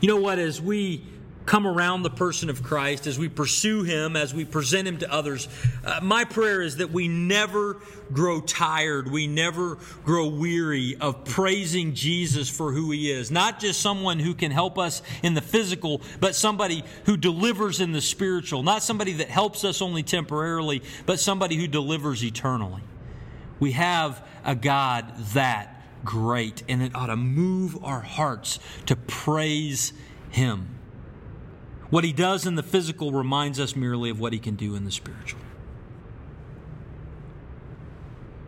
You 0.00 0.08
know 0.08 0.20
what? 0.20 0.38
As 0.38 0.60
we 0.60 1.04
come 1.46 1.66
around 1.66 2.02
the 2.02 2.10
person 2.10 2.48
of 2.48 2.62
Christ, 2.62 3.06
as 3.06 3.18
we 3.18 3.28
pursue 3.28 3.82
Him, 3.82 4.16
as 4.16 4.32
we 4.32 4.44
present 4.44 4.88
Him 4.88 4.98
to 4.98 5.12
others, 5.12 5.48
uh, 5.84 6.00
my 6.02 6.24
prayer 6.24 6.62
is 6.62 6.76
that 6.76 6.90
we 6.90 7.08
never 7.08 7.80
grow 8.12 8.40
tired, 8.40 9.10
we 9.10 9.26
never 9.26 9.78
grow 10.04 10.28
weary 10.28 10.96
of 11.00 11.24
praising 11.24 11.94
Jesus 11.94 12.48
for 12.48 12.72
who 12.72 12.90
He 12.90 13.10
is. 13.10 13.30
Not 13.30 13.60
just 13.60 13.80
someone 13.80 14.18
who 14.18 14.34
can 14.34 14.50
help 14.50 14.78
us 14.78 15.02
in 15.22 15.34
the 15.34 15.42
physical, 15.42 16.00
but 16.20 16.34
somebody 16.34 16.84
who 17.06 17.16
delivers 17.16 17.80
in 17.80 17.92
the 17.92 18.00
spiritual. 18.00 18.62
Not 18.62 18.82
somebody 18.82 19.12
that 19.14 19.28
helps 19.28 19.64
us 19.64 19.82
only 19.82 20.02
temporarily, 20.02 20.82
but 21.06 21.20
somebody 21.20 21.56
who 21.56 21.66
delivers 21.66 22.24
eternally. 22.24 22.82
We 23.60 23.72
have 23.72 24.26
a 24.44 24.54
God 24.54 25.12
that 25.34 25.70
great, 26.04 26.62
and 26.68 26.82
it 26.82 26.94
ought 26.94 27.06
to 27.06 27.16
move 27.16 27.82
our 27.84 28.00
hearts 28.00 28.58
to 28.86 28.96
praise 28.96 29.92
Him. 30.30 30.73
What 31.94 32.02
he 32.02 32.12
does 32.12 32.44
in 32.44 32.56
the 32.56 32.64
physical 32.64 33.12
reminds 33.12 33.60
us 33.60 33.76
merely 33.76 34.10
of 34.10 34.18
what 34.18 34.32
he 34.32 34.40
can 34.40 34.56
do 34.56 34.74
in 34.74 34.84
the 34.84 34.90
spiritual. 34.90 35.38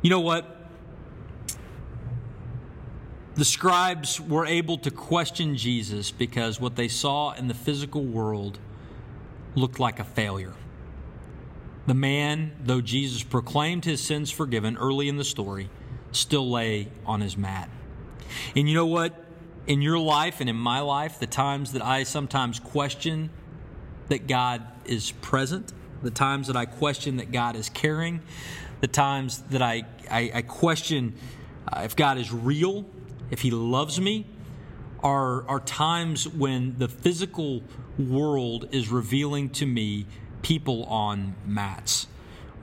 You 0.02 0.10
know 0.10 0.18
what? 0.18 0.68
The 3.36 3.44
scribes 3.44 4.20
were 4.20 4.46
able 4.46 4.78
to 4.78 4.90
question 4.90 5.56
Jesus 5.56 6.10
because 6.10 6.60
what 6.60 6.74
they 6.74 6.88
saw 6.88 7.34
in 7.34 7.46
the 7.46 7.54
physical 7.54 8.02
world 8.02 8.58
looked 9.54 9.78
like 9.78 10.00
a 10.00 10.04
failure. 10.04 10.54
The 11.86 11.94
man, 11.94 12.50
though 12.60 12.80
Jesus 12.80 13.22
proclaimed 13.22 13.84
his 13.84 14.00
sins 14.00 14.28
forgiven 14.28 14.76
early 14.76 15.08
in 15.08 15.18
the 15.18 15.24
story, 15.24 15.70
still 16.10 16.50
lay 16.50 16.88
on 17.06 17.20
his 17.20 17.36
mat. 17.36 17.70
And 18.56 18.68
you 18.68 18.74
know 18.74 18.86
what? 18.86 19.25
In 19.66 19.82
your 19.82 19.98
life 19.98 20.40
and 20.40 20.48
in 20.48 20.56
my 20.56 20.80
life, 20.80 21.18
the 21.18 21.26
times 21.26 21.72
that 21.72 21.84
I 21.84 22.04
sometimes 22.04 22.60
question 22.60 23.30
that 24.08 24.26
God 24.26 24.62
is 24.84 25.10
present, 25.10 25.72
the 26.02 26.10
times 26.10 26.46
that 26.46 26.56
I 26.56 26.66
question 26.66 27.16
that 27.16 27.32
God 27.32 27.56
is 27.56 27.68
caring, 27.68 28.20
the 28.80 28.86
times 28.86 29.38
that 29.50 29.62
I, 29.62 29.84
I, 30.10 30.30
I 30.34 30.42
question 30.42 31.14
uh, 31.72 31.80
if 31.84 31.96
God 31.96 32.18
is 32.18 32.32
real, 32.32 32.86
if 33.30 33.40
He 33.40 33.50
loves 33.50 34.00
me, 34.00 34.26
are, 35.02 35.46
are 35.48 35.60
times 35.60 36.28
when 36.28 36.78
the 36.78 36.88
physical 36.88 37.62
world 37.98 38.68
is 38.72 38.88
revealing 38.88 39.50
to 39.50 39.66
me 39.66 40.06
people 40.42 40.84
on 40.84 41.34
mats. 41.44 42.06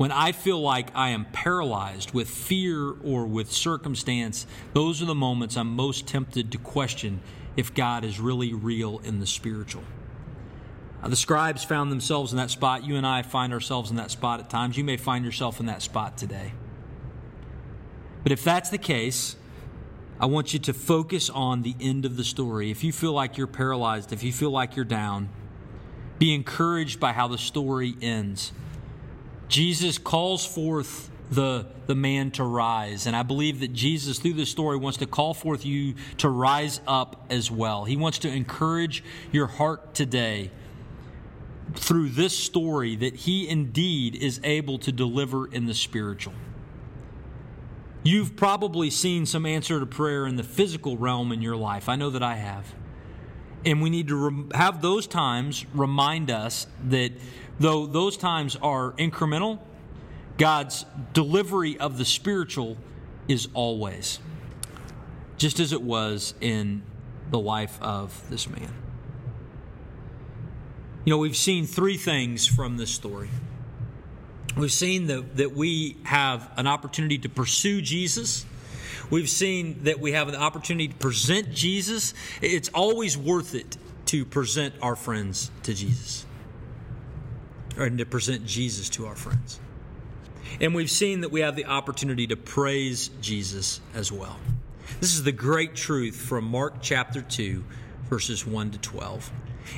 When 0.03 0.11
I 0.11 0.33
feel 0.33 0.59
like 0.59 0.89
I 0.93 1.11
am 1.11 1.23
paralyzed 1.31 2.11
with 2.11 2.29
fear 2.29 2.93
or 3.05 3.25
with 3.25 3.49
circumstance, 3.53 4.45
those 4.73 5.01
are 5.01 5.05
the 5.05 5.15
moments 5.15 5.55
I'm 5.55 5.77
most 5.77 6.07
tempted 6.07 6.51
to 6.51 6.57
question 6.57 7.21
if 7.55 7.73
God 7.73 8.03
is 8.03 8.19
really 8.19 8.53
real 8.53 8.99
in 9.05 9.21
the 9.21 9.25
spiritual. 9.25 9.85
Uh, 11.01 11.07
the 11.07 11.15
scribes 11.15 11.63
found 11.63 11.89
themselves 11.89 12.33
in 12.33 12.37
that 12.37 12.49
spot. 12.49 12.83
You 12.83 12.97
and 12.97 13.07
I 13.07 13.21
find 13.21 13.53
ourselves 13.53 13.91
in 13.91 13.95
that 13.95 14.11
spot 14.11 14.41
at 14.41 14.49
times. 14.49 14.77
You 14.77 14.83
may 14.83 14.97
find 14.97 15.23
yourself 15.23 15.61
in 15.61 15.67
that 15.67 15.81
spot 15.81 16.17
today. 16.17 16.51
But 18.23 18.33
if 18.33 18.43
that's 18.43 18.69
the 18.69 18.77
case, 18.77 19.37
I 20.19 20.25
want 20.25 20.51
you 20.51 20.59
to 20.59 20.73
focus 20.73 21.29
on 21.29 21.61
the 21.61 21.75
end 21.79 22.03
of 22.03 22.17
the 22.17 22.25
story. 22.25 22.71
If 22.71 22.83
you 22.83 22.91
feel 22.91 23.13
like 23.13 23.37
you're 23.37 23.47
paralyzed, 23.47 24.11
if 24.11 24.21
you 24.21 24.33
feel 24.33 24.51
like 24.51 24.75
you're 24.75 24.83
down, 24.83 25.29
be 26.19 26.35
encouraged 26.35 26.99
by 26.99 27.13
how 27.13 27.29
the 27.29 27.37
story 27.37 27.95
ends. 28.01 28.51
Jesus 29.53 29.99
calls 29.99 30.43
forth 30.43 31.11
the, 31.29 31.67
the 31.85 31.93
man 31.93 32.31
to 32.31 32.43
rise. 32.43 33.05
And 33.05 33.15
I 33.15 33.21
believe 33.21 33.59
that 33.59 33.71
Jesus, 33.71 34.17
through 34.17 34.33
this 34.33 34.49
story, 34.49 34.77
wants 34.77 34.97
to 34.97 35.05
call 35.05 35.35
forth 35.35 35.63
you 35.63 35.93
to 36.17 36.27
rise 36.27 36.81
up 36.87 37.27
as 37.29 37.51
well. 37.51 37.85
He 37.85 37.95
wants 37.95 38.17
to 38.19 38.29
encourage 38.29 39.03
your 39.31 39.45
heart 39.45 39.93
today 39.93 40.49
through 41.75 42.09
this 42.09 42.35
story 42.35 42.95
that 42.95 43.13
he 43.13 43.47
indeed 43.47 44.15
is 44.15 44.41
able 44.43 44.79
to 44.79 44.91
deliver 44.91 45.45
in 45.45 45.67
the 45.67 45.75
spiritual. 45.75 46.33
You've 48.01 48.35
probably 48.35 48.89
seen 48.89 49.27
some 49.27 49.45
answer 49.45 49.79
to 49.79 49.85
prayer 49.85 50.25
in 50.25 50.35
the 50.35 50.43
physical 50.43 50.97
realm 50.97 51.31
in 51.31 51.43
your 51.43 51.55
life. 51.55 51.87
I 51.87 51.95
know 51.95 52.09
that 52.09 52.23
I 52.23 52.37
have. 52.37 52.73
And 53.65 53.81
we 53.81 53.89
need 53.89 54.07
to 54.09 54.15
rem- 54.15 54.51
have 54.53 54.81
those 54.81 55.07
times 55.07 55.65
remind 55.73 56.29
us 56.29 56.67
that 56.89 57.13
though 57.59 57.85
those 57.85 58.17
times 58.17 58.57
are 58.61 58.91
incremental, 58.93 59.59
God's 60.37 60.85
delivery 61.13 61.77
of 61.79 61.97
the 61.97 62.05
spiritual 62.05 62.77
is 63.27 63.47
always, 63.53 64.19
just 65.37 65.59
as 65.59 65.71
it 65.71 65.81
was 65.81 66.33
in 66.41 66.83
the 67.31 67.39
life 67.39 67.81
of 67.81 68.29
this 68.29 68.49
man. 68.49 68.73
You 71.05 71.11
know, 71.11 71.17
we've 71.17 71.35
seen 71.35 71.65
three 71.65 71.97
things 71.97 72.47
from 72.47 72.77
this 72.77 72.91
story. 72.91 73.29
We've 74.55 74.71
seen 74.71 75.07
that, 75.07 75.37
that 75.37 75.53
we 75.53 75.97
have 76.03 76.49
an 76.57 76.67
opportunity 76.67 77.17
to 77.19 77.29
pursue 77.29 77.81
Jesus. 77.81 78.45
We've 79.09 79.29
seen 79.29 79.83
that 79.83 79.99
we 79.99 80.13
have 80.13 80.27
an 80.29 80.35
opportunity 80.35 80.87
to 80.87 80.95
present 80.95 81.53
Jesus. 81.53 82.13
It's 82.41 82.69
always 82.69 83.17
worth 83.17 83.55
it 83.55 83.77
to 84.07 84.25
present 84.25 84.75
our 84.81 84.95
friends 84.95 85.51
to 85.63 85.73
Jesus, 85.73 86.25
or 87.77 87.89
to 87.89 88.05
present 88.05 88.45
Jesus 88.45 88.89
to 88.91 89.07
our 89.07 89.15
friends. 89.15 89.59
And 90.61 90.75
we've 90.75 90.91
seen 90.91 91.21
that 91.21 91.31
we 91.31 91.41
have 91.41 91.55
the 91.55 91.65
opportunity 91.65 92.27
to 92.27 92.35
praise 92.35 93.09
Jesus 93.21 93.81
as 93.95 94.11
well. 94.11 94.37
This 94.99 95.15
is 95.15 95.23
the 95.23 95.31
great 95.31 95.75
truth 95.75 96.15
from 96.15 96.45
Mark 96.45 96.75
chapter 96.81 97.21
2, 97.21 97.63
verses 98.09 98.45
1 98.45 98.71
to 98.71 98.77
12. 98.77 99.31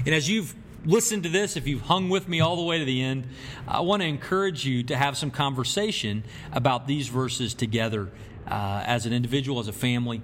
And 0.06 0.14
as 0.14 0.30
you've 0.30 0.54
listened 0.84 1.24
to 1.24 1.30
this, 1.30 1.56
if 1.56 1.68
you've 1.68 1.82
hung 1.82 2.10
with 2.10 2.28
me 2.28 2.42
all 2.42 2.56
the 2.56 2.64
way 2.64 2.80
to 2.80 2.86
the 2.86 3.02
end, 3.02 3.28
I 3.68 3.80
want 3.82 4.02
to 4.02 4.08
encourage 4.08 4.66
you 4.66 4.84
to 4.84 4.98
have 4.98 5.18
some 5.18 5.32
conversation 5.32 6.24
about 6.52 6.88
these 6.88 7.08
verses 7.08 7.54
together 7.54 8.10
uh, 8.48 8.84
as 8.86 9.06
an 9.06 9.14
individual, 9.14 9.60
as 9.60 9.68
a 9.68 9.74
family. 9.74 10.22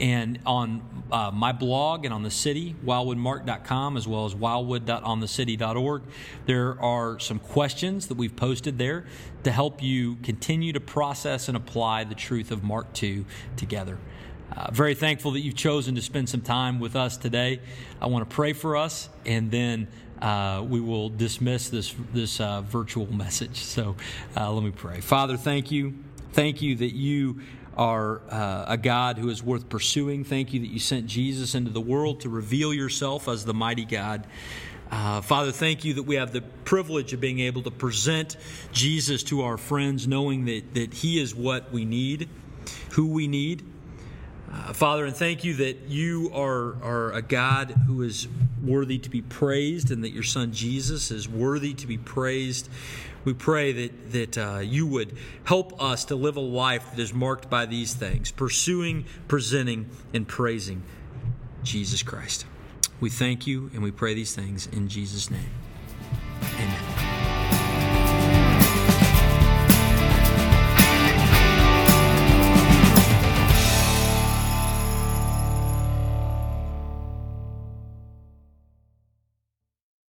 And 0.00 0.38
on 0.46 0.82
uh, 1.12 1.30
my 1.30 1.52
blog 1.52 2.06
and 2.06 2.14
on 2.14 2.22
the 2.22 2.30
city, 2.30 2.74
wildwoodmark.com, 2.84 3.96
as 3.98 4.08
well 4.08 4.24
as 4.24 4.34
wildwood.onthecity.org, 4.34 6.02
there 6.46 6.80
are 6.80 7.18
some 7.18 7.38
questions 7.38 8.06
that 8.08 8.16
we've 8.16 8.34
posted 8.34 8.78
there 8.78 9.04
to 9.44 9.52
help 9.52 9.82
you 9.82 10.16
continue 10.16 10.72
to 10.72 10.80
process 10.80 11.48
and 11.48 11.56
apply 11.56 12.04
the 12.04 12.14
truth 12.14 12.50
of 12.50 12.62
Mark 12.62 12.92
2 12.94 13.26
together. 13.56 13.98
Uh, 14.56 14.70
very 14.72 14.94
thankful 14.94 15.32
that 15.32 15.40
you've 15.40 15.54
chosen 15.54 15.94
to 15.94 16.02
spend 16.02 16.28
some 16.28 16.40
time 16.40 16.80
with 16.80 16.96
us 16.96 17.16
today. 17.16 17.60
I 18.00 18.06
want 18.06 18.28
to 18.28 18.34
pray 18.34 18.52
for 18.52 18.76
us, 18.76 19.08
and 19.24 19.50
then 19.50 19.86
uh, 20.20 20.64
we 20.68 20.80
will 20.80 21.08
dismiss 21.08 21.68
this 21.68 21.94
this 22.12 22.40
uh, 22.40 22.62
virtual 22.62 23.12
message. 23.12 23.58
So 23.58 23.96
uh, 24.36 24.50
let 24.52 24.64
me 24.64 24.72
pray. 24.72 25.00
Father, 25.00 25.36
thank 25.36 25.70
you, 25.70 25.94
thank 26.32 26.62
you 26.62 26.74
that 26.76 26.94
you 26.94 27.40
are 27.80 28.20
uh, 28.28 28.66
a 28.68 28.76
God 28.76 29.16
who 29.16 29.30
is 29.30 29.42
worth 29.42 29.70
pursuing. 29.70 30.22
Thank 30.22 30.52
you 30.52 30.60
that 30.60 30.66
you 30.66 30.78
sent 30.78 31.06
Jesus 31.06 31.54
into 31.54 31.70
the 31.70 31.80
world 31.80 32.20
to 32.20 32.28
reveal 32.28 32.74
yourself 32.74 33.26
as 33.26 33.46
the 33.46 33.54
mighty 33.54 33.86
God. 33.86 34.26
Uh, 34.90 35.22
Father, 35.22 35.50
thank 35.50 35.82
you 35.82 35.94
that 35.94 36.02
we 36.02 36.16
have 36.16 36.30
the 36.30 36.42
privilege 36.42 37.14
of 37.14 37.20
being 37.20 37.40
able 37.40 37.62
to 37.62 37.70
present 37.70 38.36
Jesus 38.70 39.22
to 39.24 39.42
our 39.42 39.56
friends, 39.56 40.06
knowing 40.06 40.44
that, 40.44 40.74
that 40.74 40.92
He 40.92 41.18
is 41.18 41.34
what 41.34 41.72
we 41.72 41.86
need, 41.86 42.28
who 42.90 43.06
we 43.06 43.26
need. 43.26 43.64
Uh, 44.52 44.74
Father, 44.74 45.06
and 45.06 45.16
thank 45.16 45.42
you 45.42 45.54
that 45.54 45.88
you 45.88 46.30
are, 46.34 46.74
are 46.82 47.12
a 47.12 47.22
God 47.22 47.70
who 47.86 48.02
is 48.02 48.28
worthy 48.62 48.98
to 48.98 49.08
be 49.08 49.22
praised 49.22 49.90
and 49.90 50.04
that 50.04 50.10
your 50.10 50.22
Son 50.22 50.52
Jesus 50.52 51.10
is 51.10 51.26
worthy 51.26 51.72
to 51.72 51.86
be 51.86 51.96
praised. 51.96 52.68
We 53.24 53.34
pray 53.34 53.72
that, 53.72 54.12
that 54.12 54.38
uh, 54.38 54.58
you 54.60 54.86
would 54.86 55.16
help 55.44 55.80
us 55.82 56.06
to 56.06 56.14
live 56.16 56.36
a 56.36 56.40
life 56.40 56.90
that 56.90 56.98
is 56.98 57.12
marked 57.12 57.50
by 57.50 57.66
these 57.66 57.94
things 57.94 58.30
pursuing, 58.30 59.04
presenting, 59.28 59.90
and 60.14 60.26
praising 60.26 60.82
Jesus 61.62 62.02
Christ. 62.02 62.46
We 63.00 63.10
thank 63.10 63.46
you 63.46 63.70
and 63.74 63.82
we 63.82 63.90
pray 63.90 64.14
these 64.14 64.34
things 64.34 64.66
in 64.66 64.88
Jesus' 64.88 65.30
name. 65.30 65.50
Amen. 66.54 66.89